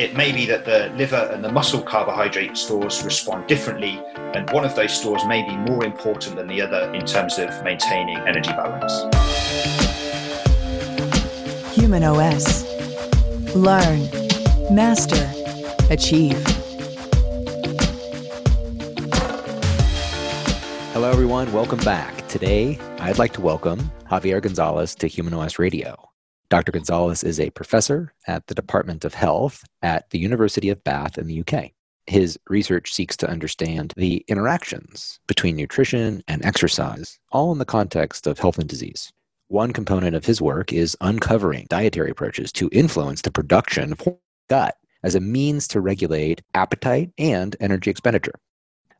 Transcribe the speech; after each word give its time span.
It 0.00 0.16
may 0.16 0.32
be 0.32 0.46
that 0.46 0.64
the 0.64 0.90
liver 0.96 1.28
and 1.30 1.44
the 1.44 1.52
muscle 1.52 1.82
carbohydrate 1.82 2.56
stores 2.56 3.02
respond 3.04 3.46
differently, 3.46 4.00
and 4.16 4.48
one 4.48 4.64
of 4.64 4.74
those 4.74 4.98
stores 4.98 5.26
may 5.26 5.42
be 5.42 5.54
more 5.54 5.84
important 5.84 6.36
than 6.36 6.46
the 6.46 6.62
other 6.62 6.90
in 6.94 7.04
terms 7.04 7.38
of 7.38 7.50
maintaining 7.62 8.16
energy 8.20 8.48
balance. 8.48 8.94
Human 11.76 12.02
OS. 12.02 12.64
Learn, 13.54 14.08
master, 14.74 15.30
achieve. 15.90 16.42
Hello, 20.94 21.10
everyone. 21.10 21.52
Welcome 21.52 21.80
back. 21.80 22.26
Today, 22.26 22.78
I'd 23.00 23.18
like 23.18 23.34
to 23.34 23.42
welcome 23.42 23.92
Javier 24.10 24.40
Gonzalez 24.40 24.94
to 24.94 25.08
Human 25.08 25.34
OS 25.34 25.58
Radio. 25.58 26.09
Dr. 26.50 26.72
Gonzalez 26.72 27.22
is 27.22 27.38
a 27.38 27.50
professor 27.50 28.12
at 28.26 28.48
the 28.48 28.56
Department 28.56 29.04
of 29.04 29.14
Health 29.14 29.62
at 29.82 30.10
the 30.10 30.18
University 30.18 30.68
of 30.68 30.82
Bath 30.82 31.16
in 31.16 31.28
the 31.28 31.40
UK. 31.40 31.70
His 32.08 32.40
research 32.48 32.92
seeks 32.92 33.16
to 33.18 33.30
understand 33.30 33.94
the 33.96 34.24
interactions 34.26 35.20
between 35.28 35.54
nutrition 35.54 36.24
and 36.26 36.44
exercise, 36.44 37.20
all 37.30 37.52
in 37.52 37.58
the 37.58 37.64
context 37.64 38.26
of 38.26 38.40
health 38.40 38.58
and 38.58 38.68
disease. 38.68 39.12
One 39.46 39.72
component 39.72 40.16
of 40.16 40.24
his 40.24 40.42
work 40.42 40.72
is 40.72 40.96
uncovering 41.00 41.66
dietary 41.70 42.10
approaches 42.10 42.50
to 42.52 42.68
influence 42.72 43.22
the 43.22 43.30
production 43.30 43.92
of 43.92 44.00
gut 44.48 44.74
as 45.04 45.14
a 45.14 45.20
means 45.20 45.68
to 45.68 45.80
regulate 45.80 46.42
appetite 46.54 47.12
and 47.16 47.54
energy 47.60 47.92
expenditure. 47.92 48.34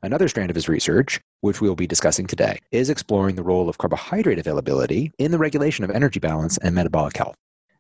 Another 0.05 0.29
strand 0.29 0.51
of 0.51 0.55
his 0.55 0.69
research, 0.69 1.21
which 1.41 1.61
we 1.61 1.69
will 1.69 1.77
be 1.77 1.87
discussing 1.87 2.27
today, 2.27 2.59
is 2.71 2.91
exploring 2.91 3.37
the 3.37 3.43
role 3.43 3.69
of 3.69 3.79
carbohydrate 3.79 4.39
availability 4.39 5.13
in 5.19 5.31
the 5.31 5.39
regulation 5.39 5.85
of 5.85 5.91
energy 5.91 6.21
balance 6.21 6.59
and 6.59 6.75
metabolic 6.75 7.17
health. 7.17 7.37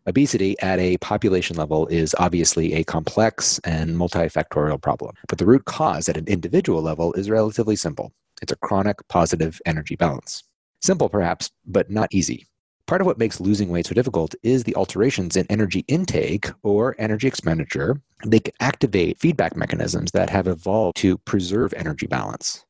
Obesity 0.07 0.59
at 0.61 0.79
a 0.79 0.97
population 0.99 1.57
level 1.57 1.87
is 1.89 2.15
obviously 2.19 2.75
a 2.75 2.85
complex 2.85 3.59
and 3.65 3.97
multifactorial 3.97 4.81
problem, 4.81 5.15
but 5.29 5.39
the 5.39 5.47
root 5.47 5.65
cause 5.67 6.09
at 6.09 6.17
an 6.17 6.27
individual 6.27 6.81
level 6.81 7.13
is 7.13 7.29
relatively 7.29 7.77
simple. 7.77 8.13
It's 8.41 8.53
a 8.53 8.57
chronic 8.57 8.97
positive 9.09 9.61
energy 9.67 9.97
balance. 9.97 10.43
Simple, 10.81 11.11
perhaps, 11.11 11.51
but 11.67 11.91
not 11.91 12.09
easy. 12.13 12.47
Part 12.87 13.03
of 13.03 13.07
what 13.07 13.19
makes 13.19 13.41
losing 13.41 13.69
weight 13.69 13.87
so 13.87 13.95
difficult 13.95 14.35
is 14.43 14.65
the 14.65 14.75
alterations 14.75 15.37
in 15.37 15.47
energy 15.49 15.85
intake 15.87 16.51
or 16.63 16.97
energy 16.99 17.29
expenditure. 17.29 18.01
They 18.27 18.41
activate 18.59 19.21
feedback 19.21 19.55
mechanisms 19.55 20.11
that 20.13 20.31
have 20.31 20.49
evolved 20.49 20.97
to 20.97 21.19
preserve 21.19 21.73
energy 21.75 22.07
balance. 22.07 22.65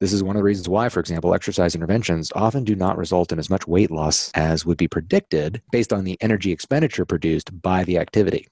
This 0.00 0.12
is 0.12 0.22
one 0.22 0.36
of 0.36 0.40
the 0.40 0.44
reasons 0.44 0.68
why, 0.68 0.88
for 0.88 1.00
example, 1.00 1.34
exercise 1.34 1.74
interventions 1.74 2.30
often 2.36 2.62
do 2.62 2.76
not 2.76 2.96
result 2.96 3.32
in 3.32 3.38
as 3.40 3.50
much 3.50 3.66
weight 3.66 3.90
loss 3.90 4.30
as 4.34 4.64
would 4.64 4.78
be 4.78 4.86
predicted 4.86 5.60
based 5.72 5.92
on 5.92 6.04
the 6.04 6.16
energy 6.20 6.52
expenditure 6.52 7.04
produced 7.04 7.60
by 7.62 7.82
the 7.82 7.98
activity. 7.98 8.46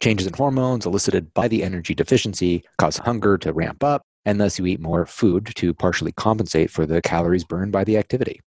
Changes 0.00 0.26
in 0.26 0.32
hormones 0.32 0.86
elicited 0.86 1.34
by 1.34 1.48
the 1.48 1.62
energy 1.62 1.94
deficiency 1.94 2.64
cause 2.78 2.96
hunger 2.96 3.36
to 3.36 3.52
ramp 3.52 3.84
up, 3.84 4.04
and 4.24 4.40
thus 4.40 4.58
you 4.58 4.64
eat 4.64 4.80
more 4.80 5.04
food 5.04 5.52
to 5.56 5.74
partially 5.74 6.12
compensate 6.12 6.70
for 6.70 6.86
the 6.86 7.02
calories 7.02 7.44
burned 7.44 7.72
by 7.72 7.84
the 7.84 7.98
activity. 7.98 8.40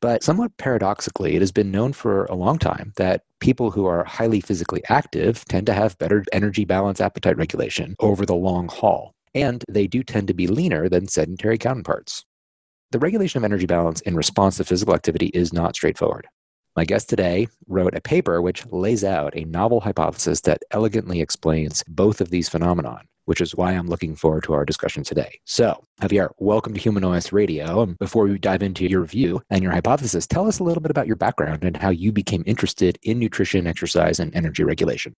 But 0.00 0.24
somewhat 0.24 0.56
paradoxically, 0.58 1.36
it 1.36 1.40
has 1.40 1.52
been 1.52 1.70
known 1.70 1.92
for 1.92 2.24
a 2.24 2.34
long 2.34 2.58
time 2.58 2.94
that 2.96 3.22
people 3.38 3.70
who 3.70 3.86
are 3.86 4.02
highly 4.02 4.40
physically 4.40 4.82
active 4.88 5.44
tend 5.44 5.66
to 5.66 5.72
have 5.72 5.96
better 5.98 6.24
energy 6.32 6.64
balance 6.64 7.00
appetite 7.00 7.36
regulation 7.36 7.94
over 8.00 8.26
the 8.26 8.34
long 8.34 8.66
haul 8.66 9.15
and 9.36 9.62
they 9.68 9.86
do 9.86 10.02
tend 10.02 10.26
to 10.28 10.34
be 10.34 10.46
leaner 10.46 10.88
than 10.88 11.06
sedentary 11.06 11.58
counterparts. 11.58 12.24
The 12.90 12.98
regulation 12.98 13.36
of 13.36 13.44
energy 13.44 13.66
balance 13.66 14.00
in 14.00 14.16
response 14.16 14.56
to 14.56 14.64
physical 14.64 14.94
activity 14.94 15.26
is 15.26 15.52
not 15.52 15.76
straightforward. 15.76 16.26
My 16.74 16.86
guest 16.86 17.10
today 17.10 17.48
wrote 17.68 17.94
a 17.94 18.00
paper 18.00 18.40
which 18.40 18.64
lays 18.66 19.04
out 19.04 19.36
a 19.36 19.44
novel 19.44 19.80
hypothesis 19.80 20.40
that 20.42 20.62
elegantly 20.70 21.20
explains 21.20 21.82
both 21.86 22.22
of 22.22 22.30
these 22.30 22.48
phenomena, 22.48 23.02
which 23.26 23.42
is 23.42 23.54
why 23.54 23.72
I'm 23.72 23.88
looking 23.88 24.16
forward 24.16 24.44
to 24.44 24.54
our 24.54 24.64
discussion 24.64 25.04
today. 25.04 25.38
So, 25.44 25.82
Javier, 26.00 26.30
welcome 26.38 26.72
to 26.72 26.80
Human 26.80 27.04
Radio. 27.30 27.82
And 27.82 27.98
before 27.98 28.24
we 28.24 28.38
dive 28.38 28.62
into 28.62 28.88
your 28.88 29.04
view 29.04 29.42
and 29.50 29.62
your 29.62 29.72
hypothesis, 29.72 30.26
tell 30.26 30.48
us 30.48 30.60
a 30.60 30.64
little 30.64 30.82
bit 30.82 30.90
about 30.90 31.06
your 31.06 31.16
background 31.16 31.62
and 31.62 31.76
how 31.76 31.90
you 31.90 32.10
became 32.10 32.42
interested 32.46 32.98
in 33.02 33.18
nutrition, 33.18 33.66
exercise, 33.66 34.18
and 34.18 34.34
energy 34.34 34.64
regulation. 34.64 35.14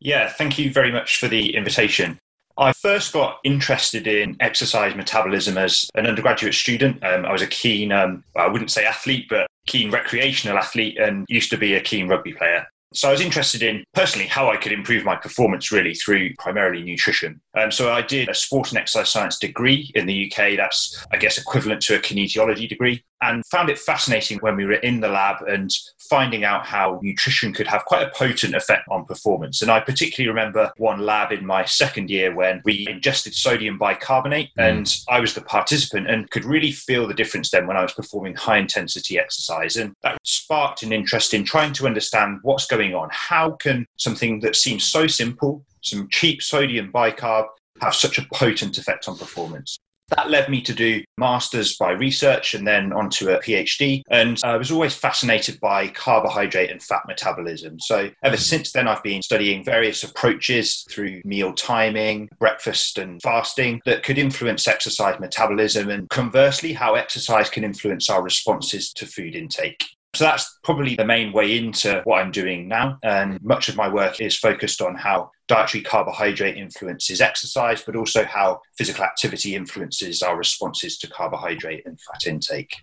Yeah, 0.00 0.28
thank 0.28 0.58
you 0.58 0.70
very 0.70 0.92
much 0.92 1.18
for 1.18 1.28
the 1.28 1.56
invitation. 1.56 2.18
I 2.56 2.72
first 2.72 3.12
got 3.12 3.38
interested 3.44 4.06
in 4.06 4.36
exercise 4.40 4.94
metabolism 4.94 5.58
as 5.58 5.90
an 5.96 6.06
undergraduate 6.06 6.54
student. 6.54 7.02
Um, 7.04 7.24
I 7.24 7.32
was 7.32 7.42
a 7.42 7.48
keen, 7.48 7.90
um, 7.90 8.22
I 8.36 8.46
wouldn't 8.46 8.70
say 8.70 8.84
athlete, 8.84 9.26
but 9.28 9.48
keen 9.66 9.90
recreational 9.90 10.58
athlete 10.58 10.98
and 10.98 11.26
used 11.28 11.50
to 11.50 11.56
be 11.56 11.74
a 11.74 11.80
keen 11.80 12.06
rugby 12.06 12.32
player. 12.32 12.66
So 12.92 13.08
I 13.08 13.12
was 13.12 13.20
interested 13.20 13.62
in 13.62 13.82
personally 13.92 14.28
how 14.28 14.50
I 14.50 14.56
could 14.56 14.70
improve 14.70 15.04
my 15.04 15.16
performance 15.16 15.72
really 15.72 15.94
through 15.94 16.32
primarily 16.38 16.82
nutrition. 16.82 17.40
Um, 17.56 17.70
so 17.70 17.92
I 17.92 18.02
did 18.02 18.28
a 18.28 18.34
sport 18.34 18.70
and 18.70 18.78
exercise 18.78 19.10
science 19.10 19.38
degree 19.38 19.90
in 19.94 20.06
the 20.06 20.30
UK. 20.30 20.56
That's, 20.56 21.04
I 21.12 21.16
guess, 21.16 21.38
equivalent 21.38 21.82
to 21.82 21.96
a 21.96 22.00
kinesiology 22.00 22.68
degree 22.68 23.04
and 23.22 23.44
found 23.46 23.70
it 23.70 23.78
fascinating 23.78 24.38
when 24.38 24.56
we 24.56 24.64
were 24.64 24.74
in 24.74 25.00
the 25.00 25.08
lab 25.08 25.42
and 25.46 25.70
finding 26.10 26.44
out 26.44 26.66
how 26.66 27.00
nutrition 27.02 27.52
could 27.52 27.66
have 27.66 27.84
quite 27.86 28.06
a 28.06 28.10
potent 28.10 28.54
effect 28.54 28.86
on 28.90 29.04
performance. 29.06 29.62
And 29.62 29.70
I 29.70 29.80
particularly 29.80 30.28
remember 30.28 30.70
one 30.76 31.00
lab 31.00 31.32
in 31.32 31.46
my 31.46 31.64
second 31.64 32.10
year 32.10 32.34
when 32.34 32.60
we 32.64 32.86
ingested 32.88 33.34
sodium 33.34 33.78
bicarbonate 33.78 34.50
mm. 34.58 34.68
and 34.68 34.96
I 35.08 35.20
was 35.20 35.34
the 35.34 35.40
participant 35.40 36.08
and 36.10 36.30
could 36.30 36.44
really 36.44 36.72
feel 36.72 37.06
the 37.06 37.14
difference 37.14 37.50
then 37.50 37.66
when 37.66 37.76
I 37.76 37.82
was 37.82 37.92
performing 37.92 38.34
high 38.34 38.58
intensity 38.58 39.18
exercise. 39.18 39.76
And 39.76 39.94
that 40.02 40.18
sparked 40.24 40.82
an 40.82 40.92
interest 40.92 41.32
in 41.32 41.44
trying 41.44 41.72
to 41.74 41.86
understand 41.86 42.40
what's 42.42 42.66
going 42.66 42.94
on. 42.94 43.08
How 43.10 43.52
can 43.52 43.86
something 43.96 44.40
that 44.40 44.56
seems 44.56 44.84
so 44.84 45.06
simple, 45.06 45.64
some 45.84 46.08
cheap 46.10 46.42
sodium 46.42 46.92
bicarb, 46.92 47.46
have 47.80 47.94
such 47.94 48.18
a 48.18 48.26
potent 48.32 48.78
effect 48.78 49.08
on 49.08 49.16
performance? 49.16 49.78
That 50.08 50.30
led 50.30 50.50
me 50.50 50.60
to 50.62 50.74
do 50.74 51.02
masters 51.16 51.76
by 51.76 51.92
research 51.92 52.54
and 52.54 52.66
then 52.66 52.92
onto 52.92 53.30
a 53.30 53.38
PhD. 53.38 54.02
And 54.10 54.38
I 54.44 54.56
was 54.56 54.70
always 54.70 54.94
fascinated 54.94 55.58
by 55.60 55.88
carbohydrate 55.88 56.70
and 56.70 56.82
fat 56.82 57.02
metabolism. 57.06 57.80
So 57.80 58.10
ever 58.22 58.36
hmm. 58.36 58.40
since 58.40 58.72
then, 58.72 58.86
I've 58.86 59.02
been 59.02 59.22
studying 59.22 59.64
various 59.64 60.04
approaches 60.04 60.84
through 60.90 61.22
meal 61.24 61.54
timing, 61.54 62.28
breakfast, 62.38 62.98
and 62.98 63.20
fasting 63.22 63.80
that 63.86 64.02
could 64.02 64.18
influence 64.18 64.68
exercise 64.68 65.18
metabolism, 65.18 65.88
and 65.88 66.08
conversely, 66.10 66.74
how 66.74 66.94
exercise 66.94 67.48
can 67.48 67.64
influence 67.64 68.10
our 68.10 68.22
responses 68.22 68.92
to 68.92 69.06
food 69.06 69.34
intake. 69.34 69.84
So 70.14 70.24
that's 70.24 70.58
probably 70.62 70.94
the 70.94 71.04
main 71.04 71.32
way 71.32 71.58
into 71.58 72.00
what 72.04 72.20
I'm 72.20 72.30
doing 72.30 72.68
now. 72.68 72.98
And 73.02 73.42
much 73.42 73.68
of 73.68 73.76
my 73.76 73.88
work 73.88 74.20
is 74.20 74.36
focused 74.36 74.80
on 74.80 74.94
how 74.94 75.30
dietary 75.48 75.82
carbohydrate 75.82 76.56
influences 76.56 77.20
exercise, 77.20 77.82
but 77.82 77.96
also 77.96 78.24
how 78.24 78.60
physical 78.78 79.04
activity 79.04 79.54
influences 79.54 80.22
our 80.22 80.36
responses 80.36 80.98
to 80.98 81.08
carbohydrate 81.08 81.84
and 81.84 81.98
fat 82.00 82.26
intake. 82.26 82.74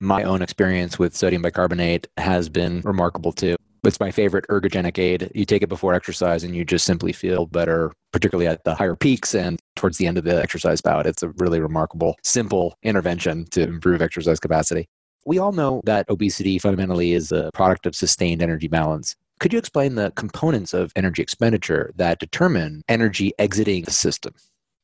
My 0.00 0.22
own 0.22 0.40
experience 0.40 0.98
with 0.98 1.14
sodium 1.14 1.42
bicarbonate 1.42 2.08
has 2.16 2.48
been 2.48 2.80
remarkable 2.82 3.32
too. 3.32 3.56
It's 3.84 4.00
my 4.00 4.10
favorite 4.10 4.46
ergogenic 4.48 4.98
aid. 4.98 5.30
You 5.34 5.44
take 5.44 5.62
it 5.62 5.68
before 5.68 5.94
exercise 5.94 6.44
and 6.44 6.54
you 6.54 6.64
just 6.64 6.84
simply 6.84 7.12
feel 7.12 7.46
better, 7.46 7.92
particularly 8.12 8.46
at 8.46 8.64
the 8.64 8.74
higher 8.74 8.94
peaks 8.94 9.34
and 9.34 9.58
towards 9.76 9.96
the 9.96 10.06
end 10.06 10.18
of 10.18 10.24
the 10.24 10.40
exercise 10.40 10.80
bout. 10.80 11.06
It's 11.06 11.22
a 11.22 11.30
really 11.38 11.60
remarkable, 11.60 12.16
simple 12.22 12.74
intervention 12.82 13.46
to 13.52 13.62
improve 13.62 14.02
exercise 14.02 14.38
capacity. 14.38 14.86
We 15.26 15.38
all 15.38 15.52
know 15.52 15.82
that 15.84 16.08
obesity 16.08 16.58
fundamentally 16.58 17.12
is 17.12 17.30
a 17.30 17.50
product 17.52 17.86
of 17.86 17.94
sustained 17.94 18.42
energy 18.42 18.68
balance. 18.68 19.16
Could 19.38 19.52
you 19.52 19.58
explain 19.58 19.94
the 19.94 20.12
components 20.12 20.74
of 20.74 20.92
energy 20.96 21.22
expenditure 21.22 21.92
that 21.96 22.18
determine 22.18 22.82
energy 22.88 23.32
exiting 23.38 23.84
the 23.84 23.90
system? 23.90 24.34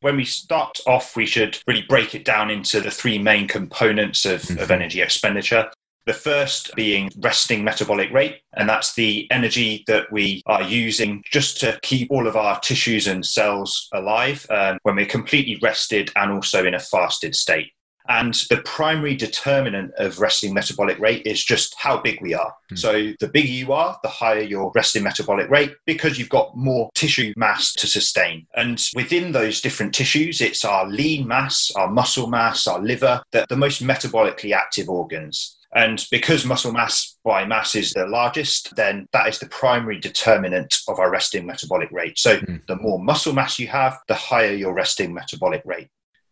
When 0.00 0.16
we 0.16 0.24
start 0.24 0.78
off, 0.86 1.16
we 1.16 1.26
should 1.26 1.58
really 1.66 1.82
break 1.82 2.14
it 2.14 2.24
down 2.24 2.50
into 2.50 2.80
the 2.80 2.90
three 2.90 3.18
main 3.18 3.48
components 3.48 4.24
of, 4.26 4.42
mm-hmm. 4.42 4.62
of 4.62 4.70
energy 4.70 5.00
expenditure. 5.00 5.70
The 6.04 6.12
first 6.12 6.74
being 6.76 7.10
resting 7.18 7.64
metabolic 7.64 8.12
rate, 8.12 8.40
and 8.54 8.68
that's 8.68 8.94
the 8.94 9.26
energy 9.32 9.82
that 9.88 10.12
we 10.12 10.42
are 10.46 10.62
using 10.62 11.24
just 11.32 11.58
to 11.60 11.80
keep 11.82 12.08
all 12.10 12.28
of 12.28 12.36
our 12.36 12.60
tissues 12.60 13.08
and 13.08 13.26
cells 13.26 13.88
alive 13.92 14.46
um, 14.50 14.78
when 14.84 14.94
we're 14.94 15.06
completely 15.06 15.58
rested 15.60 16.12
and 16.14 16.30
also 16.30 16.64
in 16.64 16.74
a 16.74 16.78
fasted 16.78 17.34
state. 17.34 17.72
And 18.08 18.34
the 18.50 18.58
primary 18.58 19.16
determinant 19.16 19.92
of 19.98 20.20
resting 20.20 20.54
metabolic 20.54 20.98
rate 20.98 21.26
is 21.26 21.44
just 21.44 21.74
how 21.78 22.00
big 22.00 22.20
we 22.20 22.34
are. 22.34 22.54
Mm. 22.72 22.78
So 22.78 22.92
the 23.20 23.28
bigger 23.28 23.48
you 23.48 23.72
are, 23.72 23.98
the 24.02 24.08
higher 24.08 24.40
your 24.40 24.72
resting 24.74 25.02
metabolic 25.02 25.48
rate 25.50 25.74
because 25.86 26.18
you've 26.18 26.28
got 26.28 26.56
more 26.56 26.90
tissue 26.94 27.32
mass 27.36 27.72
to 27.74 27.86
sustain. 27.86 28.46
And 28.54 28.82
within 28.94 29.32
those 29.32 29.60
different 29.60 29.94
tissues, 29.94 30.40
it's 30.40 30.64
our 30.64 30.86
lean 30.86 31.26
mass, 31.26 31.70
our 31.76 31.90
muscle 31.90 32.28
mass, 32.28 32.66
our 32.66 32.80
liver, 32.80 33.22
that 33.32 33.48
the 33.48 33.56
most 33.56 33.82
metabolically 33.82 34.52
active 34.52 34.88
organs. 34.88 35.56
And 35.74 36.06
because 36.10 36.46
muscle 36.46 36.72
mass 36.72 37.18
by 37.24 37.44
mass 37.44 37.74
is 37.74 37.92
the 37.92 38.06
largest, 38.06 38.74
then 38.76 39.06
that 39.12 39.28
is 39.28 39.38
the 39.38 39.48
primary 39.48 39.98
determinant 40.00 40.74
of 40.88 40.98
our 40.98 41.10
resting 41.10 41.44
metabolic 41.44 41.90
rate. 41.90 42.18
So 42.18 42.38
mm. 42.38 42.64
the 42.66 42.76
more 42.76 42.98
muscle 42.98 43.34
mass 43.34 43.58
you 43.58 43.66
have, 43.68 43.98
the 44.08 44.14
higher 44.14 44.54
your 44.54 44.72
resting 44.72 45.12
metabolic 45.12 45.62
rate. 45.64 45.88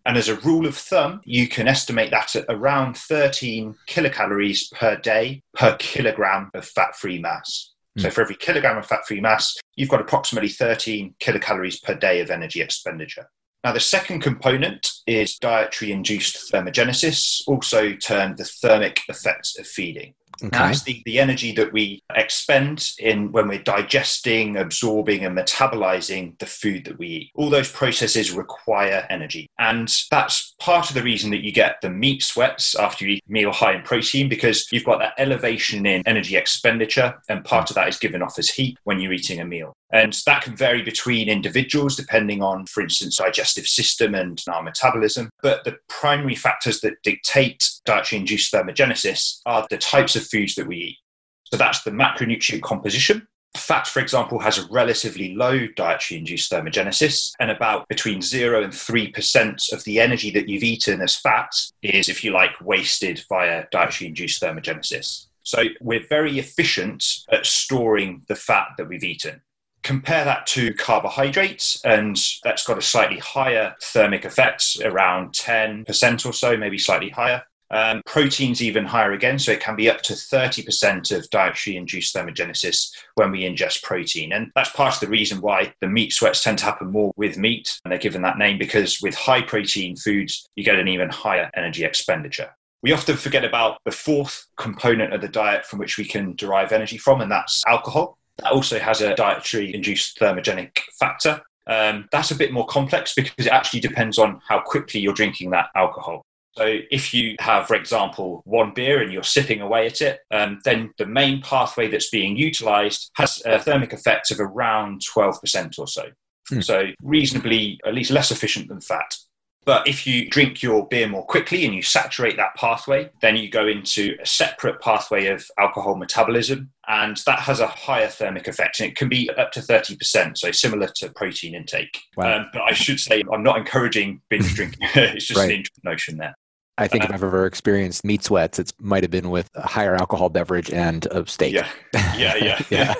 And 0.07 0.17
as 0.17 0.29
a 0.29 0.37
rule 0.37 0.67
of 0.67 0.77
thumb, 0.77 1.21
you 1.25 1.49
can 1.49 1.67
estimate 1.67 2.11
that 2.11 2.37
at 2.37 2.45
around 2.49 2.97
13 2.97 3.75
kilocalories 3.89 4.71
per 4.73 4.97
day 4.97 5.43
per 5.55 5.77
kilogram 5.77 6.51
of 6.55 6.67
fat 6.67 6.95
free 6.95 7.19
mass. 7.19 7.73
Mm. 7.99 8.03
So 8.03 8.11
for 8.11 8.21
every 8.21 8.37
kilogram 8.37 8.77
of 8.77 8.87
fat 8.87 9.07
free 9.07 9.21
mass, 9.21 9.57
you've 9.77 9.89
got 9.89 10.01
approximately 10.01 10.51
13 10.51 11.15
kilocalories 11.21 11.83
per 11.83 11.95
day 11.95 12.21
of 12.21 12.31
energy 12.31 12.61
expenditure. 12.61 13.31
Now, 13.65 13.73
the 13.73 13.81
second 13.81 14.21
component 14.21 14.91
is 15.07 15.39
dietary 15.39 15.91
induced 15.91 16.53
thermogenesis, 16.53 17.41
also 17.47 17.95
termed 17.95 18.37
the 18.37 18.45
thermic 18.45 19.01
effects 19.09 19.59
of 19.59 19.67
feeding. 19.67 20.13
Okay. 20.43 20.51
That's 20.51 20.83
the, 20.83 21.03
the 21.05 21.19
energy 21.19 21.53
that 21.53 21.73
we 21.73 22.03
expend 22.15 22.91
in 22.99 23.33
when 23.33 23.49
we're 23.49 23.63
digesting, 23.63 24.57
absorbing, 24.57 25.25
and 25.25 25.37
metabolizing 25.37 26.39
the 26.39 26.47
food 26.47 26.85
that 26.87 26.99
we 26.99 27.07
eat. 27.07 27.31
All 27.35 27.51
those 27.51 27.71
processes 27.71 28.33
require 28.33 29.07
energy. 29.11 29.49
And 29.59 29.93
that's 30.11 30.55
part 30.59 30.89
of 30.89 30.95
the 30.95 31.03
reason 31.03 31.31
that 31.31 31.45
you 31.45 31.53
get 31.53 31.81
the 31.81 31.91
meat 31.91 32.23
sweats 32.23 32.75
after 32.75 33.05
you 33.05 33.15
eat 33.15 33.25
a 33.29 33.33
meal 33.33 33.53
high 33.53 33.75
in 33.75 33.83
protein, 33.83 34.29
because 34.29 34.67
you've 34.73 34.85
got 34.85 34.99
that 34.99 35.15
elevation 35.19 35.87
in 35.87 36.03
energy 36.07 36.37
expenditure. 36.37 37.15
And 37.29 37.45
part 37.45 37.71
of 37.71 37.77
that 37.77 37.89
is 37.89 37.99
given 37.99 38.23
off 38.23 38.39
as 38.39 38.51
heat 38.51 38.79
when 38.85 39.01
you're 39.01 39.13
eating 39.13 39.41
a 39.41 39.45
meal. 39.45 39.75
And 39.95 40.13
that 40.27 40.43
can 40.43 40.57
vary 40.57 40.83
between 40.83 41.29
individuals 41.29 41.95
depending 41.95 42.43
on, 42.43 42.67
for 42.67 42.83
instance, 42.83 43.19
digestive 43.19 43.69
system 43.69 44.17
and 44.17 44.43
our 44.53 44.61
metabolism. 44.61 45.31
But 45.41 45.63
the 45.63 45.79
primary 45.89 46.35
factors 46.35 46.81
that 46.81 47.01
dictate 47.05 47.71
dietary 47.85 48.19
induced 48.19 48.53
thermogenesis 48.53 49.41
are 49.47 49.65
the 49.71 49.79
types 49.79 50.17
of 50.17 50.27
foods 50.27 50.57
that 50.57 50.67
we 50.67 50.77
eat. 50.77 50.99
So 51.45 51.57
that's 51.57 51.83
the 51.85 51.93
macronutrient 51.93 52.63
composition. 52.63 53.29
Fat, 53.57 53.87
for 53.87 54.01
example, 54.01 54.41
has 54.41 54.59
a 54.59 54.67
relatively 54.69 55.37
low 55.37 55.69
dietary 55.77 56.19
induced 56.19 56.51
thermogenesis, 56.51 57.31
and 57.39 57.53
about 57.53 57.87
between 57.87 58.21
0 58.21 58.65
and 58.65 58.73
3% 58.73 59.73
of 59.73 59.85
the 59.85 60.01
energy 60.01 60.33
that 60.33 60.49
you've 60.49 60.65
eaten 60.65 61.03
as 61.03 61.15
fat 61.15 61.55
is, 61.83 62.09
if 62.09 62.25
you 62.25 62.33
like, 62.33 62.61
wasted 62.61 63.23
via 63.29 63.67
dietary 63.71 64.09
induced 64.09 64.43
thermogenesis. 64.43 65.27
So 65.45 65.63
we're 65.81 66.05
very 66.09 66.41
efficient 66.41 67.05
at 67.31 67.47
storing 67.47 68.23
the 68.27 68.35
fat 68.35 68.71
that 68.77 68.89
we've 68.89 69.05
eaten. 69.05 69.41
Compare 69.85 70.25
that 70.25 70.47
to 70.49 70.75
carbohydrates, 70.75 71.81
and 71.85 72.19
that's 72.43 72.67
got 72.67 72.79
a 72.79 72.83
slightly 72.83 73.19
higher 73.19 73.77
thermic 73.83 74.25
effect, 74.25 74.81
around 74.83 75.33
10% 75.33 76.27
or 76.27 76.33
so, 76.33 76.57
maybe 76.57 76.79
slightly 76.79 77.11
higher. 77.11 77.43
Um, 77.71 78.03
protein's 78.07 78.63
even 78.63 78.85
higher 78.85 79.13
again, 79.13 79.39
so 79.39 79.53
it 79.53 79.61
can 79.61 79.75
be 79.77 79.91
up 79.91 80.01
to 80.03 80.13
30% 80.13 81.17
of 81.17 81.29
dietary 81.31 81.77
induced 81.77 82.15
thermogenesis 82.15 82.91
when 83.17 83.31
we 83.31 83.43
ingest 83.43 83.83
protein. 83.83 84.33
And 84.33 84.51
that's 84.55 84.71
part 84.71 84.95
of 84.95 85.01
the 85.01 85.09
reason 85.09 85.41
why 85.41 85.75
the 85.81 85.89
meat 85.89 86.13
sweats 86.13 86.43
tend 86.43 86.59
to 86.59 86.65
happen 86.65 86.91
more 86.91 87.13
with 87.17 87.37
meat, 87.37 87.79
and 87.85 87.91
they're 87.91 87.99
given 87.99 88.23
that 88.23 88.39
name 88.39 88.59
because 88.59 89.01
with 89.03 89.15
high 89.15 89.43
protein 89.43 89.97
foods, 89.97 90.47
you 90.57 90.65
get 90.65 90.79
an 90.79 90.89
even 90.89 91.11
higher 91.11 91.51
energy 91.55 91.85
expenditure. 91.85 92.55
We 92.83 92.93
often 92.93 93.17
forget 93.17 93.45
about 93.45 93.79
the 93.85 93.91
fourth 93.91 94.47
component 94.57 95.15
of 95.15 95.21
the 95.21 95.29
diet 95.29 95.65
from 95.65 95.79
which 95.79 95.97
we 95.99 96.05
can 96.05 96.37
derive 96.37 96.71
energy 96.71 96.99
from, 96.99 97.23
and 97.23 97.31
that's 97.31 97.63
alcohol. 97.67 98.19
That 98.39 98.53
also 98.53 98.79
has 98.79 99.01
a 99.01 99.15
dietary 99.15 99.75
induced 99.75 100.19
thermogenic 100.19 100.79
factor. 100.99 101.43
Um, 101.67 102.09
that's 102.13 102.31
a 102.31 102.37
bit 102.37 102.53
more 102.53 102.67
complex 102.67 103.15
because 103.15 103.47
it 103.47 103.53
actually 103.53 103.81
depends 103.81 104.19
on 104.19 104.41
how 104.47 104.61
quickly 104.61 105.01
you're 105.01 105.15
drinking 105.15 105.51
that 105.51 105.69
alcohol. 105.75 106.25
So, 106.57 106.79
if 106.91 107.13
you 107.13 107.35
have, 107.41 107.67
for 107.67 107.75
example, 107.75 108.43
one 108.45 108.73
beer 108.75 109.03
and 109.03 109.13
you're 109.13 109.25
sipping 109.25 109.61
away 109.61 109.87
at 109.87 110.01
it, 110.01 110.21
um, 110.31 110.61
then 110.65 110.93
the 110.99 111.07
main 111.07 111.43
pathway 111.43 111.89
that's 111.89 112.11
being 112.11 112.37
utilized 112.37 113.11
has 113.15 113.43
a 113.45 113.59
thermic 113.59 113.93
effect 113.93 114.31
of 114.31 114.39
around 114.39 115.01
12% 115.01 115.79
or 115.79 115.89
so. 115.89 116.05
Hmm. 116.49 116.61
So, 116.61 116.85
reasonably, 117.03 117.81
at 117.85 117.95
least 117.95 118.13
less 118.13 118.31
efficient 118.31 118.69
than 118.69 118.81
fat. 118.81 119.17
But 119.65 119.89
if 119.89 120.07
you 120.07 120.29
drink 120.29 120.63
your 120.63 120.87
beer 120.87 121.09
more 121.09 121.25
quickly 121.25 121.65
and 121.65 121.75
you 121.75 121.83
saturate 121.83 122.37
that 122.37 122.55
pathway, 122.55 123.11
then 123.21 123.37
you 123.37 123.49
go 123.49 123.67
into 123.67 124.17
a 124.23 124.27
separate 124.27 124.81
pathway 124.81 125.27
of 125.29 125.45
alcohol 125.59 125.97
metabolism. 125.97 126.71
And 126.89 127.17
that 127.27 127.41
has 127.41 127.61
a 127.61 127.67
higher 127.67 128.09
thermic 128.09 128.49
effect. 128.49 128.81
And 128.81 128.91
it 128.91 128.97
can 128.97 129.09
be 129.09 129.31
up 129.31 129.53
to 129.53 129.61
30%, 129.61 130.39
so 130.39 130.51
similar 130.51 130.89
to 130.97 131.11
protein 131.11 131.55
intake. 131.55 132.01
Wow. 132.17 132.39
Um, 132.39 132.47
but 132.53 132.63
I 132.63 132.73
should 132.73 133.01
say, 133.01 133.23
I'm 133.33 133.43
not 133.43 133.59
encouraging 133.59 134.21
binge 134.29 134.55
drinking. 134.55 134.89
it's 134.95 135.27
just 135.27 135.39
right. 135.39 135.51
an 135.51 135.57
interesting 135.57 135.83
notion 135.85 136.17
there. 136.17 136.35
I 136.77 136.89
think 136.89 137.05
if 137.05 137.11
I've 137.13 137.23
ever 137.23 137.47
experienced 137.47 138.05
meat 138.05 138.25
sweats, 138.25 138.59
it 138.59 138.73
might 138.81 139.05
have 139.05 139.11
been 139.11 139.31
with 139.31 139.49
a 139.55 139.67
higher 139.67 139.95
alcohol 139.95 140.29
beverage 140.29 140.73
and 140.73 141.07
a 141.07 141.25
steak. 141.27 141.55
Yeah, 141.55 141.69
yeah, 142.17 142.37
yeah. 142.37 142.63
yeah. 142.71 142.95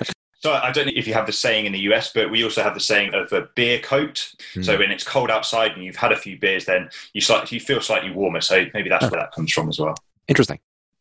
So 0.45 0.53
I 0.53 0.71
don't 0.71 0.87
know 0.87 0.93
if 0.95 1.09
you 1.09 1.15
have 1.15 1.27
the 1.27 1.33
saying 1.33 1.67
in 1.67 1.73
the 1.73 1.81
US, 1.91 2.13
but 2.13 2.31
we 2.31 2.45
also 2.45 2.63
have 2.63 2.75
the 2.75 2.81
saying 2.81 3.15
of 3.15 3.33
a 3.33 3.49
beer 3.57 3.81
coat. 3.81 4.31
Mm. 4.55 4.65
So 4.65 4.75
hmm. 4.75 4.81
when 4.81 4.91
it's 4.91 5.03
cold 5.03 5.31
outside 5.31 5.73
and 5.73 5.83
you've 5.83 5.97
had 5.97 6.13
a 6.13 6.17
few 6.17 6.39
beers, 6.39 6.67
then 6.67 6.91
you 7.15 7.21
slightly, 7.21 7.57
you 7.57 7.61
feel 7.61 7.81
slightly 7.81 8.11
warmer. 8.11 8.43
So 8.43 8.67
maybe 8.75 8.91
that's 8.91 9.11
where 9.11 9.21
that 9.21 9.33
comes 9.33 9.51
from 9.53 9.71
as 9.71 9.79
well. 9.79 9.95
Interesting. 10.29 10.59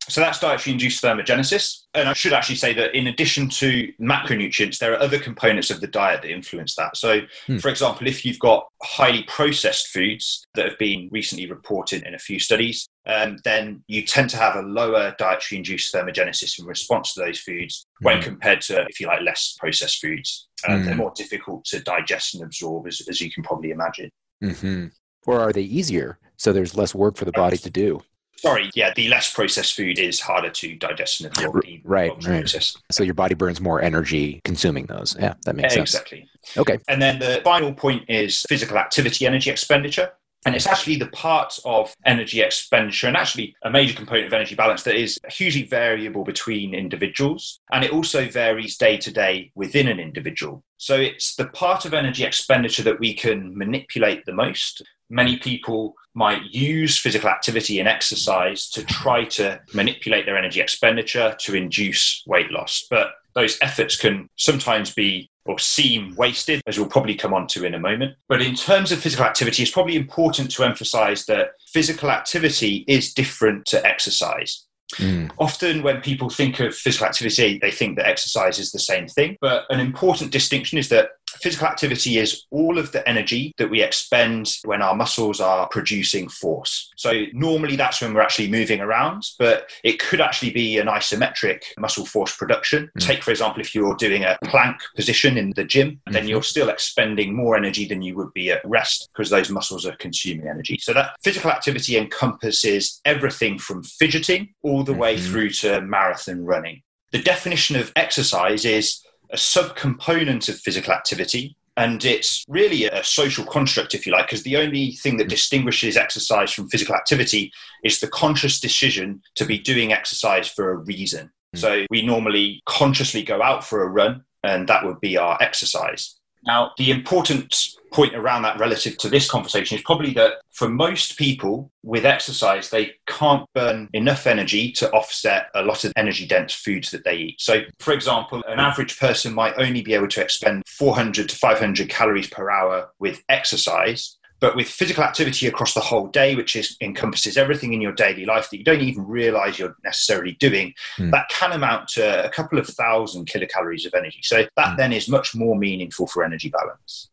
So 0.10 0.20
that's 0.20 0.40
dietary 0.40 0.74
induced 0.74 1.02
thermogenesis. 1.02 1.84
And 1.94 2.10
I 2.10 2.14
should 2.14 2.34
actually 2.34 2.58
say 2.58 2.74
that 2.74 2.96
in 2.96 3.08
addition 3.08 3.48
to 3.50 3.92
macronutrients, 4.02 4.78
there 4.78 4.94
are 4.94 5.00
other 5.00 5.18
components 5.18 5.72
of 5.72 5.80
the 5.80 5.88
diet 5.88 6.22
that 6.22 6.32
influence 6.32 6.76
that. 6.76 6.98
So, 6.98 7.22
hmm. 7.48 7.58
for 7.58 7.70
example, 7.70 8.08
if 8.08 8.26
you've 8.26 8.40
got 8.40 8.68
highly 8.82 9.24
processed 9.24 9.88
foods 9.88 10.46
that 10.56 10.68
have 10.68 10.78
been 10.78 11.08
recently 11.12 11.50
reported 11.50 12.04
in 12.04 12.16
a 12.16 12.20
few 12.20 12.38
studies, 12.38 12.88
um, 13.06 13.38
then 13.44 13.84
you 13.88 14.02
tend 14.02 14.30
to 14.32 14.38
have 14.38 14.56
a 14.56 14.62
lower 14.62 15.16
dietary 15.18 15.60
induced 15.60 15.94
thermogenesis 15.94 16.60
in 16.60 16.66
response 16.66 17.14
to 17.14 17.22
those 17.22 17.40
foods 17.40 17.86
hmm. 18.00 18.06
when 18.06 18.22
compared 18.22 18.62
to, 18.62 18.86
if 18.90 19.00
you 19.00 19.08
like, 19.08 19.22
less 19.22 19.56
processed 19.58 20.02
foods. 20.02 20.50
Um, 20.68 20.80
hmm. 20.80 20.86
They're 20.86 20.96
more 20.96 21.14
difficult 21.16 21.66
to 21.66 21.80
digest 21.80 22.36
and 22.36 22.44
absorb, 22.44 22.88
as, 22.88 23.02
as 23.08 23.22
you 23.22 23.32
can 23.32 23.44
probably 23.44 23.72
imagine. 23.72 24.10
Mm-hmm. 24.44 24.88
Or 25.26 25.40
are 25.40 25.54
they 25.54 25.62
easier? 25.62 26.20
So 26.36 26.52
there's 26.52 26.76
less 26.76 26.94
work 26.94 27.16
for 27.16 27.24
the 27.24 27.32
body 27.32 27.58
to 27.58 27.70
do 27.70 28.02
sorry, 28.38 28.70
yeah, 28.76 28.94
the 28.96 29.08
less 29.08 29.34
processed 29.34 29.76
food 29.76 30.00
is 30.00 30.20
harder 30.20 30.50
to 30.50 30.76
digest 30.76 31.22
and 31.22 31.28
absorb. 31.28 31.64
right, 31.84 32.12
right. 32.26 32.66
So 32.92 33.04
your 33.04 33.14
body 33.14 33.36
burns 33.36 33.62
more 33.62 33.82
energy 33.82 34.42
consuming 34.44 34.86
those. 34.86 35.16
Yeah, 35.20 35.34
that 35.46 35.56
makes 35.56 35.74
sense. 35.74 35.94
Exactly. 35.94 36.30
Okay. 36.58 36.78
And 36.88 37.02
then 37.02 37.20
the 37.20 37.42
final 37.44 37.74
point 37.74 38.04
is 38.10 38.46
physical 38.50 38.78
activity 38.78 39.26
energy 39.26 39.50
expenditure. 39.50 40.12
And 40.46 40.56
it's 40.56 40.68
actually 40.68 40.98
the 40.98 41.08
part 41.08 41.58
of 41.64 41.96
energy 42.06 42.42
expenditure 42.42 43.08
and 43.08 43.16
actually 43.16 43.56
a 43.64 43.70
major 43.70 43.94
component 43.94 44.28
of 44.28 44.34
energy 44.34 44.56
balance 44.56 44.84
that 44.84 44.96
is 44.96 45.18
hugely 45.30 45.64
variable 45.64 46.26
between 46.26 46.74
individuals. 46.74 47.62
And 47.72 47.86
it 47.86 47.92
also 47.92 48.28
varies 48.30 48.78
day 48.78 48.98
to 48.98 49.12
day 49.12 49.52
within 49.56 49.88
an 49.88 50.02
individual. 50.02 50.64
So 50.78 50.98
it's 50.98 51.36
the 51.36 51.48
part 51.48 51.86
of 51.86 51.94
energy 51.94 52.26
expenditure 52.26 52.84
that 52.84 53.00
we 53.00 53.14
can 53.14 53.58
manipulate 53.58 54.26
the 54.26 54.34
most. 54.34 54.82
Many 55.10 55.38
people 55.38 55.96
might 56.16 56.44
use 56.44 56.98
physical 56.98 57.30
activity 57.30 57.80
and 57.80 57.88
exercise 57.88 58.70
to 58.70 58.84
try 58.86 59.26
to 59.26 59.60
manipulate 59.74 60.26
their 60.26 60.38
energy 60.38 60.62
expenditure 60.62 61.36
to 61.40 61.56
induce 61.56 62.24
weight 62.28 62.52
loss. 62.52 62.86
But 62.90 63.14
those 63.34 63.58
efforts 63.62 63.96
can 63.96 64.30
sometimes 64.36 64.94
be 64.94 65.30
or 65.46 65.60
seem 65.60 66.16
wasted, 66.16 66.62
as 66.68 66.78
we'll 66.78 66.88
probably 66.88 67.16
come 67.16 67.34
on 67.34 67.48
to 67.48 67.66
in 67.66 67.74
a 67.74 67.80
moment. 67.80 68.16
But 68.30 68.42
in 68.42 68.56
terms 68.56 68.92
of 68.92 69.00
physical 69.00 69.26
activity, 69.26 69.62
it's 69.62 69.72
probably 69.72 69.98
important 69.98 70.52
to 70.52 70.64
emphasize 70.64 71.26
that 71.26 71.52
physical 71.74 72.10
activity 72.10 72.86
is 72.88 73.14
different 73.14 73.66
to 73.66 73.86
exercise. 73.86 74.66
Mm. 74.96 75.32
Often, 75.38 75.84
when 75.84 76.02
people 76.02 76.30
think 76.30 76.60
of 76.60 76.76
physical 76.76 77.08
activity, 77.08 77.60
they 77.60 77.72
think 77.72 77.98
that 77.98 78.08
exercise 78.08 78.60
is 78.60 78.72
the 78.72 78.80
same 78.80 79.08
thing. 79.08 79.38
But 79.42 79.66
an 79.70 79.80
important 79.80 80.32
distinction 80.32 80.78
is 80.78 80.90
that 80.90 81.12
physical 81.42 81.68
activity 81.68 82.18
is 82.18 82.46
all 82.52 82.78
of 82.78 82.92
the 82.92 83.08
energy 83.08 83.54
that 83.58 83.70
we 83.70 83.82
expend 83.82 84.56
when 84.66 84.82
our 84.82 84.96
muscles 84.96 85.40
are 85.40 85.68
producing 85.70 86.30
force. 86.30 86.92
So, 86.96 87.24
normally 87.34 87.76
that's 87.76 88.02
when 88.02 88.14
we're 88.14 88.22
actually 88.22 88.50
moving 88.50 88.82
around, 88.82 89.24
but 89.40 89.70
it 89.84 90.00
could 90.00 90.22
actually 90.22 90.52
be 90.52 90.78
an 90.78 90.88
isometric 90.88 91.64
muscle 91.78 92.06
force 92.06 92.36
production. 92.36 92.90
Mm. 92.98 93.06
Take, 93.06 93.24
for 93.24 93.32
example, 93.32 93.62
if 93.62 93.74
you're 93.74 93.96
doing 93.96 94.24
a 94.24 94.38
plank 94.46 94.78
position 94.96 95.38
in 95.38 95.54
the 95.56 95.64
gym, 95.64 95.92
mm-hmm. 95.92 96.14
then 96.14 96.28
you're 96.28 96.44
still 96.44 96.70
expending 96.70 97.36
more 97.36 97.56
energy 97.56 97.86
than 97.86 98.02
you 98.02 98.16
would 98.16 98.34
be 98.34 98.52
at 98.52 98.62
rest 98.66 99.10
because 99.14 99.30
those 99.30 99.50
muscles 99.50 99.86
are 99.86 99.96
consuming 99.98 100.48
energy. 100.48 100.78
So, 100.80 100.94
that 100.94 101.16
physical 101.24 101.52
activity 101.52 101.98
encompasses 101.98 103.02
everything 103.06 103.58
from 103.58 103.84
fidgeting 103.84 104.54
all 104.62 104.83
the 104.84 104.92
mm-hmm. 104.92 105.02
way 105.02 105.18
through 105.18 105.50
to 105.50 105.82
marathon 105.82 106.44
running. 106.44 106.82
The 107.12 107.22
definition 107.22 107.76
of 107.76 107.92
exercise 107.96 108.66
is 108.66 109.02
a 109.32 109.36
subcomponent 109.36 110.50
of 110.50 110.60
physical 110.60 110.94
activity. 110.94 111.56
And 111.76 112.06
it's 112.06 112.46
really 112.48 112.86
a 112.86 113.04
social 113.04 113.46
construct, 113.46 113.96
if 113.96 114.06
you 114.06 114.14
like, 114.14 114.28
because 114.28 114.44
the 114.44 114.58
only 114.58 114.92
thing 114.92 115.18
that 115.18 115.28
distinguishes 115.28 115.98
exercise 115.98 116.52
from 116.52 116.70
physical 116.70 116.96
activity 116.96 117.52
is 117.84 118.00
the 118.00 118.08
conscious 118.08 118.60
decision 118.60 119.22
to 119.36 119.46
be 119.46 119.58
doing 119.58 119.92
exercise 119.92 120.48
for 120.48 120.72
a 120.72 120.78
reason. 120.78 121.32
Mm. 121.56 121.60
So 121.60 121.86
we 121.90 122.06
normally 122.06 122.62
consciously 122.68 123.24
go 123.24 123.42
out 123.42 123.64
for 123.64 123.82
a 123.82 123.88
run, 123.90 124.24
and 124.44 124.68
that 124.70 124.86
would 124.86 125.00
be 125.00 125.18
our 125.18 125.42
exercise. 125.42 126.16
Now, 126.46 126.72
the 126.78 126.92
important 126.92 127.56
point 127.92 128.16
around 128.16 128.42
that 128.42 128.60
relative 128.60 128.98
to 128.98 129.10
this 129.10 129.30
conversation 129.30 129.78
is 129.78 129.84
probably 129.84 130.14
that 130.14 130.34
for 130.52 130.68
most 130.68 131.18
people 131.18 131.72
with 131.84 132.06
exercise, 132.06 132.70
they 132.70 132.92
can't 133.08 133.48
burn 133.54 133.88
enough 133.94 134.26
energy 134.26 134.72
to 134.74 134.92
offset 134.92 135.48
a 135.54 135.62
lot 135.62 135.84
of 135.84 135.94
energy 135.96 136.26
dense 136.26 136.54
foods 136.54 136.92
that 136.92 137.04
they 137.04 137.16
eat. 137.16 137.36
So, 137.40 137.62
for 137.80 137.94
example, 137.94 138.44
an 138.48 138.60
average 138.60 139.00
person 139.00 139.34
might 139.34 139.54
only 139.58 139.82
be 139.82 139.94
able 139.94 140.08
to 140.10 140.22
expend 140.22 140.64
400 140.68 141.30
to 141.30 141.36
500 141.36 141.90
calories 141.90 142.30
per 142.30 142.50
hour 142.50 142.90
with 143.00 143.24
exercise, 143.30 144.18
But 144.44 144.58
with 144.58 144.68
physical 144.68 145.06
activity 145.06 145.48
across 145.48 145.74
the 145.74 145.80
whole 145.80 146.08
day, 146.08 146.36
which 146.36 146.58
is, 146.58 146.76
encompasses 146.82 147.38
everything 147.38 147.72
in 147.72 147.80
your 147.80 147.94
daily 147.94 148.26
life 148.26 148.50
that 148.50 148.58
you 148.58 148.66
don't 148.66 148.82
even 148.82 149.08
realize 149.08 149.58
you're 149.58 149.78
necessarily 149.86 150.34
doing, 150.34 150.74
mm. 150.98 151.12
that 151.12 151.30
can 151.30 151.54
amount 151.54 151.88
to 151.92 152.26
a 152.26 152.30
couple 152.30 152.60
of 152.60 152.68
thousand 152.68 153.26
kilocalories 153.26 153.86
of 153.86 153.94
energy. 153.94 154.20
So 154.22 154.46
that 154.58 154.68
mm. 154.68 154.76
then 154.76 154.92
is 154.92 155.08
much 155.08 155.34
more 155.34 155.56
meaningful 155.56 156.08
for 156.08 156.26
energy 156.26 156.50
balance. 156.50 157.10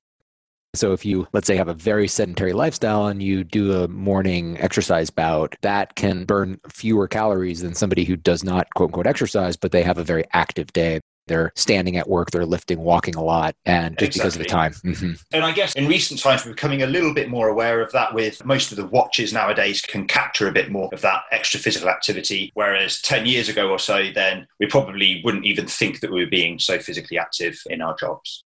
So, 0.74 0.92
if 0.92 1.04
you, 1.04 1.28
let's 1.32 1.46
say, 1.46 1.54
have 1.54 1.68
a 1.68 1.74
very 1.74 2.08
sedentary 2.08 2.52
lifestyle 2.52 3.06
and 3.06 3.22
you 3.22 3.44
do 3.44 3.80
a 3.80 3.86
morning 3.86 4.58
exercise 4.58 5.10
bout, 5.10 5.54
that 5.62 5.94
can 5.94 6.24
burn 6.24 6.58
fewer 6.68 7.06
calories 7.06 7.62
than 7.62 7.74
somebody 7.74 8.04
who 8.04 8.16
does 8.16 8.42
not 8.42 8.66
quote 8.74 8.88
unquote 8.88 9.06
exercise, 9.06 9.56
but 9.56 9.70
they 9.70 9.84
have 9.84 9.98
a 9.98 10.04
very 10.04 10.24
active 10.32 10.72
day. 10.72 10.98
They're 11.30 11.52
standing 11.54 11.96
at 11.96 12.08
work, 12.08 12.32
they're 12.32 12.44
lifting, 12.44 12.80
walking 12.80 13.14
a 13.14 13.22
lot, 13.22 13.54
and 13.64 13.96
just 13.96 14.16
exactly. 14.16 14.18
because 14.18 14.36
of 14.36 14.42
the 14.42 14.48
time. 14.48 14.72
Mm-hmm. 14.72 15.12
And 15.32 15.44
I 15.44 15.52
guess 15.52 15.74
in 15.74 15.86
recent 15.86 16.18
times, 16.18 16.44
we're 16.44 16.54
becoming 16.54 16.82
a 16.82 16.88
little 16.88 17.14
bit 17.14 17.30
more 17.30 17.46
aware 17.46 17.80
of 17.80 17.92
that 17.92 18.12
with 18.12 18.44
most 18.44 18.72
of 18.72 18.76
the 18.76 18.86
watches 18.86 19.32
nowadays 19.32 19.80
can 19.80 20.08
capture 20.08 20.48
a 20.48 20.52
bit 20.52 20.72
more 20.72 20.88
of 20.92 21.00
that 21.02 21.22
extra 21.30 21.60
physical 21.60 21.88
activity. 21.88 22.50
Whereas 22.54 23.00
10 23.02 23.26
years 23.26 23.48
ago 23.48 23.70
or 23.70 23.78
so, 23.78 24.10
then 24.12 24.48
we 24.58 24.66
probably 24.66 25.22
wouldn't 25.24 25.46
even 25.46 25.68
think 25.68 26.00
that 26.00 26.10
we 26.10 26.24
were 26.24 26.30
being 26.30 26.58
so 26.58 26.80
physically 26.80 27.16
active 27.16 27.62
in 27.66 27.80
our 27.80 27.94
jobs. 27.96 28.42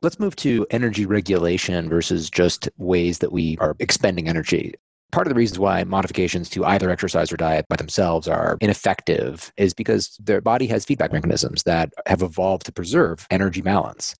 Let's 0.00 0.20
move 0.20 0.36
to 0.36 0.66
energy 0.70 1.06
regulation 1.06 1.88
versus 1.88 2.30
just 2.30 2.68
ways 2.76 3.18
that 3.18 3.32
we 3.32 3.56
are 3.58 3.74
expending 3.80 4.28
energy 4.28 4.74
part 5.14 5.28
of 5.28 5.30
the 5.30 5.38
reasons 5.38 5.60
why 5.60 5.84
modifications 5.84 6.50
to 6.50 6.64
either 6.64 6.90
exercise 6.90 7.30
or 7.30 7.36
diet 7.36 7.64
by 7.68 7.76
themselves 7.76 8.26
are 8.26 8.58
ineffective 8.60 9.52
is 9.56 9.72
because 9.72 10.16
their 10.18 10.40
body 10.40 10.66
has 10.66 10.84
feedback 10.84 11.12
mechanisms 11.12 11.62
that 11.62 11.92
have 12.06 12.20
evolved 12.20 12.66
to 12.66 12.72
preserve 12.72 13.24
energy 13.30 13.60
balance. 13.60 14.16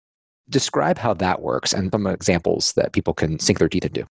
Describe 0.48 0.96
how 0.96 1.12
that 1.14 1.42
works 1.42 1.72
and 1.72 1.90
some 1.90 2.06
examples 2.06 2.72
that 2.74 2.92
people 2.92 3.12
can 3.12 3.40
sink 3.40 3.58
their 3.58 3.68
teeth 3.68 3.84
into. 3.84 4.06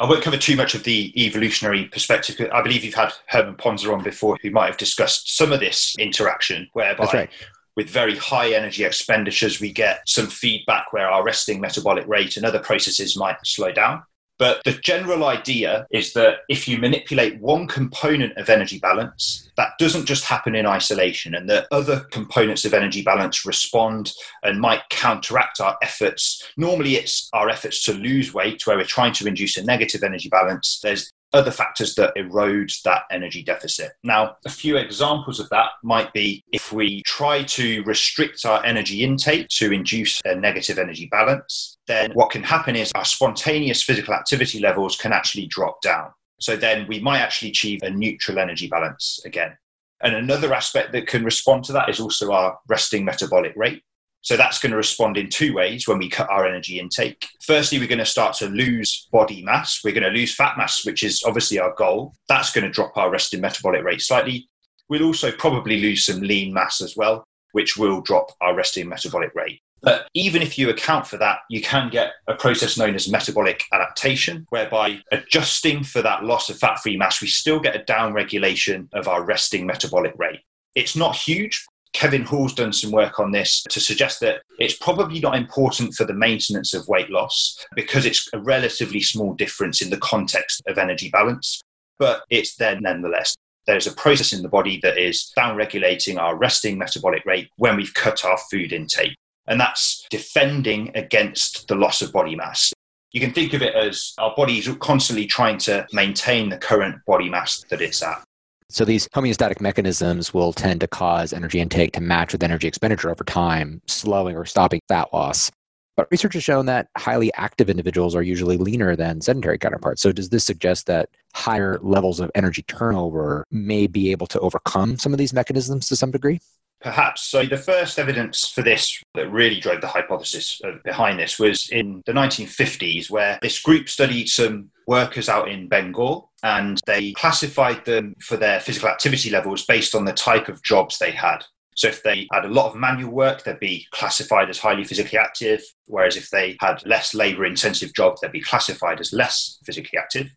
I 0.00 0.08
won't 0.08 0.24
cover 0.24 0.36
too 0.36 0.56
much 0.56 0.74
of 0.74 0.82
the 0.82 1.12
evolutionary 1.16 1.84
perspective. 1.84 2.50
I 2.52 2.62
believe 2.62 2.82
you've 2.82 2.94
had 2.94 3.12
Herman 3.28 3.54
Pontzer 3.54 3.96
on 3.96 4.02
before 4.02 4.36
who 4.42 4.50
might 4.50 4.66
have 4.66 4.76
discussed 4.76 5.36
some 5.36 5.52
of 5.52 5.60
this 5.60 5.94
interaction 6.00 6.68
whereby 6.72 7.08
right. 7.14 7.30
with 7.76 7.88
very 7.88 8.16
high 8.16 8.54
energy 8.54 8.82
expenditures, 8.82 9.60
we 9.60 9.72
get 9.72 10.00
some 10.08 10.26
feedback 10.26 10.92
where 10.92 11.08
our 11.08 11.22
resting 11.22 11.60
metabolic 11.60 12.08
rate 12.08 12.36
and 12.36 12.44
other 12.44 12.58
processes 12.58 13.16
might 13.16 13.36
slow 13.44 13.70
down. 13.70 14.02
But 14.38 14.62
the 14.64 14.72
general 14.72 15.24
idea 15.24 15.86
is 15.92 16.12
that 16.14 16.38
if 16.48 16.66
you 16.66 16.78
manipulate 16.78 17.40
one 17.40 17.68
component 17.68 18.36
of 18.36 18.50
energy 18.50 18.78
balance, 18.78 19.48
that 19.56 19.70
doesn't 19.78 20.06
just 20.06 20.24
happen 20.24 20.56
in 20.56 20.66
isolation, 20.66 21.34
and 21.34 21.48
that 21.48 21.66
other 21.70 22.00
components 22.10 22.64
of 22.64 22.74
energy 22.74 23.02
balance 23.02 23.46
respond 23.46 24.12
and 24.42 24.60
might 24.60 24.88
counteract 24.90 25.60
our 25.60 25.76
efforts. 25.82 26.42
Normally, 26.56 26.96
it's 26.96 27.28
our 27.32 27.48
efforts 27.48 27.84
to 27.84 27.92
lose 27.92 28.34
weight 28.34 28.66
where 28.66 28.76
we're 28.76 28.84
trying 28.84 29.12
to 29.14 29.26
induce 29.26 29.56
a 29.56 29.64
negative 29.64 30.02
energy 30.02 30.28
balance. 30.28 30.80
There's 30.82 31.12
other 31.34 31.50
factors 31.50 31.94
that 31.96 32.12
erode 32.16 32.70
that 32.84 33.02
energy 33.10 33.42
deficit. 33.42 33.92
Now, 34.02 34.36
a 34.46 34.50
few 34.50 34.76
examples 34.76 35.40
of 35.40 35.48
that 35.50 35.70
might 35.82 36.12
be 36.12 36.44
if 36.52 36.72
we 36.72 37.02
try 37.02 37.42
to 37.42 37.82
restrict 37.82 38.46
our 38.46 38.64
energy 38.64 39.02
intake 39.04 39.48
to 39.48 39.72
induce 39.72 40.20
a 40.24 40.34
negative 40.34 40.78
energy 40.78 41.08
balance, 41.10 41.76
then 41.86 42.12
what 42.12 42.30
can 42.30 42.42
happen 42.42 42.76
is 42.76 42.90
our 42.94 43.04
spontaneous 43.04 43.82
physical 43.82 44.14
activity 44.14 44.60
levels 44.60 44.96
can 44.96 45.12
actually 45.12 45.46
drop 45.46 45.82
down. 45.82 46.10
So 46.40 46.56
then 46.56 46.86
we 46.88 47.00
might 47.00 47.20
actually 47.20 47.50
achieve 47.50 47.80
a 47.82 47.90
neutral 47.90 48.38
energy 48.38 48.68
balance 48.68 49.20
again. 49.24 49.56
And 50.02 50.14
another 50.14 50.52
aspect 50.52 50.92
that 50.92 51.06
can 51.06 51.24
respond 51.24 51.64
to 51.64 51.72
that 51.72 51.88
is 51.88 52.00
also 52.00 52.32
our 52.32 52.58
resting 52.68 53.04
metabolic 53.04 53.52
rate. 53.56 53.82
So 54.24 54.38
that's 54.38 54.58
going 54.58 54.70
to 54.70 54.78
respond 54.78 55.18
in 55.18 55.28
two 55.28 55.52
ways 55.52 55.86
when 55.86 55.98
we 55.98 56.08
cut 56.08 56.30
our 56.30 56.46
energy 56.46 56.80
intake. 56.80 57.28
Firstly, 57.42 57.78
we're 57.78 57.86
going 57.86 57.98
to 57.98 58.06
start 58.06 58.34
to 58.36 58.46
lose 58.48 59.06
body 59.12 59.44
mass. 59.44 59.80
We're 59.84 59.92
going 59.92 60.02
to 60.02 60.18
lose 60.18 60.34
fat 60.34 60.56
mass, 60.56 60.86
which 60.86 61.02
is 61.02 61.22
obviously 61.26 61.58
our 61.58 61.74
goal. 61.74 62.14
That's 62.26 62.50
going 62.50 62.64
to 62.64 62.70
drop 62.70 62.96
our 62.96 63.10
resting 63.10 63.42
metabolic 63.42 63.84
rate 63.84 64.00
slightly. 64.00 64.48
We'll 64.88 65.04
also 65.04 65.30
probably 65.30 65.78
lose 65.78 66.06
some 66.06 66.22
lean 66.22 66.54
mass 66.54 66.80
as 66.80 66.96
well, 66.96 67.24
which 67.52 67.76
will 67.76 68.00
drop 68.00 68.30
our 68.40 68.56
resting 68.56 68.88
metabolic 68.88 69.34
rate. 69.34 69.60
But 69.82 70.08
even 70.14 70.40
if 70.40 70.56
you 70.56 70.70
account 70.70 71.06
for 71.06 71.18
that, 71.18 71.40
you 71.50 71.60
can 71.60 71.90
get 71.90 72.12
a 72.26 72.34
process 72.34 72.78
known 72.78 72.94
as 72.94 73.10
metabolic 73.10 73.62
adaptation, 73.74 74.46
whereby 74.48 75.02
adjusting 75.12 75.84
for 75.84 76.00
that 76.00 76.24
loss 76.24 76.48
of 76.48 76.58
fat 76.58 76.78
free 76.78 76.96
mass, 76.96 77.20
we 77.20 77.28
still 77.28 77.60
get 77.60 77.76
a 77.76 77.84
down 77.84 78.14
regulation 78.14 78.88
of 78.94 79.06
our 79.06 79.22
resting 79.22 79.66
metabolic 79.66 80.14
rate. 80.16 80.40
It's 80.74 80.96
not 80.96 81.14
huge, 81.14 81.66
Kevin 81.94 82.24
Hall's 82.24 82.52
done 82.52 82.72
some 82.72 82.90
work 82.90 83.20
on 83.20 83.30
this 83.30 83.62
to 83.70 83.80
suggest 83.80 84.20
that 84.20 84.42
it's 84.58 84.76
probably 84.76 85.20
not 85.20 85.36
important 85.36 85.94
for 85.94 86.04
the 86.04 86.12
maintenance 86.12 86.74
of 86.74 86.88
weight 86.88 87.08
loss 87.08 87.56
because 87.74 88.04
it's 88.04 88.28
a 88.32 88.40
relatively 88.40 89.00
small 89.00 89.32
difference 89.32 89.80
in 89.80 89.90
the 89.90 89.96
context 89.98 90.60
of 90.66 90.76
energy 90.76 91.08
balance, 91.08 91.62
but 91.98 92.24
it's 92.30 92.56
there 92.56 92.78
nonetheless. 92.80 93.36
There's 93.66 93.86
a 93.86 93.92
process 93.92 94.32
in 94.32 94.42
the 94.42 94.48
body 94.48 94.78
that 94.82 94.98
is 94.98 95.32
down 95.36 95.56
regulating 95.56 96.18
our 96.18 96.36
resting 96.36 96.76
metabolic 96.76 97.24
rate 97.24 97.48
when 97.56 97.76
we've 97.76 97.94
cut 97.94 98.24
our 98.24 98.38
food 98.50 98.72
intake. 98.72 99.16
And 99.46 99.60
that's 99.60 100.04
defending 100.10 100.90
against 100.94 101.68
the 101.68 101.76
loss 101.76 102.02
of 102.02 102.12
body 102.12 102.34
mass. 102.34 102.72
You 103.12 103.20
can 103.20 103.32
think 103.32 103.52
of 103.52 103.62
it 103.62 103.74
as 103.74 104.14
our 104.18 104.34
body 104.36 104.58
is 104.58 104.68
constantly 104.80 105.26
trying 105.26 105.58
to 105.58 105.86
maintain 105.92 106.48
the 106.48 106.58
current 106.58 106.96
body 107.06 107.30
mass 107.30 107.64
that 107.70 107.80
it's 107.80 108.02
at. 108.02 108.24
So 108.70 108.84
these 108.84 109.08
homeostatic 109.08 109.60
mechanisms 109.60 110.32
will 110.32 110.52
tend 110.52 110.80
to 110.80 110.88
cause 110.88 111.32
energy 111.32 111.60
intake 111.60 111.92
to 111.92 112.00
match 112.00 112.32
with 112.32 112.42
energy 112.42 112.66
expenditure 112.66 113.10
over 113.10 113.24
time, 113.24 113.82
slowing 113.86 114.36
or 114.36 114.44
stopping 114.44 114.80
fat 114.88 115.12
loss. 115.12 115.50
But 115.96 116.08
research 116.10 116.34
has 116.34 116.42
shown 116.42 116.66
that 116.66 116.88
highly 116.96 117.32
active 117.34 117.70
individuals 117.70 118.16
are 118.16 118.22
usually 118.22 118.56
leaner 118.56 118.96
than 118.96 119.20
sedentary 119.20 119.58
counterparts. 119.58 120.02
So 120.02 120.10
does 120.10 120.28
this 120.28 120.44
suggest 120.44 120.86
that 120.86 121.08
higher 121.34 121.78
levels 121.82 122.18
of 122.18 122.30
energy 122.34 122.62
turnover 122.62 123.44
may 123.50 123.86
be 123.86 124.10
able 124.10 124.26
to 124.28 124.40
overcome 124.40 124.98
some 124.98 125.12
of 125.12 125.18
these 125.18 125.32
mechanisms 125.32 125.86
to 125.88 125.96
some 125.96 126.10
degree? 126.10 126.40
Perhaps. 126.80 127.22
So, 127.22 127.46
the 127.46 127.56
first 127.56 127.98
evidence 127.98 128.46
for 128.46 128.60
this 128.60 129.02
that 129.14 129.32
really 129.32 129.58
drove 129.58 129.80
the 129.80 129.86
hypothesis 129.86 130.60
uh, 130.62 130.72
behind 130.84 131.18
this 131.18 131.38
was 131.38 131.70
in 131.70 132.02
the 132.04 132.12
1950s, 132.12 133.08
where 133.08 133.38
this 133.40 133.58
group 133.58 133.88
studied 133.88 134.28
some 134.28 134.70
workers 134.86 135.30
out 135.30 135.48
in 135.48 135.66
Bengal 135.66 136.30
and 136.44 136.80
they 136.86 137.12
classified 137.12 137.84
them 137.84 138.14
for 138.20 138.36
their 138.36 138.60
physical 138.60 138.88
activity 138.88 139.30
levels 139.30 139.66
based 139.66 139.94
on 139.94 140.04
the 140.04 140.12
type 140.12 140.48
of 140.48 140.62
jobs 140.62 140.98
they 140.98 141.10
had. 141.10 141.38
So, 141.74 141.88
if 141.88 142.04
they 142.04 142.28
had 142.32 142.44
a 142.44 142.48
lot 142.48 142.70
of 142.70 142.76
manual 142.76 143.10
work, 143.10 143.42
they'd 143.42 143.58
be 143.58 143.88
classified 143.90 144.48
as 144.48 144.58
highly 144.58 144.84
physically 144.84 145.18
active, 145.18 145.60
whereas 145.86 146.16
if 146.16 146.30
they 146.30 146.56
had 146.60 146.86
less 146.86 147.14
labor 147.14 147.44
intensive 147.44 147.92
jobs, 147.92 148.20
they'd 148.20 148.30
be 148.30 148.40
classified 148.40 149.00
as 149.00 149.12
less 149.12 149.58
physically 149.64 149.98
active. 149.98 150.30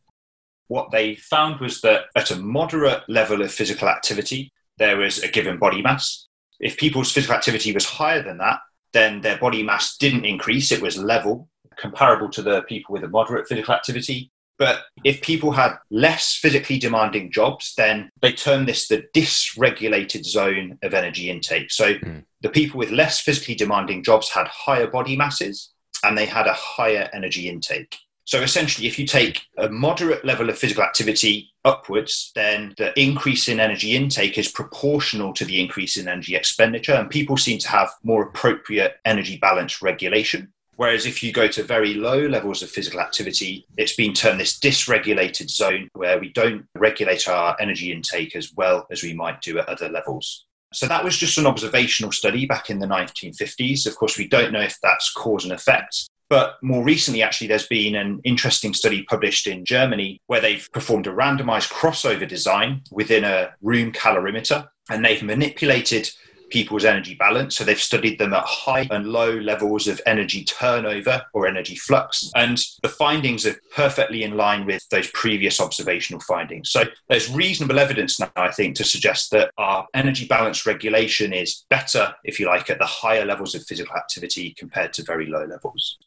What 0.68 0.90
they 0.92 1.16
found 1.16 1.60
was 1.60 1.82
that 1.82 2.06
at 2.16 2.32
a 2.32 2.38
moderate 2.38 3.08
level 3.08 3.44
of 3.44 3.52
physical 3.52 3.88
activity, 3.88 4.52
there 4.80 4.98
was 4.98 5.20
a 5.20 5.28
given 5.28 5.60
body 5.60 5.84
mass 5.84 6.28
if 6.60 6.78
people's 6.78 7.12
physical 7.12 7.36
activity 7.36 7.74
was 7.74 7.86
higher 7.86 8.22
than 8.22 8.38
that, 8.40 8.60
then 8.94 9.22
their 9.22 9.38
body 9.38 9.64
mass 9.64 9.98
didn't 9.98 10.26
increase, 10.26 10.72
it 10.72 10.82
was 10.82 10.98
level, 10.98 11.50
comparable 11.78 12.30
to 12.32 12.42
the 12.42 12.64
people 12.64 12.94
with 12.94 13.04
a 13.04 13.08
moderate 13.08 13.48
physical 13.48 13.74
activity. 13.74 14.32
But 14.58 14.86
if 15.04 15.22
people 15.22 15.52
had 15.52 15.78
less 15.92 16.36
physically 16.36 16.80
demanding 16.80 17.32
jobs, 17.32 17.74
then 17.78 18.10
they 18.22 18.32
term 18.32 18.66
this 18.66 18.88
the 18.88 19.06
dysregulated 19.16 20.26
zone 20.26 20.80
of 20.82 20.94
energy 20.94 21.30
intake. 21.30 21.72
So 21.72 21.94
mm. 21.94 22.24
the 22.42 22.50
people 22.50 22.80
with 22.80 22.92
less 22.92 23.20
physically 23.22 23.56
demanding 23.56 24.04
jobs 24.04 24.30
had 24.30 24.48
higher 24.48 24.88
body 24.88 25.16
masses 25.16 25.72
and 26.04 26.18
they 26.18 26.26
had 26.26 26.48
a 26.48 26.54
higher 26.54 27.10
energy 27.14 27.50
intake. 27.50 27.98
So 28.28 28.42
essentially, 28.42 28.88
if 28.88 29.00
you 29.00 29.08
take 29.08 29.44
a 29.58 29.70
moderate 29.70 30.26
level 30.26 30.50
of 30.50 30.58
physical 30.58 30.84
activity 30.84 31.50
upwards, 31.64 32.34
then 32.36 32.74
the 32.78 32.92
increase 33.00 33.48
in 33.48 33.62
energy 33.62 33.96
intake 33.96 34.38
is 34.38 34.52
proportional 34.52 35.32
to 35.34 35.46
the 35.46 35.62
increase 35.62 35.96
in 35.96 36.10
energy 36.10 36.36
expenditure, 36.36 36.94
and 36.94 37.10
people 37.10 37.38
seem 37.38 37.58
to 37.60 37.70
have 37.70 37.90
more 38.04 38.24
appropriate 38.24 38.98
energy 39.06 39.38
balance 39.38 39.82
regulation. 39.82 40.52
Whereas 40.78 41.08
if 41.08 41.24
you 41.24 41.34
go 41.34 41.48
to 41.48 41.64
very 41.64 41.96
low 41.96 42.20
levels 42.28 42.62
of 42.62 42.70
physical 42.70 43.00
activity, 43.00 43.66
it's 43.78 43.96
been 43.96 44.14
termed 44.14 44.40
this 44.40 44.60
dysregulated 44.60 45.50
zone 45.50 45.90
where 45.94 46.20
we 46.20 46.30
don't 46.30 46.66
regulate 46.76 47.28
our 47.28 47.58
energy 47.60 47.92
intake 47.92 48.36
as 48.36 48.54
well 48.54 48.86
as 48.92 49.02
we 49.02 49.14
might 49.14 49.42
do 49.42 49.58
at 49.58 49.68
other 49.68 49.90
levels. 49.90 50.46
So 50.74 50.86
that 50.88 51.04
was 51.04 51.18
just 51.18 51.40
an 51.40 51.48
observational 51.48 52.12
study 52.12 52.46
back 52.46 52.70
in 52.70 52.78
the 52.78 52.86
1950s. 52.86 53.88
Of 53.88 53.96
course, 53.96 54.20
we 54.20 54.28
don't 54.28 54.54
know 54.54 54.62
if 54.62 54.78
that's 54.84 55.12
cause 55.14 55.46
and 55.46 55.54
effect, 55.54 56.10
but 56.30 56.58
more 56.62 56.84
recently, 56.84 57.24
actually, 57.24 57.48
there's 57.48 57.68
been 57.68 57.96
an 57.96 58.22
interesting 58.24 58.74
study 58.74 59.04
published 59.04 59.48
in 59.48 59.66
Germany 59.66 60.22
where 60.28 60.42
they've 60.42 60.70
performed 60.74 61.08
a 61.08 61.12
randomized 61.12 61.72
crossover 61.72 62.28
design 62.28 62.82
within 62.92 63.24
a 63.24 63.54
room 63.62 63.92
calorimeter 63.92 64.68
and 64.90 65.04
they've 65.04 65.24
manipulated 65.24 66.10
people's 66.50 66.86
energy 66.86 67.16
balance. 67.16 67.58
So 67.58 67.64
they've 67.64 67.80
studied 67.80 68.20
them 68.20 68.34
at 68.34 68.44
high 68.46 68.88
and 68.92 69.08
low 69.08 69.32
levels 69.32 69.88
of 69.88 70.02
energy 70.06 70.44
turnover 70.44 71.24
or 71.34 71.48
energy 71.48 71.76
flux. 71.76 72.32
And 72.36 72.62
the 72.84 72.90
findings 72.90 73.46
are 73.46 73.56
perfectly 73.76 74.24
in 74.24 74.38
line 74.38 74.66
with 74.66 74.88
those 74.90 75.10
previous 75.12 75.60
observational 75.60 76.22
findings. 76.22 76.72
So 76.72 76.84
there's 77.10 77.30
reasonable 77.30 77.80
evidence 77.80 78.20
now, 78.20 78.32
I 78.36 78.52
think, 78.52 78.76
to 78.78 78.84
suggest 78.84 79.32
that 79.32 79.52
our 79.58 79.86
energy 79.94 80.26
balance 80.28 80.66
regulation 80.66 81.34
is 81.34 81.66
better, 81.70 82.14
if 82.24 82.40
you 82.40 82.48
like, 82.48 82.70
at 82.70 82.80
the 82.80 82.86
higher 82.86 83.26
levels 83.26 83.56
of 83.56 83.64
physical 83.64 83.96
activity 83.96 84.54
compared 84.58 84.94
to 84.94 85.04
very 85.04 85.28
low 85.28 85.46
levels. 85.46 85.98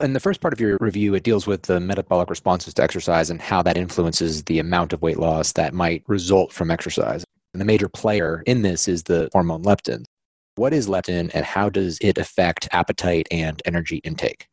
In 0.00 0.14
the 0.14 0.20
first 0.20 0.40
part 0.40 0.52
of 0.52 0.60
your 0.60 0.78
review, 0.80 1.14
it 1.14 1.22
deals 1.22 1.46
with 1.46 1.62
the 1.62 1.78
metabolic 1.78 2.28
responses 2.28 2.74
to 2.74 2.82
exercise 2.82 3.30
and 3.30 3.40
how 3.40 3.62
that 3.62 3.76
influences 3.76 4.42
the 4.44 4.58
amount 4.58 4.92
of 4.92 5.00
weight 5.00 5.18
loss 5.18 5.52
that 5.52 5.74
might 5.74 6.02
result 6.08 6.52
from 6.52 6.70
exercise. 6.70 7.24
And 7.54 7.60
the 7.60 7.66
major 7.66 7.88
player 7.88 8.42
in 8.46 8.62
this 8.62 8.88
is 8.88 9.02
the 9.02 9.28
hormone 9.32 9.62
leptin. 9.62 10.04
What 10.56 10.72
is 10.72 10.88
leptin 10.88 11.30
and 11.34 11.44
how 11.44 11.68
does 11.68 11.98
it 12.00 12.18
affect 12.18 12.68
appetite 12.72 13.28
and 13.30 13.60
energy 13.64 13.98
intake? 13.98 14.46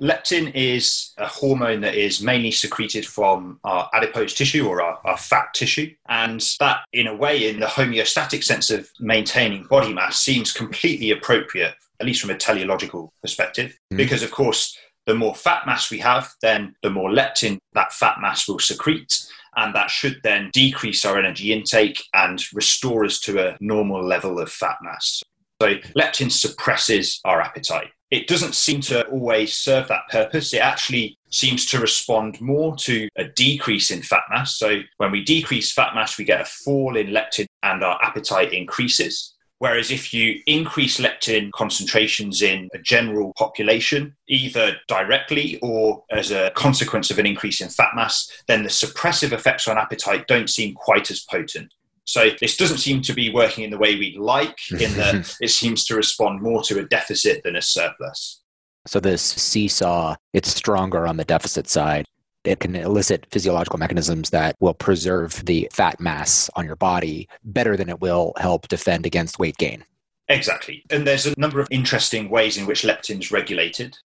Leptin 0.00 0.50
is 0.54 1.12
a 1.18 1.26
hormone 1.26 1.80
that 1.82 1.94
is 1.94 2.20
mainly 2.20 2.50
secreted 2.50 3.06
from 3.06 3.60
our 3.62 3.88
adipose 3.94 4.34
tissue 4.34 4.66
or 4.66 4.82
our, 4.82 4.98
our, 5.04 5.16
fat 5.16 5.54
tissue. 5.54 5.94
And 6.08 6.44
that, 6.58 6.80
in 6.92 7.06
a 7.06 7.14
way, 7.14 7.48
in 7.48 7.60
the 7.60 7.66
homeostatic 7.66 8.42
sense 8.42 8.70
of 8.70 8.90
maintaining 8.98 9.64
body 9.64 9.94
mass, 9.94 10.18
seems 10.18 10.52
completely 10.52 11.12
appropriate, 11.12 11.74
at 12.00 12.06
least 12.06 12.20
from 12.20 12.30
a 12.30 12.36
teleological 12.36 13.12
perspective. 13.22 13.78
Mm. 13.92 13.98
Because, 13.98 14.24
of 14.24 14.32
course, 14.32 14.76
the 15.06 15.14
more 15.14 15.34
fat 15.34 15.64
mass 15.64 15.90
we 15.90 15.98
have, 15.98 16.32
then 16.42 16.74
the 16.82 16.90
more 16.90 17.10
leptin 17.10 17.58
that 17.74 17.92
fat 17.92 18.16
mass 18.20 18.48
will 18.48 18.58
secrete. 18.58 19.26
And 19.56 19.74
that 19.74 19.90
should 19.90 20.20
then 20.22 20.50
decrease 20.52 21.04
our 21.04 21.18
energy 21.18 21.52
intake 21.52 22.02
and 22.12 22.42
restore 22.52 23.04
us 23.04 23.20
to 23.20 23.48
a 23.48 23.56
normal 23.60 24.04
level 24.04 24.38
of 24.40 24.50
fat 24.50 24.76
mass. 24.82 25.22
So 25.62 25.76
leptin 25.96 26.30
suppresses 26.30 27.20
our 27.24 27.40
appetite. 27.40 27.88
It 28.10 28.28
doesn't 28.28 28.54
seem 28.54 28.80
to 28.82 29.06
always 29.06 29.56
serve 29.56 29.88
that 29.88 30.08
purpose. 30.10 30.52
It 30.54 30.58
actually 30.58 31.18
seems 31.30 31.66
to 31.66 31.80
respond 31.80 32.40
more 32.40 32.76
to 32.76 33.08
a 33.16 33.24
decrease 33.24 33.90
in 33.90 34.02
fat 34.02 34.22
mass. 34.30 34.56
So 34.56 34.80
when 34.98 35.10
we 35.10 35.24
decrease 35.24 35.72
fat 35.72 35.94
mass, 35.94 36.16
we 36.18 36.24
get 36.24 36.40
a 36.40 36.44
fall 36.44 36.96
in 36.96 37.08
leptin 37.08 37.46
and 37.62 37.82
our 37.82 37.98
appetite 38.02 38.52
increases. 38.52 39.33
Whereas 39.58 39.90
if 39.90 40.12
you 40.12 40.40
increase 40.46 40.98
leptin 40.98 41.50
concentrations 41.52 42.42
in 42.42 42.68
a 42.74 42.78
general 42.78 43.32
population, 43.38 44.16
either 44.28 44.76
directly 44.88 45.58
or 45.62 46.04
as 46.10 46.32
a 46.32 46.50
consequence 46.50 47.10
of 47.10 47.18
an 47.18 47.26
increase 47.26 47.60
in 47.60 47.68
fat 47.68 47.90
mass, 47.94 48.30
then 48.46 48.62
the 48.62 48.68
suppressive 48.68 49.32
effects 49.32 49.68
on 49.68 49.78
appetite 49.78 50.26
don't 50.26 50.50
seem 50.50 50.74
quite 50.74 51.10
as 51.10 51.20
potent. 51.20 51.72
So 52.04 52.30
this 52.40 52.56
doesn't 52.56 52.78
seem 52.78 53.00
to 53.02 53.14
be 53.14 53.30
working 53.30 53.64
in 53.64 53.70
the 53.70 53.78
way 53.78 53.96
we'd 53.96 54.18
like, 54.18 54.58
in 54.70 54.94
that 54.96 55.34
it 55.40 55.50
seems 55.50 55.84
to 55.86 55.96
respond 55.96 56.42
more 56.42 56.62
to 56.64 56.80
a 56.80 56.84
deficit 56.84 57.42
than 57.42 57.56
a 57.56 57.62
surplus. 57.62 58.42
So 58.86 59.00
this 59.00 59.22
seesaw, 59.22 60.16
it's 60.34 60.54
stronger 60.54 61.06
on 61.06 61.16
the 61.16 61.24
deficit 61.24 61.68
side. 61.68 62.06
It 62.44 62.60
can 62.60 62.76
elicit 62.76 63.26
physiological 63.30 63.78
mechanisms 63.78 64.30
that 64.30 64.56
will 64.60 64.74
preserve 64.74 65.44
the 65.46 65.68
fat 65.72 65.98
mass 65.98 66.50
on 66.56 66.66
your 66.66 66.76
body 66.76 67.28
better 67.44 67.76
than 67.76 67.88
it 67.88 68.00
will 68.00 68.34
help 68.36 68.68
defend 68.68 69.06
against 69.06 69.38
weight 69.38 69.56
gain. 69.56 69.84
Exactly. 70.28 70.82
And 70.90 71.06
there's 71.06 71.26
a 71.26 71.34
number 71.38 71.60
of 71.60 71.68
interesting 71.70 72.30
ways 72.30 72.56
in 72.56 72.66
which 72.66 72.82
leptin's 72.82 73.30
regulated. 73.30 73.96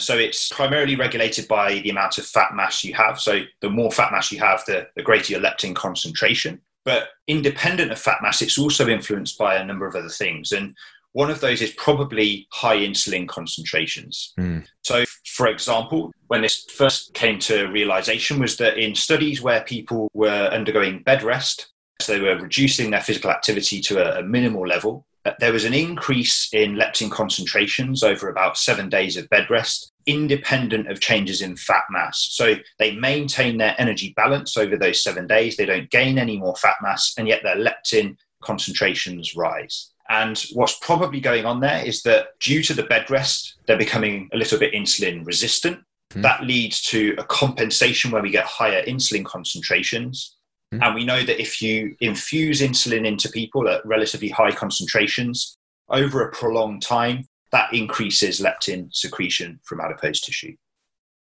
So 0.00 0.16
it's 0.16 0.48
primarily 0.50 0.94
regulated 0.94 1.48
by 1.48 1.80
the 1.80 1.90
amount 1.90 2.18
of 2.18 2.26
fat 2.26 2.54
mass 2.54 2.84
you 2.84 2.94
have. 2.94 3.20
So 3.20 3.40
the 3.60 3.70
more 3.70 3.90
fat 3.90 4.12
mass 4.12 4.30
you 4.30 4.38
have, 4.38 4.64
the, 4.66 4.88
the 4.94 5.02
greater 5.02 5.32
your 5.32 5.42
leptin 5.42 5.74
concentration. 5.74 6.60
But 6.84 7.08
independent 7.26 7.90
of 7.90 7.98
fat 7.98 8.18
mass, 8.22 8.40
it's 8.40 8.58
also 8.58 8.88
influenced 8.88 9.36
by 9.38 9.56
a 9.56 9.64
number 9.64 9.86
of 9.86 9.94
other 9.94 10.08
things. 10.08 10.52
And 10.52 10.76
one 11.18 11.30
of 11.30 11.40
those 11.40 11.60
is 11.60 11.72
probably 11.72 12.46
high 12.52 12.76
insulin 12.76 13.26
concentrations. 13.26 14.32
Mm. 14.38 14.64
So, 14.82 15.04
for 15.26 15.48
example, 15.48 16.12
when 16.28 16.42
this 16.42 16.64
first 16.76 17.12
came 17.12 17.40
to 17.40 17.66
realization, 17.66 18.38
was 18.38 18.56
that 18.58 18.78
in 18.78 18.94
studies 18.94 19.42
where 19.42 19.62
people 19.62 20.08
were 20.14 20.48
undergoing 20.52 21.02
bed 21.02 21.24
rest, 21.24 21.72
so 22.00 22.12
they 22.12 22.20
were 22.20 22.38
reducing 22.38 22.92
their 22.92 23.00
physical 23.00 23.32
activity 23.32 23.80
to 23.80 23.98
a, 23.98 24.20
a 24.20 24.22
minimal 24.22 24.64
level, 24.64 25.04
uh, 25.24 25.32
there 25.40 25.52
was 25.52 25.64
an 25.64 25.74
increase 25.74 26.50
in 26.52 26.76
leptin 26.76 27.10
concentrations 27.10 28.04
over 28.04 28.28
about 28.28 28.56
seven 28.56 28.88
days 28.88 29.16
of 29.16 29.28
bed 29.28 29.50
rest 29.50 29.90
independent 30.06 30.88
of 30.88 31.00
changes 31.00 31.42
in 31.42 31.56
fat 31.56 31.82
mass. 31.90 32.28
So 32.30 32.54
they 32.78 32.94
maintain 32.94 33.58
their 33.58 33.74
energy 33.76 34.14
balance 34.16 34.56
over 34.56 34.76
those 34.76 35.02
seven 35.02 35.26
days. 35.26 35.56
They 35.56 35.66
don't 35.66 35.90
gain 35.90 36.16
any 36.16 36.38
more 36.38 36.54
fat 36.54 36.76
mass, 36.80 37.14
and 37.18 37.26
yet 37.26 37.42
their 37.42 37.56
leptin 37.56 38.16
concentrations 38.40 39.34
rise. 39.34 39.90
And 40.08 40.42
what's 40.52 40.78
probably 40.78 41.20
going 41.20 41.44
on 41.44 41.60
there 41.60 41.84
is 41.84 42.02
that 42.02 42.28
due 42.40 42.62
to 42.62 42.74
the 42.74 42.84
bed 42.84 43.10
rest, 43.10 43.56
they're 43.66 43.76
becoming 43.76 44.28
a 44.32 44.36
little 44.36 44.58
bit 44.58 44.72
insulin 44.72 45.26
resistant. 45.26 45.80
Mm. 46.14 46.22
That 46.22 46.44
leads 46.44 46.80
to 46.82 47.14
a 47.18 47.24
compensation 47.24 48.10
where 48.10 48.22
we 48.22 48.30
get 48.30 48.46
higher 48.46 48.82
insulin 48.84 49.24
concentrations. 49.24 50.36
Mm. 50.72 50.86
And 50.86 50.94
we 50.94 51.04
know 51.04 51.22
that 51.22 51.40
if 51.40 51.60
you 51.60 51.94
infuse 52.00 52.62
insulin 52.62 53.06
into 53.06 53.28
people 53.28 53.68
at 53.68 53.84
relatively 53.84 54.28
high 54.28 54.52
concentrations 54.52 55.58
over 55.90 56.22
a 56.22 56.32
prolonged 56.32 56.82
time, 56.82 57.26
that 57.52 57.72
increases 57.72 58.40
leptin 58.40 58.94
secretion 58.94 59.60
from 59.64 59.80
adipose 59.80 60.20
tissue. 60.20 60.54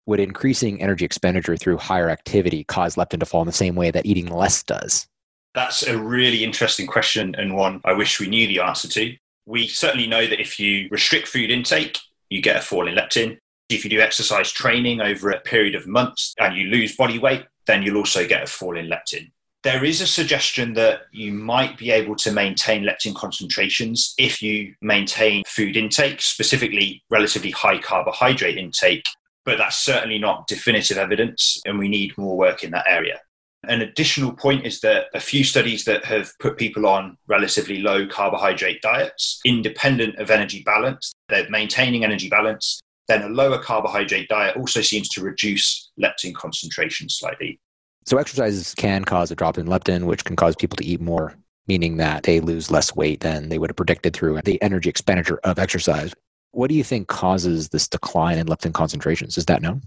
Would 0.07 0.21
increasing 0.21 0.83
energy 0.83 1.05
expenditure 1.05 1.57
through 1.57 1.77
higher 1.77 2.11
activity 2.11 2.65
cause 2.65 2.97
leptin 2.97 3.21
to 3.21 3.27
fall 3.27 3.43
in 3.43 3.47
the 3.47 3.53
same 3.53 3.75
way 3.75 3.91
that 3.91 4.07
eating 4.07 4.27
less 4.27 4.63
does? 4.63 5.07
That's 5.55 5.83
a 5.87 5.99
really 5.99 6.45
interesting 6.45 6.87
question 6.87 7.35
and 7.37 7.55
one 7.57 7.81
I 7.85 7.93
wish 7.93 8.21
we 8.21 8.29
knew 8.29 8.47
the 8.47 8.61
answer 8.61 8.89
to. 8.89 9.17
We 9.47 9.67
certainly 9.67 10.07
know 10.07 10.27
that 10.27 10.41
if 10.41 10.61
you 10.61 10.89
restrict 10.91 11.29
food 11.29 11.51
intake, 11.51 11.99
you 12.29 12.41
get 12.41 12.57
a 12.57 12.61
fall 12.61 12.87
in 12.87 12.95
leptin. 12.95 13.39
If 13.69 13.85
you 13.85 13.91
do 13.91 14.01
exercise 14.01 14.53
training 14.53 15.01
over 15.01 15.31
a 15.31 15.41
period 15.41 15.75
of 15.75 15.87
months 15.87 16.35
and 16.39 16.57
you 16.57 16.69
lose 16.69 16.97
body 16.97 17.19
weight, 17.19 17.45
then 17.67 17.83
you'll 17.83 17.97
also 17.97 18.27
get 18.27 18.43
a 18.43 18.47
fall 18.47 18.77
in 18.77 18.89
leptin 18.89 19.31
there 19.63 19.85
is 19.85 20.01
a 20.01 20.07
suggestion 20.07 20.73
that 20.75 21.03
you 21.13 21.33
might 21.33 21.77
be 21.77 21.91
able 21.91 22.17
to 22.17 22.33
maintain 22.33 22.83
leptin 22.83 23.15
concentrations 23.15 24.15
if 24.17 24.41
you 24.41 24.75
maintain 24.81 25.43
food 25.47 25.77
intake, 25.77 26.23
specifically 26.23 27.03
relatively 27.11 27.51
high 27.51 27.79
carbohydrate 27.79 28.57
intake, 28.57 29.05
but 29.45 29.59
that's 29.59 29.79
certainly 29.79 30.19
not 30.19 30.47
definitive 30.47 30.97
evidence, 30.97 31.61
and 31.67 31.79
we 31.79 31.89
need 31.89 32.17
more 32.17 32.37
work 32.37 32.65
in 32.65 32.71
that 32.71 32.87
area. 32.89 33.21
An 33.69 33.83
additional 33.83 34.33
point 34.33 34.67
is 34.67 34.81
that 34.81 35.07
a 35.15 35.21
few 35.21 35.45
studies 35.45 35.85
that 35.85 36.05
have 36.05 36.33
put 36.39 36.57
people 36.57 36.87
on 36.87 37.19
relatively 37.27 37.81
low 37.83 38.07
carbohydrate 38.07 38.81
diets, 38.81 39.39
independent 39.45 40.17
of 40.17 40.31
energy 40.31 40.63
balance, 40.65 41.13
they're 41.29 41.49
maintaining 41.51 42.03
energy 42.03 42.31
balance, 42.31 42.81
then 43.07 43.23
a 43.23 43.29
lower 43.29 43.59
carbohydrate 43.59 44.29
diet 44.29 44.57
also 44.57 44.81
seems 44.81 45.09
to 45.11 45.21
reduce 45.21 45.91
leptin 46.01 46.35
concentration 46.35 47.09
slightly. 47.09 47.61
So 48.07 48.17
exercises 48.17 48.75
can 48.75 49.05
cause 49.05 49.31
a 49.31 49.37
drop 49.37 49.59
in 49.59 49.67
leptin, 49.67 50.05
which 50.05 50.25
can 50.25 50.37
cause 50.37 50.57
people 50.57 50.77
to 50.77 50.85
eat 50.85 51.01
more, 51.01 51.35
meaning 51.67 51.99
that 51.99 52.23
they 52.23 52.41
lose 52.41 52.71
less 52.71 52.97
weight 52.97 53.21
than 53.21 53.51
they 53.51 53.59
would 53.59 53.71
have 53.71 53.77
predicted 53.77 54.15
through 54.15 54.41
the 54.43 54.61
energy 54.63 54.89
expenditure 54.89 55.39
of 55.45 55.59
exercise. 55.59 56.15
What 56.53 56.69
do 56.71 56.75
you 56.75 56.83
think 56.83 57.09
causes 57.09 57.69
this 57.69 57.89
decline 57.89 58.39
in 58.39 58.47
leptin 58.47 58.73
concentrations? 58.73 59.37
Is 59.37 59.45
that 59.47 59.61
known? 59.61 59.83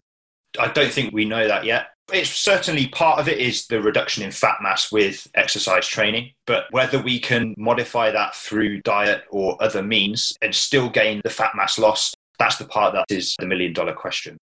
I 0.59 0.67
don't 0.69 0.91
think 0.91 1.13
we 1.13 1.25
know 1.25 1.47
that 1.47 1.65
yet. 1.65 1.87
It's 2.11 2.29
certainly 2.29 2.87
part 2.87 3.19
of 3.19 3.27
it 3.27 3.39
is 3.39 3.67
the 3.67 3.81
reduction 3.81 4.23
in 4.23 4.31
fat 4.31 4.57
mass 4.61 4.91
with 4.91 5.25
exercise 5.35 5.87
training, 5.87 6.31
but 6.45 6.65
whether 6.71 7.01
we 7.01 7.19
can 7.19 7.55
modify 7.57 8.11
that 8.11 8.35
through 8.35 8.81
diet 8.81 9.23
or 9.31 9.61
other 9.63 9.81
means 9.81 10.33
and 10.41 10.53
still 10.53 10.89
gain 10.89 11.21
the 11.23 11.29
fat 11.29 11.51
mass 11.55 11.79
loss, 11.79 12.13
that's 12.39 12.57
the 12.57 12.65
part 12.65 12.93
that 12.93 13.05
is 13.09 13.35
the 13.39 13.45
million 13.45 13.73
dollar 13.73 13.93
question. 13.93 14.37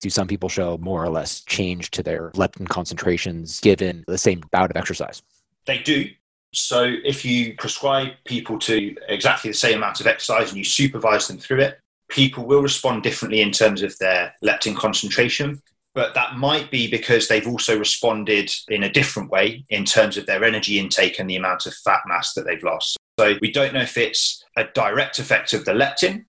Do 0.00 0.10
some 0.10 0.28
people 0.28 0.48
show 0.48 0.78
more 0.78 1.02
or 1.02 1.08
less 1.08 1.40
change 1.40 1.90
to 1.92 2.02
their 2.02 2.30
leptin 2.32 2.68
concentrations 2.68 3.60
given 3.60 4.04
the 4.06 4.18
same 4.18 4.42
bout 4.52 4.70
of 4.70 4.76
exercise? 4.76 5.22
They 5.66 5.78
do. 5.78 6.08
So 6.52 6.94
if 7.04 7.24
you 7.24 7.54
prescribe 7.56 8.12
people 8.24 8.58
to 8.60 8.94
exactly 9.08 9.50
the 9.50 9.56
same 9.56 9.78
amount 9.78 10.00
of 10.00 10.06
exercise 10.06 10.50
and 10.50 10.58
you 10.58 10.64
supervise 10.64 11.26
them 11.28 11.38
through 11.38 11.60
it, 11.60 11.80
people 12.08 12.46
will 12.46 12.62
respond 12.62 13.02
differently 13.02 13.40
in 13.40 13.50
terms 13.50 13.82
of 13.82 13.96
their 13.98 14.34
leptin 14.44 14.76
concentration. 14.76 15.62
But 15.94 16.14
that 16.14 16.36
might 16.36 16.70
be 16.70 16.90
because 16.90 17.26
they've 17.26 17.46
also 17.46 17.78
responded 17.78 18.52
in 18.68 18.82
a 18.82 18.92
different 18.92 19.30
way 19.30 19.64
in 19.70 19.86
terms 19.86 20.18
of 20.18 20.26
their 20.26 20.44
energy 20.44 20.78
intake 20.78 21.18
and 21.18 21.28
the 21.28 21.36
amount 21.36 21.64
of 21.64 21.74
fat 21.74 22.00
mass 22.06 22.34
that 22.34 22.44
they've 22.44 22.62
lost. 22.62 22.98
So 23.18 23.34
we 23.40 23.50
don't 23.50 23.72
know 23.72 23.80
if 23.80 23.96
it's 23.96 24.44
a 24.56 24.64
direct 24.74 25.18
effect 25.18 25.54
of 25.54 25.64
the 25.64 25.72
leptin 25.72 26.26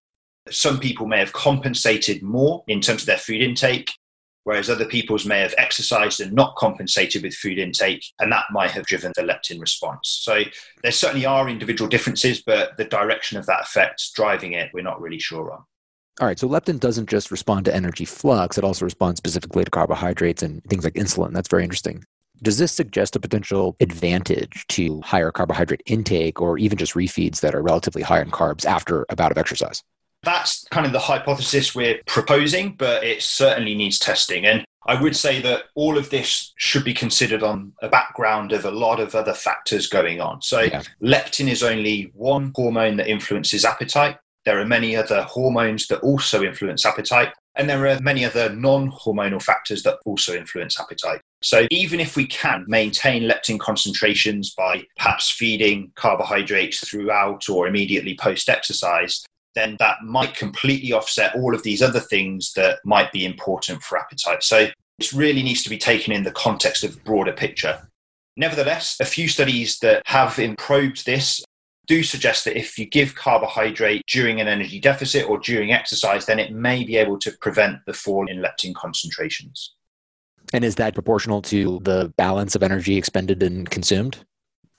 some 0.52 0.80
people 0.80 1.08
may 1.08 1.20
have 1.20 1.34
compensated 1.34 2.24
more 2.24 2.64
in 2.68 2.82
terms 2.82 3.02
of 3.02 3.08
their 3.08 3.18
food 3.18 3.42
intake, 3.42 3.92
whereas 4.48 4.70
other 4.70 4.86
people's 4.86 5.26
may 5.26 5.42
have 5.42 5.54
exercised 5.58 6.22
and 6.22 6.32
not 6.32 6.56
compensated 6.56 7.22
with 7.22 7.34
food 7.34 7.60
intake, 7.60 8.06
and 8.18 8.32
that 8.32 8.46
might 8.50 8.72
have 8.72 8.86
driven 8.86 9.12
the 9.18 9.22
leptin 9.22 9.60
response. 9.60 10.08
So 10.22 10.44
there 10.84 10.92
certainly 10.94 11.26
are 11.26 11.50
individual 11.50 11.90
differences, 11.90 12.42
but 12.42 12.78
the 12.78 12.86
direction 12.86 13.38
of 13.38 13.46
that 13.48 13.64
effect 13.64 14.02
driving 14.16 14.54
it, 14.54 14.72
we're 14.74 14.86
not 14.86 15.02
really 15.02 15.20
sure 15.20 15.52
on. 15.52 15.66
All 16.22 16.28
right, 16.28 16.40
so 16.40 16.48
leptin 16.48 16.80
doesn't 16.80 17.10
just 17.10 17.30
respond 17.30 17.66
to 17.66 17.76
energy 17.76 18.06
flux, 18.06 18.58
it 18.58 18.64
also 18.64 18.86
responds 18.86 19.18
specifically 19.18 19.66
to 19.66 19.70
carbohydrates 19.70 20.42
and 20.42 20.64
things 20.64 20.86
like 20.86 20.94
insulin. 20.94 21.34
That's 21.34 21.50
very 21.50 21.66
interesting. 21.66 22.06
Does 22.42 22.58
this 22.58 22.72
suggest 22.72 23.18
a 23.18 23.20
potential 23.20 23.76
advantage 23.82 24.66
to 24.70 25.02
higher 25.02 25.34
carbohydrate 25.34 25.84
intake 25.88 26.40
or 26.40 26.58
even 26.58 26.78
just 26.78 26.94
refeeds 26.94 27.42
that 27.42 27.54
are 27.54 27.62
relatively 27.62 28.02
high 28.02 28.22
in 28.22 28.32
carbs 28.32 28.64
after 28.64 29.06
a 29.10 29.16
bout 29.18 29.34
of 29.34 29.38
exercise? 29.38 29.84
That's 30.24 30.66
kind 30.72 30.86
of 30.86 30.92
the 30.92 31.00
hypothesis 31.00 31.76
we're 31.76 32.00
proposing, 32.06 32.76
but 32.78 33.04
it 33.04 33.22
certainly 33.22 33.76
needs 33.76 34.00
testing. 34.00 34.46
And 34.46 34.66
I 34.88 35.00
would 35.00 35.16
say 35.16 35.42
that 35.42 35.66
all 35.76 35.98
of 35.98 36.10
this 36.10 36.54
should 36.56 36.86
be 36.86 36.94
considered 36.94 37.44
on 37.44 37.74
a 37.82 37.90
background 37.90 38.54
of 38.54 38.64
a 38.66 38.72
lot 38.72 39.00
of 39.00 39.16
other 39.16 39.34
factors 39.34 39.88
going 39.88 40.22
on. 40.22 40.42
So, 40.42 40.62
yeah. 40.62 40.82
leptin 41.04 41.50
is 41.50 41.62
only 41.62 42.12
one 42.14 42.54
hormone 42.56 42.96
that 42.98 43.08
influences 43.08 43.66
appetite. 43.66 44.18
There 44.46 44.60
are 44.60 44.66
many 44.66 44.96
other 44.96 45.24
hormones 45.24 45.88
that 45.88 46.00
also 46.00 46.42
influence 46.42 46.86
appetite. 46.86 47.34
And 47.58 47.68
there 47.68 47.86
are 47.88 48.00
many 48.00 48.24
other 48.24 48.54
non 48.54 48.92
hormonal 48.92 49.42
factors 49.42 49.84
that 49.84 49.98
also 50.06 50.36
influence 50.36 50.80
appetite. 50.80 51.22
So, 51.42 51.68
even 51.70 52.00
if 52.00 52.16
we 52.16 52.26
can 52.26 52.64
maintain 52.68 53.24
leptin 53.24 53.60
concentrations 53.60 54.54
by 54.54 54.86
perhaps 54.96 55.32
feeding 55.32 55.92
carbohydrates 55.96 56.88
throughout 56.88 57.50
or 57.50 57.68
immediately 57.68 58.16
post 58.16 58.48
exercise, 58.48 59.26
then 59.58 59.76
that 59.80 60.04
might 60.04 60.36
completely 60.36 60.94
offset 60.94 61.36
all 61.36 61.56
of 61.56 61.64
these 61.64 61.82
other 61.82 62.00
things 62.00 62.54
that 62.54 62.80
might 62.86 63.12
be 63.12 63.26
important 63.26 63.82
for 63.82 63.98
appetite. 63.98 64.44
So, 64.44 64.68
it 65.00 65.14
really 65.14 65.44
needs 65.44 65.64
to 65.64 65.70
be 65.70 65.78
taken 65.78 66.12
in 66.12 66.24
the 66.24 66.32
context 66.32 66.84
of 66.84 66.96
the 66.96 67.02
broader 67.02 67.34
picture. 67.34 67.88
Nevertheless, 68.36 68.98
a 69.00 69.06
few 69.06 69.28
studies 69.28 69.80
that 69.80 70.02
have 70.06 70.40
probed 70.58 71.06
this 71.06 71.44
do 71.88 72.04
suggest 72.04 72.46
that 72.46 72.58
if 72.58 72.78
you 72.78 72.86
give 72.86 73.16
carbohydrate 73.16 74.04
during 74.08 74.42
an 74.42 74.48
energy 74.48 74.80
deficit 74.80 75.28
or 75.28 75.40
during 75.40 75.72
exercise, 75.72 76.26
then 76.26 76.38
it 76.38 76.52
may 76.52 76.84
be 76.84 76.98
able 76.98 77.18
to 77.20 77.32
prevent 77.42 77.80
the 77.86 77.94
fall 77.94 78.28
in 78.28 78.38
leptin 78.42 78.76
concentrations. 78.76 79.74
And 80.54 80.64
is 80.64 80.76
that 80.76 80.94
proportional 80.94 81.42
to 81.44 81.80
the 81.84 82.14
balance 82.18 82.56
of 82.56 82.64
energy 82.64 82.98
expended 82.98 83.42
and 83.42 83.70
consumed? 83.70 84.20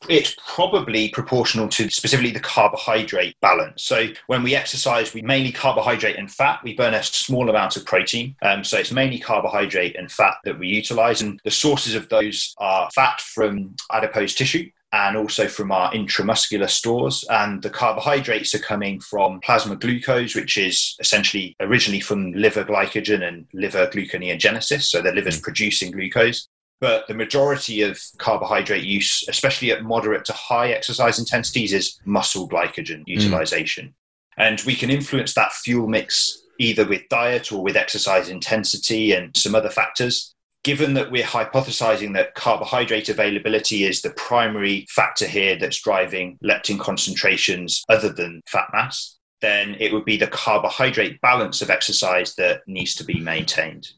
It's 0.09 0.37
probably 0.47 1.09
proportional 1.09 1.69
to 1.71 1.91
specifically 1.91 2.31
the 2.31 2.41
carbohydrate 2.41 3.35
balance. 3.41 3.83
So, 3.83 4.07
when 4.29 4.43
we 4.43 4.55
exercise, 4.55 5.13
we 5.13 5.23
mainly 5.23 5.51
carbohydrate 5.51 6.17
and 6.17 6.31
fat. 6.31 6.61
We 6.63 6.77
burn 6.77 6.95
a 6.95 7.03
small 7.03 7.51
amount 7.51 7.77
of 7.77 7.85
protein. 7.85 8.37
Um, 8.43 8.63
so, 8.63 8.79
it's 8.79 8.93
mainly 8.93 9.19
carbohydrate 9.19 9.97
and 9.97 10.11
fat 10.11 10.37
that 10.45 10.59
we 10.59 10.69
utilize. 10.69 11.21
And 11.21 11.41
the 11.45 11.51
sources 11.51 11.95
of 11.95 12.09
those 12.09 12.55
are 12.59 12.89
fat 12.95 13.21
from 13.21 13.75
adipose 13.93 14.35
tissue, 14.35 14.71
and 14.93 15.17
also 15.17 15.49
from 15.49 15.71
our 15.73 15.93
intramuscular 15.93 16.71
stores. 16.71 17.25
And 17.29 17.63
the 17.63 17.71
carbohydrates 17.71 18.55
are 18.55 18.61
coming 18.61 19.01
from 19.01 19.41
plasma 19.41 19.77
glucose, 19.77 20.35
which 20.35 20.57
is 20.57 20.97
essentially 21.01 21.57
originally 21.61 22.01
from 22.01 22.33
liver 22.33 22.65
glycogen 22.65 23.27
and 23.27 23.47
liver 23.53 23.87
gluconeogenesis. 23.89 24.85
So 24.85 25.03
the 25.03 25.13
liver's 25.13 25.41
producing 25.41 25.91
glucose. 25.91 26.49
But 26.81 27.09
the 27.09 27.15
majority 27.15 27.83
of 27.83 28.01
carbohydrate 28.19 28.85
use, 28.85 29.25
especially 29.29 29.73
at 29.73 29.83
moderate 29.83 30.25
to 30.27 30.33
high 30.33 30.71
exercise 30.71 31.19
intensities, 31.19 31.73
is 31.73 31.99
muscle 32.05 32.49
glycogen 32.49 33.01
mm. 33.01 33.09
utilization. 33.09 33.87
Mm. 33.87 33.93
And 34.39 34.61
we 34.63 34.77
can 34.77 34.91
influence 34.91 35.35
that 35.35 35.53
fuel 35.53 35.89
mix 35.89 36.43
either 36.61 36.87
with 36.87 37.09
diet 37.09 37.53
or 37.53 37.63
with 37.63 37.77
exercise 37.77 38.29
intensity 38.29 39.13
and 39.13 39.37
some 39.37 39.55
other 39.55 39.71
factors 39.71 40.35
given 40.65 40.95
that 40.95 41.11
we're 41.11 41.25
hypothesizing 41.25 42.15
that 42.15 42.35
carbohydrate 42.35 43.09
availability 43.09 43.85
is 43.85 44.03
the 44.03 44.11
primary 44.11 44.87
factor 44.91 45.27
here 45.27 45.57
that's 45.57 45.81
driving 45.81 46.39
leptin 46.45 46.79
concentrations 46.79 47.85
other 47.89 48.13
than 48.13 48.43
fat 48.49 48.69
mass, 48.73 49.17
then 49.41 49.77
it 49.79 49.93
would 49.93 50.05
be 50.05 50.17
the 50.17 50.27
carbohydrate 50.27 51.21
balance 51.21 51.63
of 51.63 51.71
exercise 51.71 52.35
that 52.35 52.61
needs 52.67 52.95
to 52.95 53.05
be 53.05 53.21
maintained. 53.21 53.89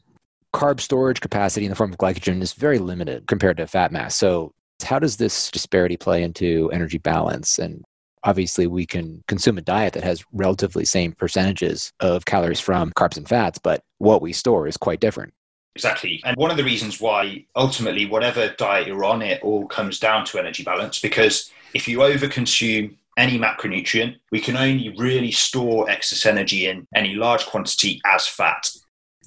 Carb 0.53 0.79
storage 0.79 1.21
capacity 1.21 1.65
in 1.65 1.69
the 1.69 1.75
form 1.75 1.91
of 1.91 1.97
glycogen 1.97 2.41
is 2.41 2.53
very 2.53 2.77
limited 2.77 3.27
compared 3.27 3.57
to 3.57 3.67
fat 3.67 3.91
mass. 3.91 4.15
So, 4.15 4.53
how 4.83 4.99
does 4.99 5.17
this 5.17 5.51
disparity 5.51 5.95
play 5.95 6.23
into 6.23 6.69
energy 6.73 6.97
balance? 6.97 7.59
And 7.59 7.83
obviously, 8.23 8.67
we 8.67 8.85
can 8.85 9.23
consume 9.27 9.57
a 9.57 9.61
diet 9.61 9.93
that 9.93 10.03
has 10.03 10.23
relatively 10.33 10.85
same 10.85 11.13
percentages 11.13 11.93
of 11.99 12.25
calories 12.25 12.59
from 12.59 12.91
carbs 12.91 13.17
and 13.17 13.27
fats, 13.27 13.59
but 13.59 13.83
what 13.99 14.21
we 14.21 14.33
store 14.33 14.67
is 14.67 14.77
quite 14.77 14.99
different. 14.99 15.33
Exactly. 15.75 16.21
And 16.25 16.35
one 16.35 16.51
of 16.51 16.57
the 16.57 16.63
reasons 16.63 16.99
why 16.99 17.45
ultimately, 17.55 18.05
whatever 18.05 18.53
diet 18.57 18.87
you're 18.87 19.05
on, 19.05 19.21
it 19.21 19.41
all 19.41 19.67
comes 19.67 19.99
down 19.99 20.25
to 20.25 20.39
energy 20.39 20.63
balance 20.63 20.99
because 20.99 21.49
if 21.73 21.87
you 21.87 21.99
overconsume 21.99 22.95
any 23.17 23.37
macronutrient, 23.37 24.17
we 24.31 24.39
can 24.39 24.57
only 24.57 24.93
really 24.97 25.31
store 25.31 25.89
excess 25.89 26.25
energy 26.25 26.67
in 26.67 26.87
any 26.95 27.15
large 27.15 27.45
quantity 27.45 28.01
as 28.05 28.27
fat. 28.27 28.69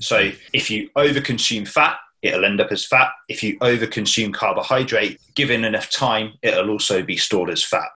So 0.01 0.31
if 0.53 0.71
you 0.71 0.91
overconsume 0.97 1.69
fat, 1.69 1.97
it'll 2.23 2.45
end 2.45 2.61
up 2.61 2.73
as 2.73 2.85
fat. 2.85 3.11
If 3.29 3.43
you 3.43 3.59
overconsume 3.59 4.33
carbohydrate, 4.33 5.21
given 5.35 5.65
enough 5.65 5.91
time, 5.91 6.33
it'll 6.43 6.71
also 6.71 7.03
be 7.03 7.17
stored 7.17 7.51
as 7.51 7.63
fat. 7.63 7.89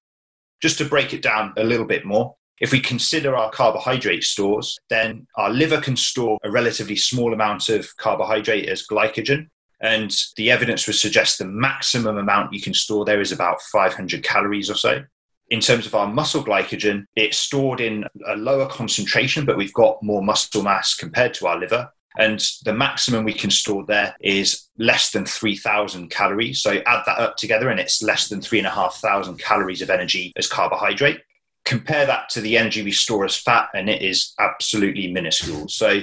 Just 0.60 0.78
to 0.78 0.84
break 0.84 1.12
it 1.12 1.22
down 1.22 1.52
a 1.56 1.64
little 1.64 1.86
bit 1.86 2.04
more, 2.04 2.34
if 2.60 2.72
we 2.72 2.80
consider 2.80 3.36
our 3.36 3.50
carbohydrate 3.50 4.24
stores, 4.24 4.78
then 4.90 5.26
our 5.36 5.50
liver 5.50 5.80
can 5.80 5.96
store 5.96 6.38
a 6.42 6.50
relatively 6.50 6.96
small 6.96 7.32
amount 7.32 7.68
of 7.68 7.96
carbohydrate 7.96 8.68
as 8.68 8.86
glycogen. 8.86 9.48
And 9.80 10.14
the 10.36 10.50
evidence 10.50 10.86
would 10.88 10.96
suggest 10.96 11.38
the 11.38 11.44
maximum 11.44 12.18
amount 12.18 12.52
you 12.52 12.60
can 12.60 12.74
store 12.74 13.04
there 13.04 13.20
is 13.20 13.30
about 13.30 13.62
500 13.62 14.24
calories 14.24 14.68
or 14.68 14.74
so. 14.74 15.04
In 15.50 15.60
terms 15.60 15.86
of 15.86 15.94
our 15.94 16.06
muscle 16.06 16.44
glycogen, 16.44 17.04
it's 17.16 17.38
stored 17.38 17.80
in 17.80 18.04
a 18.26 18.36
lower 18.36 18.66
concentration, 18.66 19.46
but 19.46 19.56
we've 19.56 19.72
got 19.72 20.02
more 20.02 20.22
muscle 20.22 20.62
mass 20.62 20.94
compared 20.94 21.34
to 21.34 21.46
our 21.46 21.58
liver. 21.58 21.90
And 22.18 22.44
the 22.64 22.74
maximum 22.74 23.24
we 23.24 23.32
can 23.32 23.50
store 23.50 23.84
there 23.86 24.14
is 24.20 24.68
less 24.76 25.12
than 25.12 25.24
3,000 25.24 26.10
calories. 26.10 26.60
So 26.60 26.72
add 26.84 27.04
that 27.06 27.18
up 27.18 27.36
together, 27.36 27.70
and 27.70 27.80
it's 27.80 28.02
less 28.02 28.28
than 28.28 28.42
3,500 28.42 29.38
calories 29.40 29.82
of 29.82 29.90
energy 29.90 30.32
as 30.36 30.46
carbohydrate 30.46 31.20
compare 31.68 32.06
that 32.06 32.30
to 32.30 32.40
the 32.40 32.56
energy 32.56 32.82
we 32.82 32.90
store 32.90 33.26
as 33.26 33.36
fat, 33.36 33.68
and 33.74 33.90
it 33.90 34.00
is 34.00 34.32
absolutely 34.40 35.12
minuscule. 35.12 35.68
So, 35.68 36.00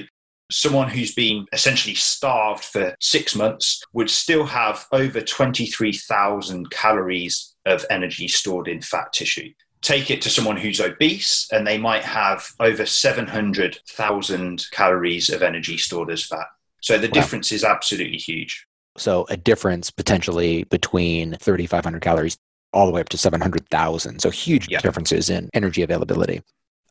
someone 0.48 0.88
who's 0.88 1.12
been 1.12 1.44
essentially 1.52 1.96
starved 1.96 2.62
for 2.62 2.94
six 3.00 3.34
months 3.34 3.82
would 3.92 4.08
still 4.08 4.46
have 4.46 4.86
over 4.92 5.20
23,000 5.20 6.70
calories 6.70 7.55
of 7.66 7.84
energy 7.90 8.28
stored 8.28 8.68
in 8.68 8.80
fat 8.80 9.12
tissue. 9.12 9.52
Take 9.82 10.10
it 10.10 10.22
to 10.22 10.30
someone 10.30 10.56
who's 10.56 10.80
obese, 10.80 11.48
and 11.52 11.66
they 11.66 11.78
might 11.78 12.02
have 12.02 12.48
over 12.60 12.86
700,000 12.86 14.66
calories 14.70 15.28
of 15.28 15.42
energy 15.42 15.76
stored 15.76 16.10
as 16.10 16.24
fat. 16.24 16.46
So 16.80 16.98
the 16.98 17.08
wow. 17.08 17.12
difference 17.12 17.52
is 17.52 17.64
absolutely 17.64 18.18
huge. 18.18 18.66
So 18.96 19.26
a 19.28 19.36
difference 19.36 19.90
potentially 19.90 20.64
between 20.64 21.36
3,500 21.36 22.00
calories 22.00 22.38
all 22.72 22.86
the 22.86 22.92
way 22.92 23.00
up 23.00 23.08
to 23.10 23.18
700,000. 23.18 24.20
So 24.20 24.30
huge 24.30 24.68
yeah. 24.68 24.80
differences 24.80 25.30
in 25.30 25.48
energy 25.54 25.82
availability. 25.82 26.42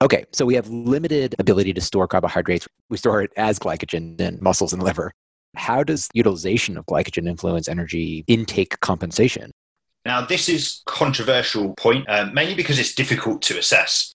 Okay, 0.02 0.26
so 0.32 0.46
we 0.46 0.56
have 0.56 0.68
limited 0.70 1.36
ability 1.40 1.74
to 1.74 1.82
store 1.82 2.08
carbohydrates. 2.08 2.68
We 2.90 2.98
store 2.98 3.22
it 3.22 3.32
as 3.38 3.60
glycogen 3.60 4.20
in 4.20 4.40
muscles 4.42 4.74
and 4.74 4.84
liver. 4.84 5.14
How 5.56 5.84
does 5.84 6.10
utilization 6.14 6.78
of 6.78 6.86
glycogen 6.86 7.28
influence 7.28 7.70
energy 7.70 8.26
intake 8.28 8.80
compensation? 8.82 9.52
Now, 10.06 10.24
this 10.24 10.48
is 10.48 10.84
controversial 10.86 11.74
point, 11.76 12.08
uh, 12.08 12.30
mainly 12.32 12.54
because 12.54 12.78
it's 12.78 12.94
difficult 12.94 13.42
to 13.44 13.58
assess. 13.58 14.14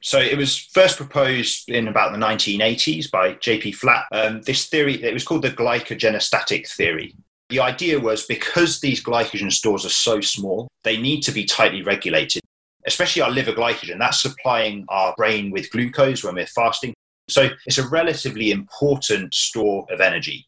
So 0.00 0.18
it 0.18 0.36
was 0.36 0.56
first 0.58 0.96
proposed 0.96 1.68
in 1.68 1.88
about 1.88 2.12
the 2.12 2.18
1980s 2.18 3.10
by 3.10 3.34
J.P. 3.34 3.72
Flatt. 3.72 4.06
Um, 4.12 4.42
this 4.42 4.66
theory, 4.68 5.02
it 5.02 5.12
was 5.12 5.24
called 5.24 5.42
the 5.42 5.50
glycogenostatic 5.50 6.68
theory. 6.68 7.14
The 7.50 7.60
idea 7.60 8.00
was 8.00 8.24
because 8.26 8.80
these 8.80 9.02
glycogen 9.02 9.52
stores 9.52 9.84
are 9.84 9.90
so 9.90 10.20
small, 10.20 10.68
they 10.84 10.96
need 10.96 11.20
to 11.22 11.32
be 11.32 11.44
tightly 11.44 11.82
regulated, 11.82 12.42
especially 12.86 13.22
our 13.22 13.30
liver 13.30 13.52
glycogen. 13.52 13.98
That's 13.98 14.22
supplying 14.22 14.84
our 14.88 15.14
brain 15.16 15.50
with 15.50 15.70
glucose 15.70 16.24
when 16.24 16.34
we're 16.34 16.46
fasting. 16.46 16.94
So 17.28 17.50
it's 17.66 17.78
a 17.78 17.88
relatively 17.88 18.50
important 18.50 19.34
store 19.34 19.86
of 19.90 20.00
energy. 20.00 20.46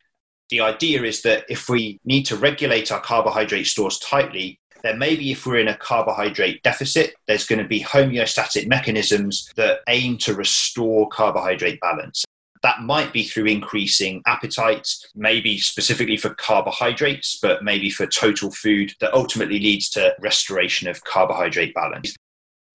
The 0.51 0.61
idea 0.61 1.03
is 1.03 1.23
that 1.23 1.45
if 1.49 1.69
we 1.69 2.01
need 2.05 2.25
to 2.25 2.37
regulate 2.37 2.91
our 2.91 3.01
carbohydrate 3.01 3.67
stores 3.67 3.99
tightly, 3.99 4.59
then 4.85 4.99
maybe 4.99 5.33
if 5.33 5.47
we're 5.47 5.59
in 5.59 5.69
a 5.69 5.77
carbohydrate 5.77 6.63
deficit, 6.63 7.15
there's 7.27 7.47
going 7.47 7.59
to 7.59 7.67
be 7.67 7.83
homeostatic 7.83 8.69
mechanisms 8.69 9.51
that 9.57 9.81
aim 9.89 10.19
to 10.19 10.35
restore 10.35 11.09
carbohydrate 11.09 11.81
balance. 11.81 12.23
That 12.63 12.83
might 12.83 13.13
be 13.13 13.25
through 13.25 13.47
increasing 13.47 14.23
appetite, 14.27 14.87
maybe 15.15 15.59
specifically 15.59 16.19
for 16.19 16.35
carbohydrates, 16.35 17.39
but 17.41 17.65
maybe 17.65 17.89
for 17.89 18.07
total 18.07 18.51
food 18.51 18.93
that 19.01 19.15
ultimately 19.15 19.59
leads 19.59 19.89
to 19.91 20.15
restoration 20.21 20.87
of 20.87 21.03
carbohydrate 21.05 21.75
balance. 21.75 22.15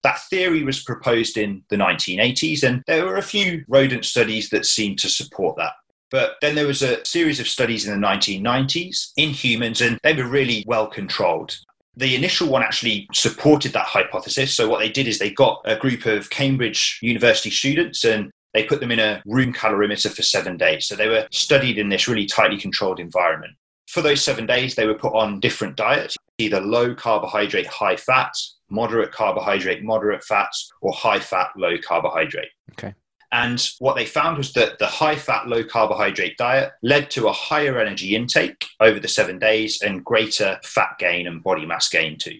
That 0.02 0.19
theory 0.30 0.63
was 0.63 0.84
proposed 0.84 1.38
in 1.38 1.63
the 1.69 1.76
1980s, 1.76 2.63
and 2.63 2.84
there 2.88 3.06
were 3.06 3.17
a 3.17 3.22
few 3.22 3.63
rodent 3.67 4.06
studies 4.06 4.50
that 4.50 4.65
seemed 4.65 4.98
to 5.00 5.10
support 5.10 5.58
that. 5.58 5.74
But 6.10 6.38
then 6.41 6.56
there 6.56 6.65
was 6.65 6.82
a 6.82 7.06
series 7.06 7.39
of 7.39 7.48
studies 7.48 7.88
in 7.88 8.00
the 8.00 8.08
1990s 8.08 9.12
in 9.15 9.30
humans, 9.30 9.82
and 9.82 10.00
they 10.02 10.13
were 10.13 10.28
really 10.28 10.63
well 10.65 10.88
controlled. 10.88 11.56
The 11.95 12.15
initial 12.15 12.47
one 12.47 12.63
actually 12.63 13.08
supported 13.13 13.73
that 13.73 13.86
hypothesis. 13.86 14.54
So, 14.56 14.69
what 14.69 14.80
they 14.80 14.89
did 14.89 15.08
is 15.08 15.19
they 15.19 15.32
got 15.32 15.62
a 15.65 15.75
group 15.75 16.06
of 16.06 16.30
Cambridge 16.30 16.99
University 17.02 17.49
students 17.49 18.06
and 18.06 18.32
they 18.54 18.63
put 18.63 18.80
them 18.80 18.91
in 18.91 18.99
a 18.99 19.21
room 19.25 19.54
calorimeter 19.54 20.12
for 20.12 20.23
seven 20.23 20.58
days. 20.58 20.88
So 20.88 20.95
they 20.95 21.08
were 21.08 21.28
studied 21.32 21.78
in 21.78 21.89
this 21.89 22.08
really 22.08 22.25
tightly 22.25 22.58
controlled 22.58 22.99
environment. 22.99 23.54
For 23.88 24.02
those 24.02 24.23
seven 24.23 24.45
days, 24.45 24.75
they 24.75 24.86
were 24.86 24.95
put 24.95 25.13
on 25.13 25.39
different 25.39 25.75
diets, 25.75 26.15
either 26.38 26.62
low 26.62 26.93
carbohydrate, 26.93 27.67
high 27.67 27.95
fat, 27.95 28.32
moderate 28.69 29.12
carbohydrate, 29.12 29.84
moderate 29.84 30.23
fats, 30.23 30.71
or 30.82 30.93
high 30.93 31.19
fat, 31.19 31.49
low 31.58 31.75
carbohydrate. 31.78 32.49
Okay. 32.71 32.93
And 33.32 33.63
what 33.78 33.96
they 33.96 34.06
found 34.06 34.38
was 34.38 34.54
that 34.54 34.80
the 34.80 34.88
high 34.88 35.15
fat, 35.15 35.48
low 35.48 35.63
carbohydrate 35.63 36.38
diet 36.38 36.72
led 36.82 37.12
to 37.12 37.28
a 37.28 37.34
higher 37.34 37.80
energy 37.80 38.15
intake 38.15 38.65
over 38.80 39.00
the 39.00 39.08
seven 39.08 39.38
days 39.38 39.82
and 39.82 40.04
greater 40.04 40.60
fat 40.63 40.96
gain 40.98 41.28
and 41.28 41.44
body 41.44 41.65
mass 41.65 41.89
gain 41.89 42.18
too. 42.18 42.39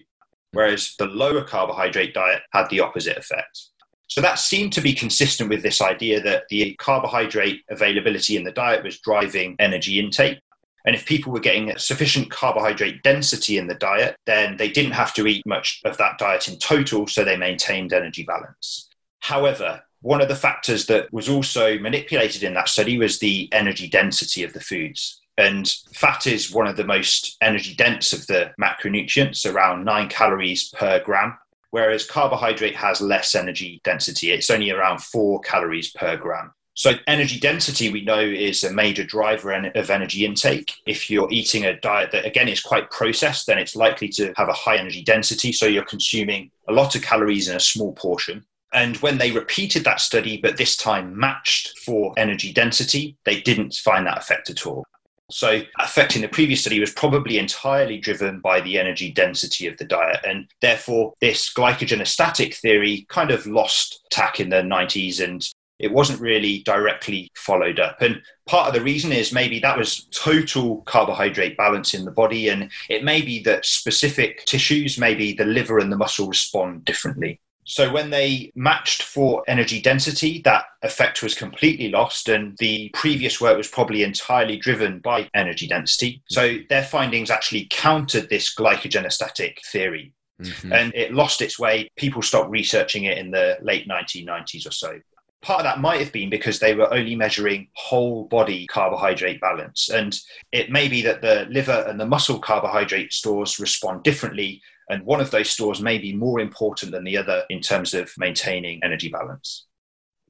Whereas 0.52 0.96
the 0.98 1.06
lower 1.06 1.44
carbohydrate 1.44 2.12
diet 2.12 2.42
had 2.52 2.68
the 2.70 2.80
opposite 2.80 3.16
effect. 3.16 3.70
So 4.08 4.20
that 4.20 4.40
seemed 4.40 4.72
to 4.72 4.80
be 4.80 4.92
consistent 4.92 5.48
with 5.48 5.62
this 5.62 5.80
idea 5.80 6.20
that 6.22 6.48
the 6.50 6.74
carbohydrate 6.80 7.62
availability 7.70 8.36
in 8.36 8.42
the 8.42 8.50
diet 8.50 8.82
was 8.82 8.98
driving 8.98 9.54
energy 9.60 10.00
intake. 10.00 10.40
And 10.84 10.96
if 10.96 11.06
people 11.06 11.32
were 11.32 11.38
getting 11.38 11.70
a 11.70 11.78
sufficient 11.78 12.30
carbohydrate 12.30 13.04
density 13.04 13.58
in 13.58 13.68
the 13.68 13.74
diet, 13.74 14.16
then 14.26 14.56
they 14.56 14.70
didn't 14.70 14.92
have 14.92 15.14
to 15.14 15.28
eat 15.28 15.46
much 15.46 15.80
of 15.84 15.96
that 15.98 16.18
diet 16.18 16.48
in 16.48 16.58
total, 16.58 17.06
so 17.06 17.22
they 17.22 17.36
maintained 17.36 17.92
energy 17.92 18.24
balance. 18.24 18.88
However, 19.20 19.82
one 20.02 20.20
of 20.20 20.28
the 20.28 20.36
factors 20.36 20.86
that 20.86 21.12
was 21.12 21.28
also 21.28 21.78
manipulated 21.78 22.42
in 22.42 22.54
that 22.54 22.68
study 22.68 22.98
was 22.98 23.18
the 23.18 23.48
energy 23.52 23.88
density 23.88 24.42
of 24.42 24.52
the 24.52 24.60
foods. 24.60 25.20
And 25.38 25.72
fat 25.94 26.26
is 26.26 26.52
one 26.52 26.66
of 26.66 26.76
the 26.76 26.84
most 26.84 27.36
energy 27.40 27.74
dense 27.74 28.12
of 28.12 28.26
the 28.26 28.52
macronutrients, 28.60 29.50
around 29.50 29.84
nine 29.84 30.08
calories 30.08 30.68
per 30.70 31.02
gram 31.02 31.38
whereas 31.70 32.04
carbohydrate 32.04 32.76
has 32.76 33.00
less 33.00 33.34
energy 33.34 33.80
density. 33.84 34.30
It's 34.30 34.50
only 34.50 34.70
around 34.70 35.02
four 35.02 35.40
calories 35.40 35.90
per 35.90 36.16
gram. 36.16 36.52
So, 36.74 36.92
energy 37.06 37.38
density, 37.38 37.92
we 37.92 38.04
know, 38.04 38.20
is 38.20 38.64
a 38.64 38.72
major 38.72 39.04
driver 39.04 39.52
of 39.52 39.90
energy 39.90 40.24
intake. 40.24 40.72
If 40.86 41.10
you're 41.10 41.30
eating 41.30 41.64
a 41.64 41.78
diet 41.78 42.10
that, 42.12 42.24
again, 42.24 42.48
is 42.48 42.60
quite 42.60 42.90
processed, 42.90 43.46
then 43.46 43.58
it's 43.58 43.76
likely 43.76 44.08
to 44.10 44.32
have 44.36 44.48
a 44.48 44.54
high 44.54 44.76
energy 44.76 45.02
density. 45.02 45.52
So, 45.52 45.66
you're 45.66 45.84
consuming 45.84 46.50
a 46.68 46.72
lot 46.72 46.94
of 46.94 47.02
calories 47.02 47.48
in 47.48 47.56
a 47.56 47.60
small 47.60 47.92
portion. 47.94 48.46
And 48.72 48.96
when 48.98 49.18
they 49.18 49.32
repeated 49.32 49.84
that 49.84 50.00
study, 50.00 50.38
but 50.40 50.56
this 50.56 50.76
time 50.76 51.18
matched 51.18 51.78
for 51.80 52.14
energy 52.16 52.52
density, 52.52 53.16
they 53.24 53.40
didn't 53.40 53.74
find 53.74 54.06
that 54.06 54.18
effect 54.18 54.50
at 54.50 54.66
all. 54.66 54.84
So, 55.30 55.62
affecting 55.78 56.22
the 56.22 56.28
previous 56.28 56.62
study 56.62 56.80
was 56.80 56.92
probably 56.92 57.38
entirely 57.38 57.98
driven 57.98 58.40
by 58.40 58.60
the 58.60 58.78
energy 58.78 59.12
density 59.12 59.68
of 59.68 59.76
the 59.78 59.84
diet. 59.84 60.20
And 60.26 60.48
therefore, 60.60 61.14
this 61.20 61.52
glycogenostatic 61.52 62.56
theory 62.56 63.06
kind 63.08 63.30
of 63.30 63.46
lost 63.46 64.00
tack 64.10 64.40
in 64.40 64.50
the 64.50 64.56
90s 64.56 65.22
and 65.22 65.48
it 65.78 65.92
wasn't 65.92 66.20
really 66.20 66.62
directly 66.64 67.30
followed 67.36 67.80
up. 67.80 68.02
And 68.02 68.20
part 68.46 68.68
of 68.68 68.74
the 68.74 68.82
reason 68.82 69.12
is 69.12 69.32
maybe 69.32 69.58
that 69.60 69.78
was 69.78 70.06
total 70.10 70.82
carbohydrate 70.82 71.56
balance 71.56 71.94
in 71.94 72.04
the 72.04 72.10
body. 72.10 72.50
And 72.50 72.70
it 72.90 73.02
may 73.02 73.22
be 73.22 73.42
that 73.44 73.64
specific 73.64 74.44
tissues, 74.44 74.98
maybe 74.98 75.32
the 75.32 75.46
liver 75.46 75.78
and 75.78 75.90
the 75.90 75.96
muscle 75.96 76.28
respond 76.28 76.84
differently. 76.84 77.40
So 77.64 77.92
when 77.92 78.10
they 78.10 78.50
matched 78.54 79.02
for 79.02 79.44
energy 79.46 79.80
density, 79.80 80.40
that 80.44 80.64
effect 80.82 81.22
was 81.22 81.34
completely 81.34 81.90
lost, 81.90 82.28
and 82.28 82.56
the 82.58 82.90
previous 82.94 83.40
work 83.40 83.56
was 83.56 83.68
probably 83.68 84.02
entirely 84.02 84.56
driven 84.56 84.98
by 84.98 85.28
energy 85.34 85.66
density. 85.66 86.22
So 86.28 86.58
their 86.68 86.84
findings 86.84 87.30
actually 87.30 87.68
countered 87.70 88.28
this 88.28 88.54
glycogenostatic 88.54 89.58
theory. 89.70 90.12
Mm-hmm. 90.40 90.72
And 90.72 90.94
it 90.94 91.12
lost 91.12 91.42
its 91.42 91.58
way. 91.58 91.90
People 91.96 92.22
stopped 92.22 92.50
researching 92.50 93.04
it 93.04 93.18
in 93.18 93.30
the 93.30 93.58
late 93.60 93.86
1990s 93.86 94.66
or 94.66 94.72
so 94.72 94.98
part 95.42 95.60
of 95.60 95.64
that 95.64 95.80
might 95.80 96.00
have 96.00 96.12
been 96.12 96.28
because 96.28 96.58
they 96.58 96.74
were 96.74 96.92
only 96.92 97.16
measuring 97.16 97.68
whole 97.74 98.24
body 98.24 98.66
carbohydrate 98.66 99.40
balance. 99.40 99.88
And 99.88 100.18
it 100.52 100.70
may 100.70 100.88
be 100.88 101.02
that 101.02 101.22
the 101.22 101.46
liver 101.50 101.84
and 101.88 101.98
the 101.98 102.06
muscle 102.06 102.38
carbohydrate 102.38 103.12
stores 103.12 103.58
respond 103.58 104.02
differently 104.02 104.60
and 104.90 105.04
one 105.04 105.20
of 105.20 105.30
those 105.30 105.48
stores 105.48 105.80
may 105.80 105.98
be 105.98 106.14
more 106.14 106.40
important 106.40 106.92
than 106.92 107.04
the 107.04 107.16
other 107.16 107.44
in 107.48 107.60
terms 107.60 107.94
of 107.94 108.12
maintaining 108.18 108.82
energy 108.82 109.08
balance. 109.08 109.66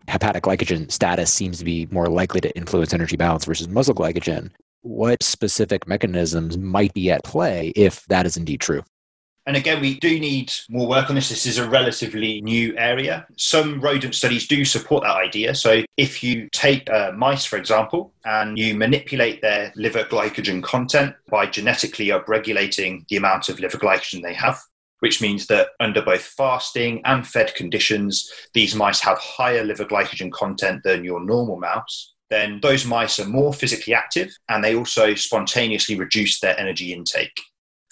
Hepatic 0.06 0.44
glycogen 0.44 0.90
status 0.90 1.32
seems 1.32 1.58
to 1.58 1.64
be 1.64 1.86
more 1.90 2.06
likely 2.06 2.40
to 2.40 2.56
influence 2.56 2.92
energy 2.92 3.16
balance 3.16 3.44
versus 3.44 3.68
muscle 3.68 3.94
glycogen. 3.94 4.50
What 4.82 5.22
specific 5.22 5.86
mechanisms 5.86 6.56
might 6.56 6.94
be 6.94 7.10
at 7.10 7.24
play 7.24 7.72
if 7.76 8.04
that 8.06 8.26
is 8.26 8.36
indeed 8.36 8.60
true? 8.60 8.82
And 9.50 9.56
again, 9.56 9.80
we 9.80 9.98
do 9.98 10.20
need 10.20 10.52
more 10.68 10.86
work 10.86 11.08
on 11.08 11.16
this. 11.16 11.28
This 11.28 11.44
is 11.44 11.58
a 11.58 11.68
relatively 11.68 12.40
new 12.42 12.72
area. 12.78 13.26
Some 13.36 13.80
rodent 13.80 14.14
studies 14.14 14.46
do 14.46 14.64
support 14.64 15.02
that 15.02 15.16
idea. 15.16 15.56
So, 15.56 15.82
if 15.96 16.22
you 16.22 16.48
take 16.52 16.88
uh, 16.88 17.10
mice, 17.16 17.46
for 17.46 17.56
example, 17.56 18.12
and 18.24 18.56
you 18.56 18.76
manipulate 18.76 19.42
their 19.42 19.72
liver 19.74 20.04
glycogen 20.04 20.62
content 20.62 21.16
by 21.28 21.46
genetically 21.46 22.10
upregulating 22.10 23.04
the 23.08 23.16
amount 23.16 23.48
of 23.48 23.58
liver 23.58 23.76
glycogen 23.76 24.22
they 24.22 24.34
have, 24.34 24.56
which 25.00 25.20
means 25.20 25.48
that 25.48 25.70
under 25.80 26.00
both 26.00 26.22
fasting 26.22 27.02
and 27.04 27.26
fed 27.26 27.52
conditions, 27.56 28.30
these 28.54 28.76
mice 28.76 29.00
have 29.00 29.18
higher 29.18 29.64
liver 29.64 29.84
glycogen 29.84 30.30
content 30.30 30.84
than 30.84 31.02
your 31.02 31.18
normal 31.18 31.58
mouse. 31.58 32.14
Then 32.28 32.60
those 32.62 32.86
mice 32.86 33.18
are 33.18 33.26
more 33.26 33.52
physically 33.52 33.94
active 33.94 34.30
and 34.48 34.62
they 34.62 34.76
also 34.76 35.16
spontaneously 35.16 35.96
reduce 35.98 36.38
their 36.38 36.56
energy 36.56 36.92
intake. 36.92 37.49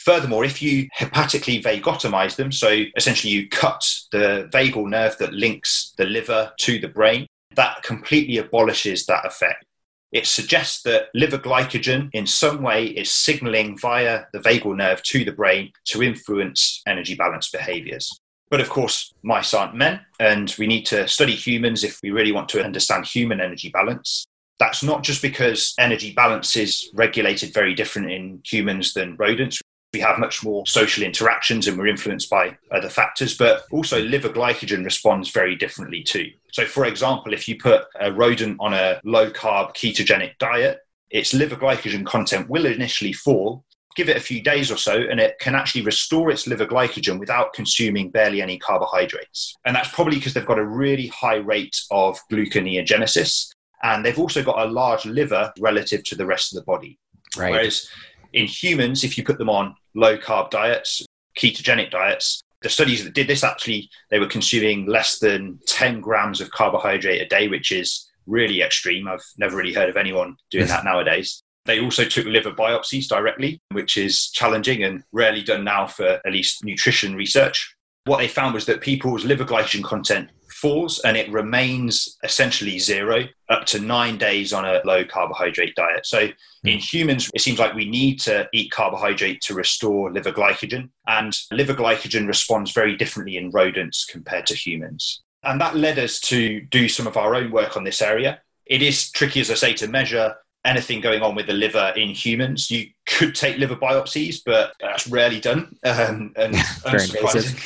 Furthermore, 0.09 0.42
if 0.42 0.62
you 0.62 0.88
hepatically 0.99 1.62
vagotomize 1.62 2.35
them, 2.35 2.51
so 2.51 2.85
essentially 2.97 3.31
you 3.31 3.47
cut 3.47 3.85
the 4.11 4.49
vagal 4.51 4.88
nerve 4.88 5.18
that 5.18 5.35
links 5.35 5.92
the 5.99 6.07
liver 6.07 6.51
to 6.61 6.79
the 6.79 6.88
brain, 6.88 7.27
that 7.57 7.83
completely 7.83 8.38
abolishes 8.38 9.05
that 9.05 9.27
effect. 9.27 9.66
It 10.11 10.27
suggests 10.27 10.81
that 10.85 11.09
liver 11.14 11.37
glycogen 11.37 12.09
in 12.14 12.27
some 12.27 12.62
way 12.62 12.87
is 12.87 13.12
signaling 13.12 13.77
via 13.77 14.23
the 14.33 14.38
vagal 14.38 14.79
nerve 14.79 15.03
to 15.03 15.27
the 15.27 15.33
brain 15.33 15.73
to 15.88 16.03
influence 16.03 16.81
energy 16.87 17.14
balance 17.14 17.51
behaviors. 17.51 18.11
But 18.49 18.62
of 18.62 18.71
course, 18.71 19.12
mice 19.23 19.53
aren't 19.53 19.75
men, 19.75 20.01
and 20.18 20.55
we 20.59 20.66
need 20.66 20.87
to 20.87 21.07
study 21.07 21.35
humans 21.35 21.85
if 21.85 22.01
we 22.03 22.12
really 22.12 22.33
want 22.33 22.49
to 22.49 22.64
understand 22.64 23.05
human 23.05 23.42
energy 23.42 23.68
balance. 23.68 24.25
That's 24.59 24.83
not 24.83 25.03
just 25.03 25.21
because 25.21 25.75
energy 25.79 26.14
balance 26.14 26.57
is 26.57 26.90
regulated 26.94 27.53
very 27.53 27.75
different 27.75 28.11
in 28.11 28.40
humans 28.42 28.94
than 28.94 29.14
rodents 29.16 29.61
we 29.92 30.01
have 30.01 30.18
much 30.18 30.44
more 30.44 30.66
social 30.66 31.03
interactions 31.03 31.66
and 31.66 31.79
we're 31.79 31.87
influenced 31.87 32.29
by 32.29 32.57
other 32.70 32.90
factors, 32.90 33.37
but 33.37 33.64
also 33.70 34.03
liver 34.03 34.29
glycogen 34.29 34.85
responds 34.85 35.31
very 35.31 35.57
differently 35.57 36.03
too. 36.03 36.31
So, 36.53 36.66
for 36.66 36.85
example, 36.85 37.33
if 37.33 37.48
you 37.48 37.59
put 37.59 37.85
a 37.98 38.12
rodent 38.12 38.59
on 38.61 38.74
a 38.74 39.01
low 39.05 39.31
carb 39.31 39.74
ketogenic 39.74 40.37
diet, 40.38 40.81
its 41.11 41.33
liver 41.33 41.57
glycogen 41.57 42.05
content 42.05 42.51
will 42.51 42.66
initially 42.66 43.14
fall. 43.14 43.64
Give 43.96 44.11
it 44.11 44.16
a 44.16 44.20
few 44.20 44.42
days 44.42 44.70
or 44.70 44.77
so, 44.77 44.94
and 44.94 45.18
it 45.18 45.38
can 45.40 45.55
actually 45.55 45.83
restore 45.83 46.31
its 46.31 46.46
liver 46.46 46.66
glycogen 46.66 47.18
without 47.18 47.53
consuming 47.55 48.11
barely 48.11 48.42
any 48.42 48.59
carbohydrates. 48.59 49.57
And 49.64 49.74
that's 49.74 49.88
probably 49.88 50.16
because 50.16 50.35
they've 50.35 50.46
got 50.46 50.59
a 50.59 50.66
really 50.66 51.09
high 51.09 51.37
rate 51.37 51.77
of 51.90 52.18
gluconeogenesis, 52.31 53.48
and 53.83 54.05
they've 54.05 54.18
also 54.18 54.44
got 54.44 54.64
a 54.64 54.70
large 54.70 55.05
liver 55.07 55.53
relative 55.59 56.05
to 56.05 56.14
the 56.14 56.27
rest 56.27 56.53
of 56.53 56.61
the 56.61 56.64
body. 56.64 56.98
Right. 57.37 57.51
Whereas 57.51 57.88
in 58.33 58.47
humans, 58.47 59.05
if 59.05 59.17
you 59.17 59.25
put 59.25 59.38
them 59.38 59.51
on 59.51 59.75
low 59.95 60.17
carb 60.17 60.51
diets, 60.51 61.05
ketogenic 61.37 61.91
diets, 61.91 62.43
the 62.62 62.69
studies 62.69 63.05
that 63.05 63.14
did 63.14 63.29
this 63.29 63.45
actually, 63.45 63.88
they 64.11 64.19
were 64.19 64.27
consuming 64.27 64.87
less 64.87 65.19
than 65.19 65.59
10 65.67 66.01
grams 66.01 66.41
of 66.41 66.51
carbohydrate 66.51 67.23
a 67.23 67.27
day, 67.27 67.49
which 67.49 67.71
is 67.71 68.11
really 68.27 68.62
extreme. 68.62 69.09
I've 69.09 69.25
never 69.38 69.57
really 69.57 69.73
heard 69.73 69.88
of 69.88 69.97
anyone 69.97 70.37
doing 70.51 70.67
that 70.67 70.85
nowadays. 70.87 71.43
They 71.64 71.81
also 71.81 72.05
took 72.05 72.27
liver 72.27 72.53
biopsies 72.53 73.09
directly, 73.09 73.61
which 73.73 73.97
is 73.97 74.31
challenging 74.31 74.85
and 74.85 75.05
rarely 75.12 75.43
done 75.43 75.64
now 75.64 75.87
for 75.87 76.21
at 76.25 76.33
least 76.33 76.64
nutrition 76.64 77.14
research. 77.14 77.75
What 78.05 78.19
they 78.19 78.29
found 78.29 78.55
was 78.55 78.64
that 78.67 78.81
people's 78.81 79.25
liver 79.25 79.45
glycogen 79.45 79.85
content 79.85 80.31
falls 80.59 80.99
and 81.01 81.16
it 81.16 81.31
remains 81.31 82.18
essentially 82.25 82.79
zero 82.79 83.25
up 83.49 83.64
to 83.66 83.79
nine 83.79 84.18
days 84.18 84.53
on 84.53 84.64
a 84.64 84.81
low 84.85 85.05
carbohydrate 85.05 85.75
diet. 85.77 86.05
So 86.05 86.29
mm. 86.29 86.35
in 86.64 86.79
humans, 86.79 87.31
it 87.33 87.40
seems 87.40 87.59
like 87.59 87.75
we 87.75 87.88
need 87.88 88.21
to 88.21 88.49
eat 88.53 88.73
carbohydrate 88.73 89.40
to 89.42 89.55
restore 89.55 90.12
liver 90.12 90.33
glycogen. 90.33 90.90
And 91.07 91.37
liver 91.53 91.75
glycogen 91.75 92.27
responds 92.27 92.73
very 92.73 92.97
differently 92.97 93.37
in 93.37 93.51
rodents 93.51 94.05
compared 94.05 94.47
to 94.47 94.55
humans. 94.55 95.23
And 95.44 95.61
that 95.61 95.77
led 95.77 95.99
us 95.99 96.18
to 96.21 96.61
do 96.62 96.88
some 96.88 97.07
of 97.07 97.16
our 97.16 97.35
own 97.35 97.53
work 97.53 97.77
on 97.77 97.85
this 97.85 98.03
area. 98.03 98.40
It 98.66 98.83
is 98.83 99.11
tricky, 99.12 99.40
as 99.40 99.51
I 99.51 99.55
say, 99.55 99.73
to 99.75 99.87
measure 99.87 100.35
anything 100.64 101.01
going 101.01 101.23
on 101.23 101.35
with 101.35 101.47
the 101.47 101.53
liver 101.53 101.92
in 101.97 102.11
humans. 102.11 102.71
You 102.71 102.87
could 103.07 103.35
take 103.35 103.59
liver 103.59 103.77
biopsies, 103.77 104.40
but 104.44 104.73
that's 104.81 105.07
rarely 105.07 105.40
done. 105.40 105.77
Um, 105.85 106.33
and 106.37 106.55
unsurprising. 106.85 107.57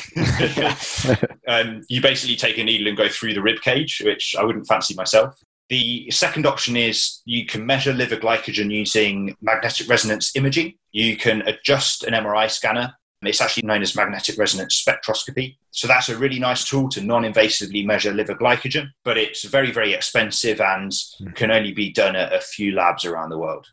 um, 1.47 1.81
you 1.89 2.01
basically 2.01 2.35
take 2.35 2.57
a 2.57 2.63
needle 2.63 2.87
and 2.87 2.97
go 2.97 3.09
through 3.09 3.33
the 3.33 3.41
rib 3.41 3.61
cage, 3.61 4.01
which 4.05 4.35
I 4.37 4.43
wouldn't 4.43 4.67
fancy 4.67 4.93
myself. 4.95 5.39
The 5.69 6.11
second 6.11 6.45
option 6.45 6.75
is 6.77 7.21
you 7.25 7.45
can 7.45 7.65
measure 7.65 7.93
liver 7.93 8.17
glycogen 8.17 8.71
using 8.71 9.35
magnetic 9.41 9.89
resonance 9.89 10.35
imaging. 10.35 10.73
You 10.91 11.17
can 11.17 11.41
adjust 11.43 12.03
an 12.03 12.13
MRI 12.13 12.51
scanner 12.51 12.93
it's 13.27 13.41
actually 13.41 13.67
known 13.67 13.81
as 13.81 13.95
magnetic 13.95 14.37
resonance 14.37 14.83
spectroscopy. 14.83 15.57
So 15.71 15.87
that's 15.87 16.09
a 16.09 16.17
really 16.17 16.39
nice 16.39 16.63
tool 16.63 16.89
to 16.89 17.01
non 17.01 17.23
invasively 17.23 17.85
measure 17.85 18.13
liver 18.13 18.35
glycogen, 18.35 18.89
but 19.03 19.17
it's 19.17 19.43
very, 19.43 19.71
very 19.71 19.93
expensive 19.93 20.61
and 20.61 20.91
hmm. 21.17 21.31
can 21.31 21.51
only 21.51 21.73
be 21.73 21.91
done 21.91 22.15
at 22.15 22.33
a 22.33 22.41
few 22.41 22.73
labs 22.73 23.05
around 23.05 23.29
the 23.29 23.37
world. 23.37 23.67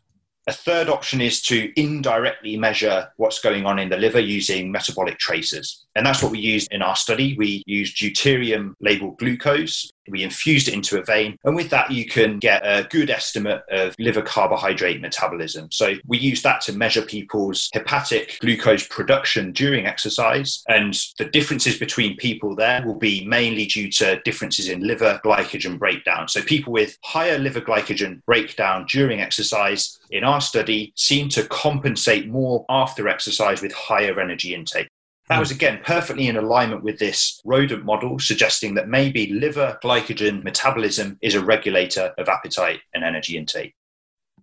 A 0.47 0.51
third 0.51 0.89
option 0.89 1.21
is 1.21 1.39
to 1.43 1.71
indirectly 1.79 2.57
measure 2.57 3.09
what's 3.17 3.39
going 3.39 3.67
on 3.67 3.77
in 3.77 3.89
the 3.89 3.97
liver 3.97 4.19
using 4.19 4.71
metabolic 4.71 5.19
tracers. 5.19 5.85
And 5.95 6.03
that's 6.03 6.23
what 6.23 6.31
we 6.31 6.39
used 6.39 6.67
in 6.71 6.81
our 6.81 6.95
study. 6.95 7.35
We 7.37 7.61
used 7.67 7.97
deuterium 7.97 8.73
labeled 8.81 9.19
glucose 9.19 9.91
We 10.07 10.23
infused 10.23 10.67
it 10.67 10.73
into 10.73 10.99
a 10.99 11.03
vein. 11.03 11.37
And 11.43 11.55
with 11.55 11.69
that, 11.69 11.91
you 11.91 12.05
can 12.05 12.39
get 12.39 12.61
a 12.65 12.87
good 12.89 13.09
estimate 13.09 13.63
of 13.69 13.95
liver 13.99 14.21
carbohydrate 14.21 15.01
metabolism. 15.01 15.69
So 15.71 15.95
we 16.07 16.17
use 16.17 16.41
that 16.41 16.61
to 16.61 16.73
measure 16.73 17.01
people's 17.01 17.69
hepatic 17.73 18.37
glucose 18.41 18.87
production 18.87 19.51
during 19.51 19.85
exercise. 19.85 20.63
And 20.67 20.97
the 21.17 21.25
differences 21.25 21.77
between 21.77 22.17
people 22.17 22.55
there 22.55 22.85
will 22.85 22.97
be 22.97 23.25
mainly 23.25 23.65
due 23.65 23.89
to 23.91 24.19
differences 24.21 24.69
in 24.69 24.81
liver 24.81 25.19
glycogen 25.23 25.77
breakdown. 25.77 26.27
So 26.27 26.41
people 26.41 26.73
with 26.73 26.97
higher 27.03 27.37
liver 27.37 27.61
glycogen 27.61 28.23
breakdown 28.25 28.85
during 28.89 29.21
exercise 29.21 29.99
in 30.09 30.23
our 30.23 30.41
study 30.41 30.93
seem 30.95 31.29
to 31.29 31.45
compensate 31.45 32.27
more 32.27 32.65
after 32.69 33.07
exercise 33.07 33.61
with 33.61 33.71
higher 33.73 34.19
energy 34.19 34.53
intake. 34.53 34.87
That 35.31 35.39
was 35.39 35.51
again 35.51 35.79
perfectly 35.81 36.27
in 36.27 36.35
alignment 36.35 36.83
with 36.83 36.99
this 36.99 37.39
rodent 37.45 37.85
model, 37.85 38.19
suggesting 38.19 38.73
that 38.73 38.89
maybe 38.89 39.31
liver 39.31 39.79
glycogen 39.81 40.43
metabolism 40.43 41.17
is 41.21 41.35
a 41.35 41.41
regulator 41.43 42.13
of 42.17 42.27
appetite 42.27 42.81
and 42.93 43.05
energy 43.05 43.37
intake. 43.37 43.73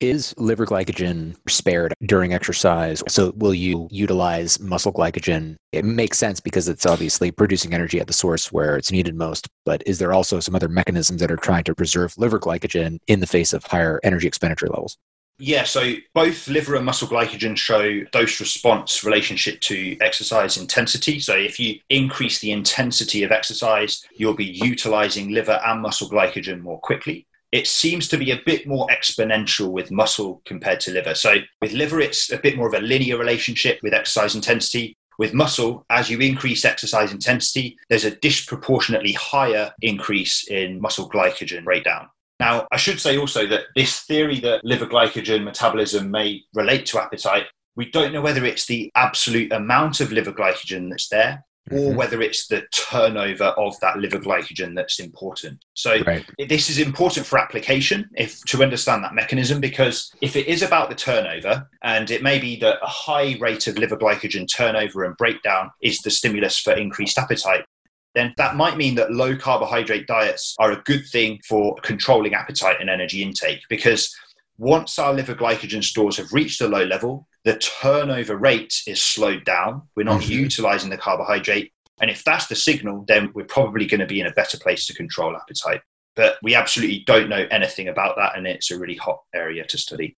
Is 0.00 0.34
liver 0.38 0.64
glycogen 0.64 1.36
spared 1.46 1.92
during 2.06 2.32
exercise? 2.32 3.02
So, 3.06 3.34
will 3.36 3.52
you 3.52 3.88
utilize 3.90 4.58
muscle 4.60 4.94
glycogen? 4.94 5.56
It 5.72 5.84
makes 5.84 6.16
sense 6.16 6.40
because 6.40 6.70
it's 6.70 6.86
obviously 6.86 7.32
producing 7.32 7.74
energy 7.74 8.00
at 8.00 8.06
the 8.06 8.14
source 8.14 8.50
where 8.50 8.78
it's 8.78 8.90
needed 8.90 9.14
most. 9.14 9.46
But 9.66 9.82
is 9.84 9.98
there 9.98 10.14
also 10.14 10.40
some 10.40 10.54
other 10.54 10.68
mechanisms 10.68 11.20
that 11.20 11.30
are 11.30 11.36
trying 11.36 11.64
to 11.64 11.74
preserve 11.74 12.16
liver 12.16 12.40
glycogen 12.40 12.98
in 13.08 13.20
the 13.20 13.26
face 13.26 13.52
of 13.52 13.64
higher 13.64 14.00
energy 14.02 14.26
expenditure 14.26 14.68
levels? 14.68 14.96
Yeah, 15.40 15.62
so 15.62 15.94
both 16.14 16.48
liver 16.48 16.74
and 16.74 16.84
muscle 16.84 17.06
glycogen 17.06 17.56
show 17.56 18.02
dose 18.10 18.40
response 18.40 19.04
relationship 19.04 19.60
to 19.62 19.96
exercise 20.00 20.56
intensity. 20.56 21.20
So 21.20 21.36
if 21.36 21.60
you 21.60 21.78
increase 21.90 22.40
the 22.40 22.50
intensity 22.50 23.22
of 23.22 23.30
exercise, 23.30 24.04
you'll 24.16 24.34
be 24.34 24.44
utilizing 24.44 25.30
liver 25.30 25.60
and 25.64 25.80
muscle 25.80 26.10
glycogen 26.10 26.60
more 26.60 26.80
quickly. 26.80 27.24
It 27.52 27.68
seems 27.68 28.08
to 28.08 28.18
be 28.18 28.32
a 28.32 28.42
bit 28.44 28.66
more 28.66 28.88
exponential 28.88 29.70
with 29.70 29.92
muscle 29.92 30.42
compared 30.44 30.80
to 30.80 30.90
liver. 30.90 31.14
So 31.14 31.36
with 31.62 31.72
liver, 31.72 32.00
it's 32.00 32.32
a 32.32 32.38
bit 32.38 32.56
more 32.56 32.66
of 32.66 32.74
a 32.74 32.84
linear 32.84 33.16
relationship 33.16 33.78
with 33.82 33.94
exercise 33.94 34.34
intensity. 34.34 34.96
With 35.18 35.34
muscle, 35.34 35.86
as 35.88 36.10
you 36.10 36.18
increase 36.18 36.64
exercise 36.64 37.12
intensity, 37.12 37.76
there's 37.88 38.04
a 38.04 38.16
disproportionately 38.16 39.12
higher 39.12 39.72
increase 39.82 40.48
in 40.48 40.80
muscle 40.80 41.08
glycogen 41.08 41.64
breakdown. 41.64 42.08
Now, 42.40 42.66
I 42.70 42.76
should 42.76 43.00
say 43.00 43.18
also 43.18 43.46
that 43.46 43.64
this 43.74 44.00
theory 44.00 44.40
that 44.40 44.64
liver 44.64 44.86
glycogen 44.86 45.44
metabolism 45.44 46.10
may 46.10 46.42
relate 46.54 46.86
to 46.86 47.00
appetite, 47.00 47.46
we 47.76 47.90
don't 47.90 48.12
know 48.12 48.20
whether 48.20 48.44
it's 48.44 48.66
the 48.66 48.90
absolute 48.94 49.52
amount 49.52 50.00
of 50.00 50.12
liver 50.12 50.32
glycogen 50.32 50.90
that's 50.90 51.08
there 51.08 51.44
or 51.70 51.78
mm-hmm. 51.78 51.96
whether 51.96 52.22
it's 52.22 52.46
the 52.46 52.62
turnover 52.72 53.44
of 53.44 53.78
that 53.80 53.98
liver 53.98 54.18
glycogen 54.18 54.74
that's 54.74 55.00
important. 55.00 55.62
So 55.74 56.00
right. 56.06 56.24
this 56.48 56.70
is 56.70 56.78
important 56.78 57.26
for 57.26 57.38
application 57.38 58.08
if 58.16 58.42
to 58.46 58.62
understand 58.62 59.04
that 59.04 59.14
mechanism 59.14 59.60
because 59.60 60.10
if 60.20 60.36
it 60.36 60.46
is 60.46 60.62
about 60.62 60.88
the 60.88 60.94
turnover 60.94 61.68
and 61.82 62.10
it 62.10 62.22
may 62.22 62.38
be 62.38 62.56
that 62.60 62.78
a 62.82 62.86
high 62.86 63.36
rate 63.38 63.66
of 63.66 63.78
liver 63.78 63.96
glycogen 63.96 64.48
turnover 64.52 65.04
and 65.04 65.16
breakdown 65.16 65.70
is 65.82 65.98
the 65.98 66.10
stimulus 66.10 66.58
for 66.58 66.72
increased 66.72 67.18
appetite, 67.18 67.64
then 68.14 68.34
that 68.36 68.56
might 68.56 68.76
mean 68.76 68.94
that 68.96 69.12
low 69.12 69.36
carbohydrate 69.36 70.06
diets 70.06 70.54
are 70.58 70.72
a 70.72 70.82
good 70.82 71.06
thing 71.06 71.40
for 71.46 71.76
controlling 71.82 72.34
appetite 72.34 72.76
and 72.80 72.90
energy 72.90 73.22
intake 73.22 73.60
because 73.68 74.14
once 74.58 74.98
our 74.98 75.12
liver 75.12 75.34
glycogen 75.34 75.84
stores 75.84 76.16
have 76.16 76.32
reached 76.32 76.60
a 76.60 76.68
low 76.68 76.84
level, 76.84 77.28
the 77.44 77.56
turnover 77.58 78.36
rate 78.36 78.82
is 78.86 79.00
slowed 79.00 79.44
down. 79.44 79.82
We're 79.94 80.02
not 80.02 80.22
mm-hmm. 80.22 80.32
utilizing 80.32 80.90
the 80.90 80.98
carbohydrate. 80.98 81.72
And 82.00 82.10
if 82.10 82.24
that's 82.24 82.46
the 82.46 82.56
signal, 82.56 83.04
then 83.06 83.30
we're 83.34 83.44
probably 83.44 83.86
going 83.86 84.00
to 84.00 84.06
be 84.06 84.20
in 84.20 84.26
a 84.26 84.32
better 84.32 84.58
place 84.58 84.86
to 84.86 84.94
control 84.94 85.36
appetite. 85.36 85.80
But 86.16 86.36
we 86.42 86.56
absolutely 86.56 87.04
don't 87.06 87.28
know 87.28 87.46
anything 87.50 87.88
about 87.88 88.16
that, 88.16 88.36
and 88.36 88.46
it's 88.46 88.72
a 88.72 88.78
really 88.78 88.96
hot 88.96 89.20
area 89.34 89.64
to 89.66 89.78
study. 89.78 90.16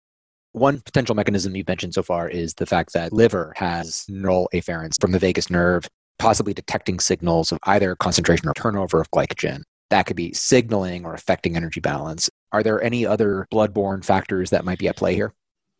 One 0.52 0.80
potential 0.80 1.14
mechanism 1.14 1.54
you've 1.54 1.68
mentioned 1.68 1.94
so 1.94 2.02
far 2.02 2.28
is 2.28 2.54
the 2.54 2.66
fact 2.66 2.94
that 2.94 3.12
liver 3.12 3.52
has 3.56 4.06
neural 4.08 4.48
afferents 4.54 5.00
from 5.00 5.12
the 5.12 5.18
vagus 5.18 5.50
nerve 5.50 5.86
possibly 6.20 6.54
detecting 6.54 7.00
signals 7.00 7.50
of 7.50 7.58
either 7.64 7.96
concentration 7.96 8.48
or 8.48 8.54
turnover 8.54 9.00
of 9.00 9.10
glycogen. 9.10 9.62
That 9.88 10.06
could 10.06 10.16
be 10.16 10.32
signaling 10.34 11.04
or 11.04 11.14
affecting 11.14 11.56
energy 11.56 11.80
balance. 11.80 12.30
Are 12.52 12.62
there 12.62 12.80
any 12.80 13.04
other 13.04 13.48
bloodborne 13.52 14.04
factors 14.04 14.50
that 14.50 14.64
might 14.64 14.78
be 14.78 14.86
at 14.86 14.96
play 14.96 15.14
here? 15.14 15.34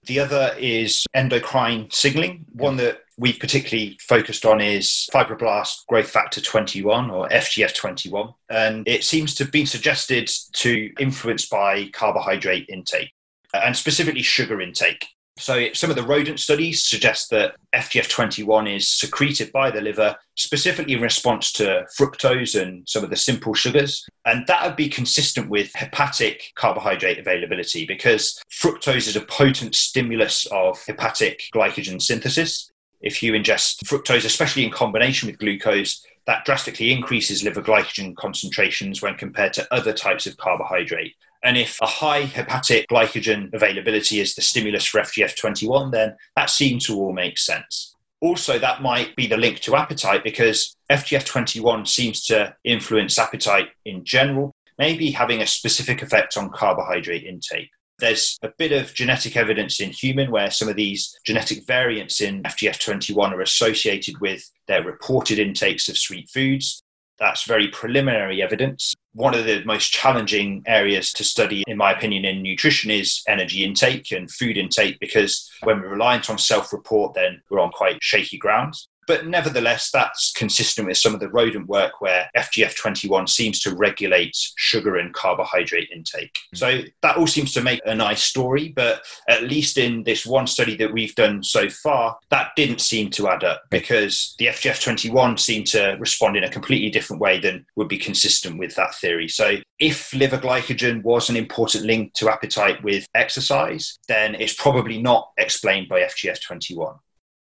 The 0.07 0.19
other 0.19 0.55
is 0.59 1.05
endocrine 1.15 1.89
signaling. 1.91 2.47
One 2.53 2.77
that 2.79 3.01
we've 3.19 3.39
particularly 3.39 3.99
focused 4.01 4.47
on 4.47 4.61
is 4.61 5.09
fibroblast 5.13 5.87
growth 5.87 6.09
factor 6.09 6.41
21 6.41 7.11
or 7.11 7.29
FGF21. 7.29 8.33
And 8.49 8.89
it 8.89 9.05
seems 9.05 9.35
to 9.35 9.45
be 9.45 9.67
suggested 9.67 10.31
to 10.55 10.91
influence 10.99 11.47
by 11.47 11.89
carbohydrate 11.93 12.67
intake 12.71 13.13
uh, 13.53 13.61
and 13.63 13.77
specifically 13.77 14.23
sugar 14.23 14.63
intake. 14.63 15.07
So, 15.41 15.73
some 15.73 15.89
of 15.89 15.97
the 15.97 16.03
rodent 16.03 16.39
studies 16.39 16.83
suggest 16.83 17.31
that 17.31 17.55
FGF21 17.75 18.77
is 18.77 18.91
secreted 18.91 19.51
by 19.53 19.71
the 19.71 19.81
liver 19.81 20.15
specifically 20.37 20.93
in 20.93 21.01
response 21.01 21.51
to 21.53 21.87
fructose 21.99 22.61
and 22.61 22.87
some 22.87 23.03
of 23.03 23.09
the 23.09 23.17
simple 23.17 23.55
sugars. 23.55 24.07
And 24.27 24.47
that 24.47 24.65
would 24.67 24.77
be 24.77 24.91
consistent 24.91 25.49
with 25.49 25.73
hepatic 25.75 26.53
carbohydrate 26.57 27.19
availability 27.19 27.87
because 27.87 28.39
fructose 28.51 29.09
is 29.09 29.17
a 29.17 29.23
potent 29.23 29.75
stimulus 29.75 30.45
of 30.53 30.79
hepatic 30.87 31.45
glycogen 31.55 32.03
synthesis. 32.03 32.71
If 33.01 33.23
you 33.23 33.33
ingest 33.33 33.83
fructose, 33.85 34.27
especially 34.27 34.65
in 34.65 34.71
combination 34.71 35.27
with 35.27 35.39
glucose, 35.39 36.05
that 36.27 36.45
drastically 36.45 36.93
increases 36.93 37.43
liver 37.43 37.63
glycogen 37.63 38.15
concentrations 38.15 39.01
when 39.01 39.15
compared 39.15 39.55
to 39.55 39.75
other 39.75 39.95
types 39.95 40.27
of 40.27 40.37
carbohydrate. 40.37 41.15
And 41.43 41.57
if 41.57 41.79
a 41.81 41.87
high 41.87 42.23
hepatic 42.23 42.87
glycogen 42.89 43.53
availability 43.55 44.21
is 44.21 44.35
the 44.35 44.43
stimulus 44.43 44.85
for 44.85 45.01
FGF21, 45.01 45.93
then 45.93 46.17
that 46.37 46.51
seems 46.51 46.87
to 46.87 46.97
all 46.97 47.13
make 47.13 47.39
sense. 47.39 47.95
Also, 48.21 48.59
that 48.59 48.83
might 48.83 49.17
be 49.17 49.27
the 49.27 49.39
link 49.39 49.61
to 49.61 49.77
appetite 49.77 50.23
because 50.23 50.77
FGF21 50.93 51.89
seems 51.89 52.23
to 52.25 52.55
influence 52.65 53.19
appetite 53.19 53.69
in 53.87 54.05
general, 54.05 54.55
maybe 54.79 55.11
having 55.11 55.41
a 55.41 55.47
specific 55.47 56.03
effect 56.03 56.37
on 56.37 56.51
carbohydrate 56.51 57.25
intake. 57.25 57.71
There's 57.99 58.39
a 58.43 58.51
bit 58.59 58.73
of 58.73 58.93
genetic 58.95 59.37
evidence 59.37 59.81
in 59.81 59.91
human 59.91 60.31
where 60.31 60.51
some 60.51 60.69
of 60.69 60.77
these 60.77 61.15
genetic 61.25 61.67
variants 61.67 62.21
in 62.21 62.43
FGF21 62.43 63.33
are 63.33 63.41
associated 63.41 64.21
with 64.21 64.43
their 64.69 64.83
reported 64.83 65.39
intakes 65.39 65.89
of 65.89 65.97
sweet 65.97 66.29
foods. 66.29 66.83
That's 67.21 67.45
very 67.45 67.69
preliminary 67.69 68.43
evidence. 68.43 68.95
One 69.13 69.35
of 69.35 69.45
the 69.45 69.63
most 69.65 69.93
challenging 69.93 70.63
areas 70.67 71.13
to 71.13 71.25
study, 71.25 71.63
in 71.67 71.77
my 71.77 71.93
opinion, 71.93 72.25
in 72.25 72.43
nutrition 72.43 72.91
is 72.91 73.23
energy 73.29 73.63
intake 73.63 74.11
and 74.11 74.31
food 74.31 74.57
intake 74.57 74.99
because 75.01 75.51
when 75.63 75.81
we're 75.81 75.91
reliant 75.91 76.31
on 76.31 76.39
self 76.39 76.73
report, 76.73 77.15
then 77.15 77.43
we're 77.51 77.61
on 77.61 77.73
quite 77.73 78.03
shaky 78.03 78.39
ground. 78.39 78.75
But 79.11 79.27
nevertheless, 79.27 79.91
that's 79.91 80.31
consistent 80.31 80.87
with 80.87 80.97
some 80.97 81.15
of 81.15 81.19
the 81.19 81.31
rodent 81.31 81.67
work 81.67 82.01
where 82.01 82.31
FGF21 82.37 83.29
seems 83.29 83.59
to 83.59 83.75
regulate 83.75 84.37
sugar 84.55 84.99
and 84.99 85.13
carbohydrate 85.13 85.91
intake. 85.93 86.39
Mm. 86.55 86.59
So 86.59 86.81
that 87.03 87.17
all 87.17 87.27
seems 87.27 87.53
to 87.55 87.61
make 87.61 87.81
a 87.85 87.93
nice 87.93 88.23
story, 88.23 88.69
but 88.69 89.03
at 89.29 89.43
least 89.43 89.79
in 89.79 90.05
this 90.05 90.25
one 90.25 90.47
study 90.47 90.77
that 90.77 90.93
we've 90.93 91.17
done 91.17 91.43
so 91.43 91.69
far, 91.69 92.19
that 92.31 92.53
didn't 92.55 92.81
seem 92.81 93.11
to 93.11 93.29
add 93.29 93.43
up 93.43 93.63
because 93.69 94.37
the 94.39 94.47
FGF21 94.47 95.41
seemed 95.41 95.67
to 95.67 95.97
respond 95.99 96.37
in 96.37 96.45
a 96.45 96.49
completely 96.49 96.89
different 96.89 97.21
way 97.21 97.41
than 97.41 97.67
would 97.75 97.89
be 97.89 97.99
consistent 97.99 98.61
with 98.61 98.77
that 98.77 98.95
theory. 98.95 99.27
So 99.27 99.57
if 99.81 100.15
liver 100.15 100.39
glycogen 100.39 101.03
was 101.03 101.29
an 101.29 101.35
important 101.35 101.85
link 101.85 102.15
to 102.15 102.31
appetite 102.31 102.81
with 102.85 103.07
exercise, 103.17 103.99
then 104.07 104.37
it's 104.37 104.55
probably 104.55 105.03
not 105.03 105.33
explained 105.37 105.89
by 105.89 106.03
FGF21. 106.03 106.97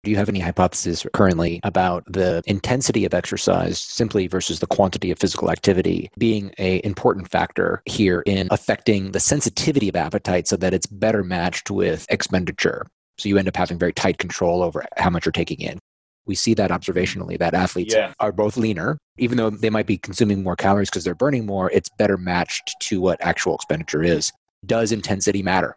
Do 0.07 0.11
you 0.11 0.17
have 0.17 0.29
any 0.29 0.39
hypotheses 0.39 1.05
currently 1.11 1.59
about 1.63 2.05
the 2.07 2.41
intensity 2.45 3.03
of 3.03 3.13
exercise 3.13 3.77
simply 3.77 4.27
versus 4.27 4.61
the 4.61 4.65
quantity 4.65 5.11
of 5.11 5.19
physical 5.19 5.51
activity 5.51 6.09
being 6.17 6.53
an 6.57 6.79
important 6.85 7.29
factor 7.29 7.81
here 7.83 8.23
in 8.25 8.47
affecting 8.49 9.11
the 9.11 9.19
sensitivity 9.19 9.89
of 9.89 9.97
appetite 9.97 10.47
so 10.47 10.55
that 10.55 10.73
it's 10.73 10.85
better 10.87 11.25
matched 11.25 11.69
with 11.69 12.05
expenditure? 12.09 12.87
So 13.17 13.27
you 13.27 13.37
end 13.37 13.49
up 13.49 13.57
having 13.57 13.77
very 13.77 13.91
tight 13.91 14.17
control 14.17 14.63
over 14.63 14.85
how 14.95 15.09
much 15.09 15.25
you're 15.25 15.33
taking 15.33 15.59
in. 15.59 15.77
We 16.25 16.35
see 16.35 16.53
that 16.53 16.71
observationally 16.71 17.37
that 17.39 17.53
athletes 17.53 17.93
yeah. 17.93 18.13
are 18.21 18.31
both 18.31 18.55
leaner, 18.55 18.97
even 19.17 19.37
though 19.37 19.49
they 19.49 19.69
might 19.69 19.87
be 19.87 19.97
consuming 19.97 20.41
more 20.41 20.55
calories 20.55 20.89
because 20.89 21.03
they're 21.03 21.15
burning 21.15 21.45
more, 21.45 21.69
it's 21.71 21.89
better 21.97 22.15
matched 22.15 22.77
to 22.83 23.01
what 23.01 23.19
actual 23.19 23.55
expenditure 23.55 24.03
is. 24.03 24.31
Does 24.65 24.93
intensity 24.93 25.43
matter? 25.43 25.75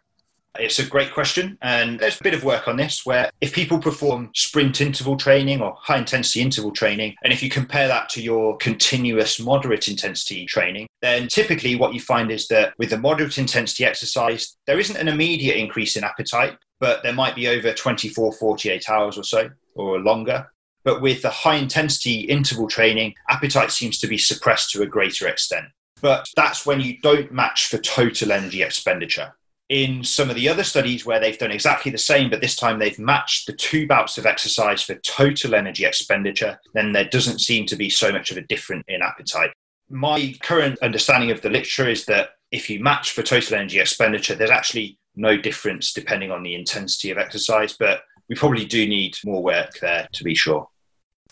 It's 0.59 0.79
a 0.79 0.85
great 0.85 1.13
question. 1.13 1.57
And 1.61 1.99
there's 1.99 2.19
a 2.19 2.23
bit 2.23 2.33
of 2.33 2.43
work 2.43 2.67
on 2.67 2.77
this 2.77 3.05
where 3.05 3.31
if 3.39 3.53
people 3.53 3.79
perform 3.79 4.31
sprint 4.35 4.81
interval 4.81 5.15
training 5.15 5.61
or 5.61 5.75
high 5.79 5.97
intensity 5.97 6.41
interval 6.41 6.71
training, 6.71 7.15
and 7.23 7.31
if 7.31 7.41
you 7.41 7.49
compare 7.49 7.87
that 7.87 8.09
to 8.09 8.21
your 8.21 8.57
continuous 8.57 9.39
moderate 9.39 9.87
intensity 9.87 10.45
training, 10.45 10.87
then 11.01 11.27
typically 11.27 11.75
what 11.75 11.93
you 11.93 12.01
find 12.01 12.31
is 12.31 12.47
that 12.49 12.73
with 12.77 12.89
the 12.89 12.97
moderate 12.97 13.37
intensity 13.37 13.85
exercise, 13.85 14.57
there 14.67 14.79
isn't 14.79 14.97
an 14.97 15.07
immediate 15.07 15.55
increase 15.55 15.95
in 15.95 16.03
appetite, 16.03 16.57
but 16.79 17.01
there 17.03 17.13
might 17.13 17.35
be 17.35 17.47
over 17.47 17.73
24, 17.73 18.33
48 18.33 18.89
hours 18.89 19.17
or 19.17 19.23
so 19.23 19.49
or 19.75 19.99
longer. 19.99 20.51
But 20.83 21.01
with 21.01 21.21
the 21.21 21.29
high 21.29 21.55
intensity 21.55 22.21
interval 22.21 22.67
training, 22.67 23.13
appetite 23.29 23.71
seems 23.71 23.99
to 23.99 24.07
be 24.07 24.17
suppressed 24.17 24.71
to 24.71 24.81
a 24.81 24.87
greater 24.87 25.27
extent. 25.27 25.65
But 26.01 26.27
that's 26.35 26.65
when 26.65 26.81
you 26.81 26.97
don't 27.01 27.31
match 27.31 27.67
for 27.67 27.77
total 27.77 28.31
energy 28.31 28.63
expenditure. 28.63 29.35
In 29.71 30.03
some 30.03 30.29
of 30.29 30.35
the 30.35 30.49
other 30.49 30.65
studies 30.65 31.05
where 31.05 31.21
they've 31.21 31.37
done 31.37 31.49
exactly 31.49 31.93
the 31.93 31.97
same, 31.97 32.29
but 32.29 32.41
this 32.41 32.57
time 32.57 32.77
they've 32.77 32.99
matched 32.99 33.47
the 33.47 33.53
two 33.53 33.87
bouts 33.87 34.17
of 34.17 34.25
exercise 34.25 34.81
for 34.83 34.95
total 34.95 35.55
energy 35.55 35.85
expenditure, 35.85 36.59
then 36.73 36.91
there 36.91 37.05
doesn't 37.05 37.39
seem 37.39 37.65
to 37.67 37.77
be 37.77 37.89
so 37.89 38.11
much 38.11 38.31
of 38.31 38.37
a 38.37 38.41
difference 38.41 38.83
in 38.89 39.01
appetite. 39.01 39.51
My 39.89 40.35
current 40.43 40.77
understanding 40.81 41.31
of 41.31 41.39
the 41.39 41.49
literature 41.49 41.87
is 41.87 42.03
that 42.07 42.31
if 42.51 42.69
you 42.69 42.83
match 42.83 43.11
for 43.11 43.23
total 43.23 43.55
energy 43.55 43.79
expenditure, 43.79 44.35
there's 44.35 44.49
actually 44.49 44.99
no 45.15 45.37
difference 45.37 45.93
depending 45.93 46.31
on 46.31 46.43
the 46.43 46.53
intensity 46.53 47.09
of 47.09 47.17
exercise, 47.17 47.71
but 47.79 48.01
we 48.27 48.35
probably 48.35 48.65
do 48.65 48.85
need 48.85 49.15
more 49.23 49.41
work 49.41 49.79
there 49.79 50.05
to 50.11 50.23
be 50.25 50.35
sure 50.35 50.67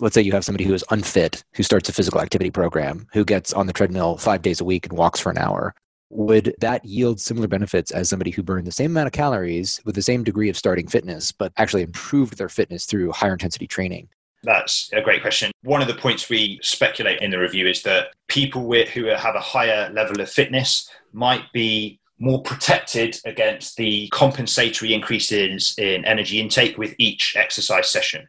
let's 0.02 0.16
say 0.16 0.22
you 0.22 0.32
have 0.32 0.46
somebody 0.46 0.64
who 0.64 0.74
is 0.74 0.86
unfit, 0.92 1.44
who 1.56 1.62
starts 1.62 1.90
a 1.90 1.92
physical 1.92 2.22
activity 2.22 2.50
program, 2.50 3.06
who 3.12 3.26
gets 3.26 3.52
on 3.52 3.68
the 3.68 3.74
treadmill 3.74 4.16
five 4.16 4.42
days 4.42 4.62
a 4.62 4.64
week 4.64 4.86
and 4.86 4.98
walks 4.98 5.20
for 5.20 5.30
an 5.30 5.38
hour, 5.38 5.76
would 6.10 6.56
that 6.60 6.84
yield 6.84 7.20
similar 7.20 7.48
benefits 7.48 7.92
as 7.92 8.10
somebody 8.10 8.32
who 8.32 8.42
burned 8.42 8.66
the 8.66 8.72
same 8.72 8.92
amount 8.92 9.08
of 9.08 9.14
calories 9.14 9.80
with 9.86 9.96
the 9.96 10.02
same 10.02 10.24
degree 10.24 10.50
of 10.50 10.58
starting 10.58 10.88
fitness, 10.88 11.32
but 11.32 11.54
actually 11.58 11.84
improved 11.84 12.38
their 12.38 12.50
fitness 12.50 12.86
through 12.86 13.12
higher 13.12 13.34
intensity 13.34 13.68
training? 13.68 14.10
That's 14.44 14.90
a 14.94 15.02
great 15.02 15.22
question. 15.22 15.52
One 15.64 15.82
of 15.82 15.88
the 15.88 15.96
points 15.96 16.30
we 16.30 16.60
speculate 16.62 17.22
in 17.22 17.30
the 17.30 17.40
review 17.40 17.68
is 17.68 17.84
that 17.84 18.08
people 18.28 18.68
with, 18.68 18.90
who 18.90 19.06
have 19.06 19.36
a 19.36 19.40
higher 19.40 19.92
level 19.94 20.22
of 20.22 20.30
fitness 20.30 20.90
might 21.12 21.52
be 21.54 22.00
more 22.20 22.42
protected 22.42 23.20
against 23.26 23.78
the 23.78 24.08
compensatory 24.10 24.94
increases 24.94 25.76
in 25.78 26.06
energy 26.06 26.40
intake 26.40 26.78
with 26.78 26.94
each 26.98 27.36
exercise 27.38 27.90
session 27.90 28.28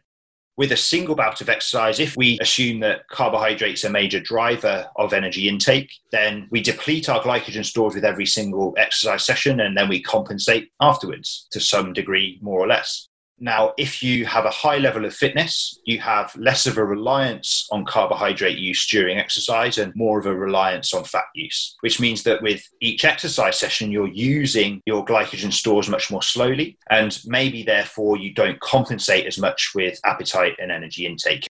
with 0.57 0.71
a 0.71 0.77
single 0.77 1.15
bout 1.15 1.41
of 1.41 1.49
exercise, 1.49 1.99
if 1.99 2.17
we 2.17 2.37
assume 2.39 2.79
that 2.81 3.07
carbohydrates 3.07 3.85
are 3.85 3.89
a 3.89 3.91
major 3.91 4.19
driver 4.19 4.87
of 4.95 5.13
energy 5.13 5.47
intake, 5.47 5.91
then 6.11 6.47
we 6.51 6.61
deplete 6.61 7.09
our 7.09 7.21
glycogen 7.21 7.65
stores 7.65 7.95
with 7.95 8.05
every 8.05 8.25
single 8.25 8.73
exercise 8.77 9.25
session 9.25 9.61
and 9.61 9.77
then 9.77 9.89
we 9.89 10.01
compensate 10.01 10.71
afterwards 10.81 11.47
to 11.51 11.59
some 11.59 11.93
degree, 11.93 12.37
more 12.41 12.59
or 12.59 12.67
less. 12.67 13.07
Now, 13.43 13.73
if 13.75 14.03
you 14.03 14.23
have 14.27 14.45
a 14.45 14.51
high 14.51 14.77
level 14.77 15.03
of 15.03 15.15
fitness, 15.15 15.79
you 15.83 15.99
have 15.99 16.35
less 16.35 16.67
of 16.67 16.77
a 16.77 16.85
reliance 16.85 17.67
on 17.71 17.85
carbohydrate 17.85 18.59
use 18.59 18.85
during 18.85 19.17
exercise 19.17 19.79
and 19.79 19.95
more 19.95 20.19
of 20.19 20.27
a 20.27 20.35
reliance 20.35 20.93
on 20.93 21.05
fat 21.05 21.25
use, 21.33 21.75
which 21.79 21.99
means 21.99 22.21
that 22.23 22.43
with 22.43 22.63
each 22.81 23.03
exercise 23.03 23.57
session, 23.57 23.91
you're 23.91 24.07
using 24.07 24.79
your 24.85 25.03
glycogen 25.03 25.51
stores 25.51 25.89
much 25.89 26.11
more 26.11 26.21
slowly. 26.21 26.77
And 26.91 27.19
maybe 27.25 27.63
therefore 27.63 28.15
you 28.15 28.31
don't 28.31 28.59
compensate 28.59 29.25
as 29.25 29.39
much 29.39 29.71
with 29.73 29.99
appetite 30.05 30.53
and 30.59 30.71
energy 30.71 31.07
intake. 31.07 31.47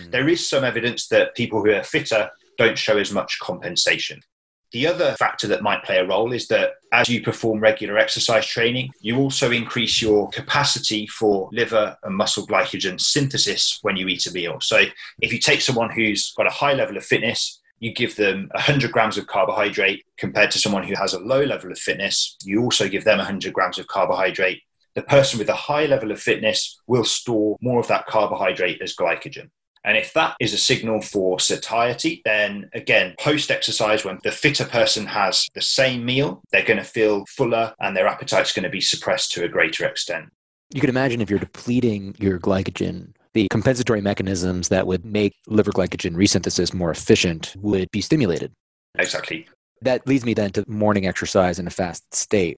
Mm. 0.00 0.12
There 0.12 0.28
is 0.30 0.48
some 0.48 0.64
evidence 0.64 1.08
that 1.08 1.36
people 1.36 1.62
who 1.62 1.72
are 1.72 1.84
fitter 1.84 2.30
don't 2.56 2.78
show 2.78 2.96
as 2.96 3.12
much 3.12 3.38
compensation. 3.40 4.22
The 4.74 4.88
other 4.88 5.14
factor 5.20 5.46
that 5.46 5.62
might 5.62 5.84
play 5.84 5.98
a 5.98 6.04
role 6.04 6.32
is 6.32 6.48
that 6.48 6.72
as 6.90 7.08
you 7.08 7.22
perform 7.22 7.60
regular 7.60 7.96
exercise 7.96 8.44
training, 8.44 8.90
you 9.00 9.18
also 9.18 9.52
increase 9.52 10.02
your 10.02 10.28
capacity 10.30 11.06
for 11.06 11.48
liver 11.52 11.96
and 12.02 12.16
muscle 12.16 12.44
glycogen 12.44 13.00
synthesis 13.00 13.78
when 13.82 13.96
you 13.96 14.08
eat 14.08 14.26
a 14.26 14.32
meal. 14.32 14.58
So 14.60 14.82
if 15.20 15.32
you 15.32 15.38
take 15.38 15.60
someone 15.60 15.90
who's 15.90 16.32
got 16.32 16.48
a 16.48 16.50
high 16.50 16.72
level 16.72 16.96
of 16.96 17.04
fitness, 17.04 17.60
you 17.78 17.94
give 17.94 18.16
them 18.16 18.48
100 18.52 18.90
grams 18.90 19.16
of 19.16 19.28
carbohydrate 19.28 20.04
compared 20.16 20.50
to 20.50 20.58
someone 20.58 20.82
who 20.82 20.96
has 20.96 21.14
a 21.14 21.20
low 21.20 21.44
level 21.44 21.70
of 21.70 21.78
fitness, 21.78 22.36
you 22.42 22.60
also 22.60 22.88
give 22.88 23.04
them 23.04 23.18
100 23.18 23.52
grams 23.52 23.78
of 23.78 23.86
carbohydrate. 23.86 24.60
The 24.96 25.02
person 25.02 25.38
with 25.38 25.50
a 25.50 25.54
high 25.54 25.86
level 25.86 26.10
of 26.10 26.20
fitness 26.20 26.80
will 26.88 27.04
store 27.04 27.56
more 27.60 27.78
of 27.78 27.86
that 27.86 28.06
carbohydrate 28.06 28.82
as 28.82 28.96
glycogen. 28.96 29.50
And 29.84 29.96
if 29.98 30.12
that 30.14 30.36
is 30.40 30.54
a 30.54 30.58
signal 30.58 31.02
for 31.02 31.38
satiety, 31.38 32.22
then 32.24 32.70
again, 32.72 33.14
post 33.18 33.50
exercise, 33.50 34.04
when 34.04 34.18
the 34.24 34.30
fitter 34.30 34.64
person 34.64 35.06
has 35.06 35.46
the 35.54 35.60
same 35.60 36.04
meal, 36.04 36.42
they're 36.50 36.64
going 36.64 36.78
to 36.78 36.84
feel 36.84 37.26
fuller 37.26 37.74
and 37.80 37.96
their 37.96 38.06
appetite's 38.06 38.52
going 38.52 38.64
to 38.64 38.70
be 38.70 38.80
suppressed 38.80 39.32
to 39.32 39.44
a 39.44 39.48
greater 39.48 39.86
extent. 39.86 40.26
You 40.72 40.80
can 40.80 40.90
imagine 40.90 41.20
if 41.20 41.28
you're 41.28 41.38
depleting 41.38 42.16
your 42.18 42.38
glycogen, 42.38 43.14
the 43.34 43.48
compensatory 43.50 44.00
mechanisms 44.00 44.68
that 44.68 44.86
would 44.86 45.04
make 45.04 45.34
liver 45.46 45.72
glycogen 45.72 46.14
resynthesis 46.14 46.72
more 46.72 46.90
efficient 46.90 47.54
would 47.58 47.90
be 47.90 48.00
stimulated. 48.00 48.52
Exactly. 48.98 49.46
That 49.82 50.06
leads 50.06 50.24
me 50.24 50.32
then 50.34 50.50
to 50.52 50.64
morning 50.66 51.06
exercise 51.06 51.58
in 51.58 51.66
a 51.66 51.70
fast 51.70 52.14
state 52.14 52.56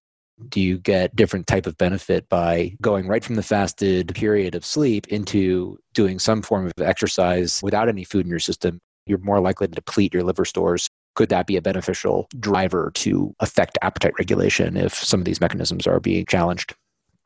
do 0.49 0.61
you 0.61 0.79
get 0.79 1.17
different 1.17 1.47
type 1.47 1.67
of 1.67 1.79
benefit 1.79 2.29
by 2.29 2.75
going 2.81 3.07
right 3.07 3.25
from 3.25 3.37
the 3.37 3.43
fasted 3.43 4.15
period 4.15 4.55
of 4.55 4.65
sleep 4.65 5.07
into 5.09 5.79
doing 5.95 6.19
some 6.19 6.43
form 6.43 6.67
of 6.67 6.73
exercise 6.81 7.61
without 7.63 7.89
any 7.89 8.05
food 8.05 8.27
in 8.27 8.31
your 8.31 8.39
system 8.39 8.79
you're 9.07 9.19
more 9.19 9.41
likely 9.41 9.67
to 9.67 9.75
deplete 9.75 10.13
your 10.13 10.23
liver 10.23 10.45
stores 10.45 10.89
could 11.15 11.29
that 11.31 11.47
be 11.47 11.57
a 11.57 11.63
beneficial 11.63 12.29
driver 12.39 12.91
to 12.95 13.35
affect 13.41 13.79
appetite 13.83 14.13
regulation 14.19 14.77
if 14.77 14.95
some 14.95 15.21
of 15.21 15.25
these 15.25 15.41
mechanisms 15.41 15.87
are 15.87 16.01
being 16.01 16.27
challenged 16.27 16.75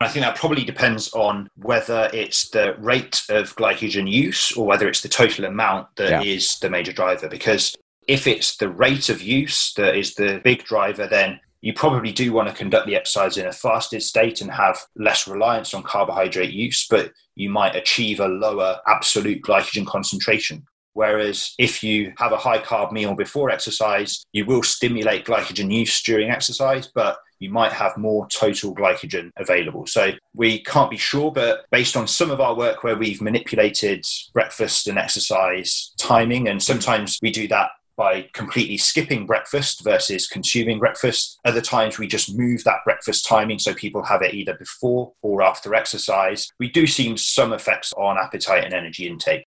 I 0.01 0.07
think 0.07 0.25
that 0.25 0.35
probably 0.35 0.63
depends 0.63 1.13
on 1.13 1.47
whether 1.55 2.09
it's 2.11 2.49
the 2.49 2.75
rate 2.79 3.21
of 3.29 3.55
glycogen 3.55 4.11
use 4.11 4.51
or 4.53 4.65
whether 4.65 4.87
it's 4.89 5.01
the 5.01 5.09
total 5.09 5.45
amount 5.45 5.95
that 5.97 6.09
yeah. 6.09 6.21
is 6.23 6.57
the 6.57 6.71
major 6.71 6.91
driver. 6.91 7.29
Because 7.29 7.75
if 8.07 8.25
it's 8.25 8.57
the 8.57 8.69
rate 8.69 9.09
of 9.09 9.21
use 9.21 9.73
that 9.75 9.95
is 9.95 10.15
the 10.15 10.41
big 10.43 10.63
driver, 10.63 11.05
then 11.05 11.39
you 11.61 11.73
probably 11.73 12.11
do 12.11 12.33
want 12.33 12.49
to 12.49 12.53
conduct 12.53 12.87
the 12.87 12.95
exercise 12.95 13.37
in 13.37 13.45
a 13.45 13.51
fasted 13.51 14.01
state 14.01 14.41
and 14.41 14.51
have 14.51 14.77
less 14.95 15.27
reliance 15.27 15.73
on 15.73 15.83
carbohydrate 15.83 16.51
use, 16.51 16.87
but 16.89 17.11
you 17.35 17.49
might 17.49 17.75
achieve 17.75 18.19
a 18.19 18.27
lower 18.27 18.79
absolute 18.87 19.41
glycogen 19.41 19.85
concentration. 19.85 20.65
Whereas 20.93 21.53
if 21.57 21.83
you 21.83 22.13
have 22.17 22.33
a 22.33 22.37
high 22.37 22.59
carb 22.59 22.91
meal 22.91 23.15
before 23.15 23.49
exercise, 23.49 24.25
you 24.33 24.45
will 24.45 24.63
stimulate 24.63 25.25
glycogen 25.25 25.71
use 25.71 26.01
during 26.01 26.29
exercise, 26.29 26.89
but 26.93 27.17
you 27.39 27.49
might 27.49 27.71
have 27.71 27.97
more 27.97 28.27
total 28.27 28.75
glycogen 28.75 29.31
available. 29.37 29.87
So 29.87 30.11
we 30.35 30.63
can't 30.63 30.91
be 30.91 30.97
sure, 30.97 31.31
but 31.31 31.65
based 31.71 31.95
on 31.95 32.07
some 32.07 32.29
of 32.29 32.41
our 32.41 32.55
work 32.55 32.83
where 32.83 32.97
we've 32.97 33.21
manipulated 33.21 34.05
breakfast 34.33 34.87
and 34.87 34.97
exercise 34.97 35.93
timing, 35.97 36.49
and 36.49 36.61
sometimes 36.61 37.17
we 37.21 37.31
do 37.31 37.47
that 37.47 37.69
by 37.95 38.29
completely 38.33 38.77
skipping 38.77 39.25
breakfast 39.25 39.83
versus 39.83 40.27
consuming 40.27 40.79
breakfast. 40.79 41.39
Other 41.45 41.61
times 41.61 41.97
we 41.97 42.07
just 42.07 42.37
move 42.37 42.63
that 42.63 42.83
breakfast 42.85 43.25
timing 43.25 43.59
so 43.59 43.73
people 43.73 44.03
have 44.03 44.21
it 44.21 44.33
either 44.33 44.55
before 44.55 45.13
or 45.21 45.41
after 45.43 45.75
exercise. 45.75 46.49
We 46.59 46.69
do 46.69 46.87
see 46.87 47.15
some 47.17 47.53
effects 47.53 47.93
on 47.97 48.17
appetite 48.17 48.63
and 48.63 48.73
energy 48.73 49.07
intake. 49.07 49.45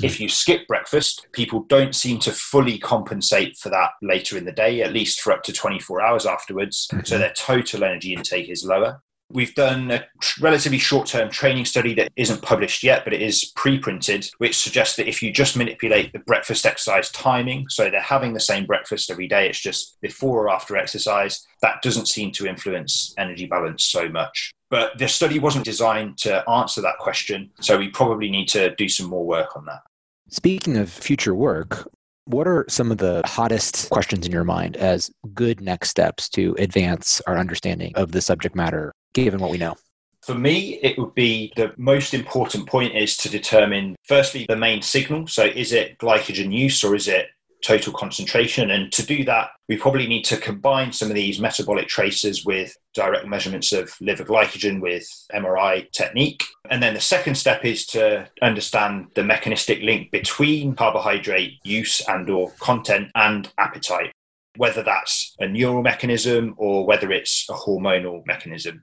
Mm. 0.00 0.04
If 0.04 0.20
you 0.20 0.28
skip 0.28 0.66
breakfast, 0.66 1.26
people 1.32 1.64
don't 1.68 1.94
seem 1.94 2.18
to 2.20 2.32
fully 2.32 2.78
compensate 2.78 3.56
for 3.56 3.70
that 3.70 3.90
later 4.02 4.36
in 4.36 4.44
the 4.44 4.52
day, 4.52 4.82
at 4.82 4.92
least 4.92 5.20
for 5.20 5.32
up 5.32 5.42
to 5.44 5.52
24 5.52 6.00
hours 6.00 6.26
afterwards. 6.26 6.88
Mm-hmm. 6.92 7.04
So 7.04 7.18
their 7.18 7.32
total 7.32 7.84
energy 7.84 8.14
intake 8.14 8.48
is 8.48 8.64
lower. 8.64 9.02
We've 9.32 9.54
done 9.54 9.92
a 9.92 10.04
relatively 10.40 10.78
short 10.78 11.06
term 11.06 11.30
training 11.30 11.64
study 11.64 11.94
that 11.94 12.10
isn't 12.16 12.42
published 12.42 12.82
yet, 12.82 13.04
but 13.04 13.14
it 13.14 13.22
is 13.22 13.52
pre 13.54 13.78
printed, 13.78 14.28
which 14.38 14.58
suggests 14.58 14.96
that 14.96 15.08
if 15.08 15.22
you 15.22 15.32
just 15.32 15.56
manipulate 15.56 16.12
the 16.12 16.18
breakfast 16.18 16.66
exercise 16.66 17.10
timing, 17.12 17.68
so 17.68 17.88
they're 17.88 18.00
having 18.00 18.32
the 18.32 18.40
same 18.40 18.66
breakfast 18.66 19.08
every 19.08 19.28
day, 19.28 19.48
it's 19.48 19.60
just 19.60 20.00
before 20.00 20.44
or 20.44 20.50
after 20.50 20.76
exercise, 20.76 21.46
that 21.62 21.80
doesn't 21.80 22.08
seem 22.08 22.32
to 22.32 22.46
influence 22.46 23.14
energy 23.18 23.46
balance 23.46 23.84
so 23.84 24.08
much. 24.08 24.50
But 24.68 24.98
the 24.98 25.08
study 25.08 25.38
wasn't 25.38 25.64
designed 25.64 26.18
to 26.18 26.48
answer 26.50 26.80
that 26.82 26.98
question, 26.98 27.50
so 27.60 27.78
we 27.78 27.88
probably 27.88 28.30
need 28.30 28.48
to 28.48 28.74
do 28.74 28.88
some 28.88 29.06
more 29.06 29.24
work 29.24 29.56
on 29.56 29.64
that. 29.66 29.82
Speaking 30.28 30.76
of 30.76 30.90
future 30.90 31.34
work, 31.34 31.88
what 32.24 32.46
are 32.46 32.64
some 32.68 32.90
of 32.90 32.98
the 32.98 33.22
hottest 33.26 33.90
questions 33.90 34.26
in 34.26 34.32
your 34.32 34.44
mind 34.44 34.76
as 34.76 35.10
good 35.34 35.60
next 35.60 35.90
steps 35.90 36.28
to 36.30 36.54
advance 36.58 37.20
our 37.26 37.36
understanding 37.36 37.92
of 37.96 38.12
the 38.12 38.20
subject 38.20 38.54
matter 38.54 38.92
given 39.14 39.40
what 39.40 39.50
we 39.50 39.58
know? 39.58 39.76
For 40.22 40.34
me, 40.34 40.78
it 40.82 40.98
would 40.98 41.14
be 41.14 41.52
the 41.56 41.72
most 41.76 42.12
important 42.12 42.68
point 42.68 42.94
is 42.94 43.16
to 43.18 43.30
determine, 43.30 43.96
firstly, 44.06 44.44
the 44.48 44.56
main 44.56 44.82
signal. 44.82 45.26
So, 45.26 45.44
is 45.44 45.72
it 45.72 45.98
glycogen 45.98 46.52
use 46.52 46.84
or 46.84 46.94
is 46.94 47.08
it 47.08 47.28
total 47.64 47.92
concentration? 47.94 48.70
And 48.70 48.92
to 48.92 49.04
do 49.04 49.24
that, 49.24 49.48
we 49.68 49.78
probably 49.78 50.06
need 50.06 50.24
to 50.24 50.36
combine 50.36 50.92
some 50.92 51.08
of 51.08 51.14
these 51.14 51.40
metabolic 51.40 51.88
traces 51.88 52.44
with 52.44 52.76
direct 52.94 53.26
measurements 53.26 53.72
of 53.72 53.94
liver 54.02 54.24
glycogen 54.24 54.80
with 54.80 55.08
MRI 55.32 55.90
technique. 55.92 56.44
And 56.70 56.82
then 56.82 56.92
the 56.92 57.00
second 57.00 57.36
step 57.36 57.64
is 57.64 57.86
to 57.86 58.28
understand 58.42 59.06
the 59.14 59.24
mechanistic 59.24 59.80
link 59.80 60.10
between 60.10 60.74
carbohydrate 60.74 61.58
use 61.64 62.02
and 62.08 62.28
or 62.28 62.50
content 62.60 63.10
and 63.14 63.50
appetite 63.58 64.12
whether 64.56 64.82
that's 64.82 65.36
a 65.38 65.46
neural 65.46 65.82
mechanism 65.82 66.54
or 66.56 66.84
whether 66.84 67.12
it's 67.12 67.48
a 67.48 67.52
hormonal 67.52 68.26
mechanism. 68.26 68.82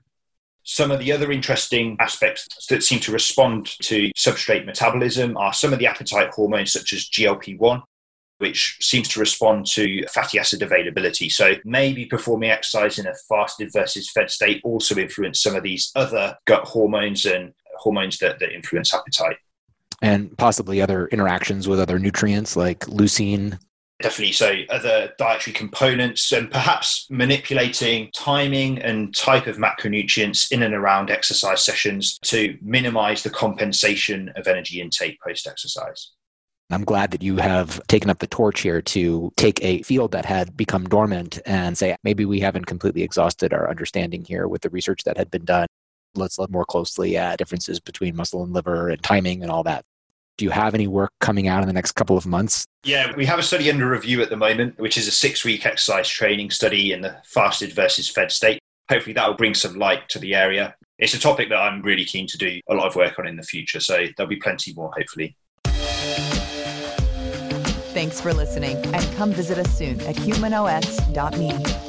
Some 0.70 0.90
of 0.90 0.98
the 0.98 1.12
other 1.12 1.32
interesting 1.32 1.96
aspects 1.98 2.66
that 2.66 2.82
seem 2.82 3.00
to 3.00 3.10
respond 3.10 3.70
to 3.84 4.10
substrate 4.18 4.66
metabolism 4.66 5.34
are 5.38 5.54
some 5.54 5.72
of 5.72 5.78
the 5.78 5.86
appetite 5.86 6.28
hormones, 6.34 6.74
such 6.74 6.92
as 6.92 7.08
GLP 7.08 7.58
1, 7.58 7.82
which 8.36 8.76
seems 8.78 9.08
to 9.08 9.20
respond 9.20 9.64
to 9.68 10.06
fatty 10.08 10.38
acid 10.38 10.60
availability. 10.60 11.30
So 11.30 11.54
maybe 11.64 12.04
performing 12.04 12.50
exercise 12.50 12.98
in 12.98 13.06
a 13.06 13.14
fasted 13.30 13.72
versus 13.72 14.10
fed 14.10 14.30
state 14.30 14.60
also 14.62 14.94
influence 14.98 15.40
some 15.40 15.56
of 15.56 15.62
these 15.62 15.90
other 15.96 16.36
gut 16.44 16.64
hormones 16.64 17.24
and 17.24 17.54
hormones 17.78 18.18
that, 18.18 18.38
that 18.40 18.52
influence 18.52 18.92
appetite. 18.92 19.38
And 20.02 20.36
possibly 20.36 20.82
other 20.82 21.06
interactions 21.06 21.66
with 21.66 21.80
other 21.80 21.98
nutrients 21.98 22.56
like 22.56 22.80
leucine 22.80 23.58
Definitely. 24.00 24.32
So, 24.32 24.54
other 24.70 25.12
dietary 25.18 25.54
components 25.54 26.30
and 26.30 26.48
perhaps 26.48 27.08
manipulating 27.10 28.10
timing 28.14 28.78
and 28.78 29.12
type 29.14 29.48
of 29.48 29.56
macronutrients 29.56 30.52
in 30.52 30.62
and 30.62 30.72
around 30.72 31.10
exercise 31.10 31.64
sessions 31.64 32.16
to 32.22 32.56
minimize 32.62 33.24
the 33.24 33.30
compensation 33.30 34.30
of 34.36 34.46
energy 34.46 34.80
intake 34.80 35.20
post 35.20 35.48
exercise. 35.48 36.12
I'm 36.70 36.84
glad 36.84 37.10
that 37.10 37.22
you 37.22 37.38
have 37.38 37.84
taken 37.88 38.10
up 38.10 38.18
the 38.18 38.26
torch 38.26 38.60
here 38.60 38.82
to 38.82 39.32
take 39.36 39.64
a 39.64 39.82
field 39.82 40.12
that 40.12 40.26
had 40.26 40.56
become 40.56 40.84
dormant 40.84 41.40
and 41.46 41.76
say, 41.76 41.96
maybe 42.04 42.24
we 42.24 42.40
haven't 42.40 42.66
completely 42.66 43.02
exhausted 43.02 43.54
our 43.54 43.70
understanding 43.70 44.22
here 44.24 44.46
with 44.46 44.62
the 44.62 44.70
research 44.70 45.02
that 45.04 45.16
had 45.16 45.30
been 45.30 45.46
done. 45.46 45.66
Let's 46.14 46.38
look 46.38 46.50
more 46.50 46.66
closely 46.66 47.16
at 47.16 47.38
differences 47.38 47.80
between 47.80 48.14
muscle 48.14 48.44
and 48.44 48.52
liver 48.52 48.90
and 48.90 49.02
timing 49.02 49.42
and 49.42 49.50
all 49.50 49.62
that. 49.64 49.84
Do 50.38 50.44
you 50.44 50.50
have 50.52 50.74
any 50.74 50.86
work 50.86 51.12
coming 51.20 51.48
out 51.48 51.62
in 51.62 51.66
the 51.66 51.72
next 51.72 51.92
couple 51.92 52.16
of 52.16 52.24
months? 52.24 52.64
Yeah, 52.84 53.14
we 53.16 53.26
have 53.26 53.40
a 53.40 53.42
study 53.42 53.68
under 53.68 53.90
review 53.90 54.22
at 54.22 54.30
the 54.30 54.36
moment, 54.36 54.78
which 54.78 54.96
is 54.96 55.08
a 55.08 55.10
six 55.10 55.44
week 55.44 55.66
exercise 55.66 56.08
training 56.08 56.50
study 56.50 56.92
in 56.92 57.00
the 57.00 57.16
fasted 57.24 57.72
versus 57.72 58.08
fed 58.08 58.30
state. 58.30 58.60
Hopefully, 58.88 59.14
that 59.14 59.26
will 59.26 59.34
bring 59.34 59.52
some 59.52 59.74
light 59.74 60.08
to 60.10 60.20
the 60.20 60.36
area. 60.36 60.76
It's 61.00 61.12
a 61.12 61.18
topic 61.18 61.48
that 61.48 61.58
I'm 61.58 61.82
really 61.82 62.04
keen 62.04 62.28
to 62.28 62.38
do 62.38 62.60
a 62.70 62.74
lot 62.74 62.86
of 62.86 62.94
work 62.94 63.18
on 63.18 63.26
in 63.26 63.36
the 63.36 63.42
future, 63.42 63.80
so 63.80 64.06
there'll 64.16 64.30
be 64.30 64.36
plenty 64.36 64.72
more, 64.74 64.92
hopefully. 64.96 65.36
Thanks 67.92 68.20
for 68.20 68.32
listening, 68.32 68.76
and 68.94 69.16
come 69.16 69.32
visit 69.32 69.58
us 69.58 69.76
soon 69.76 70.00
at 70.02 70.16
humanos.me. 70.16 71.87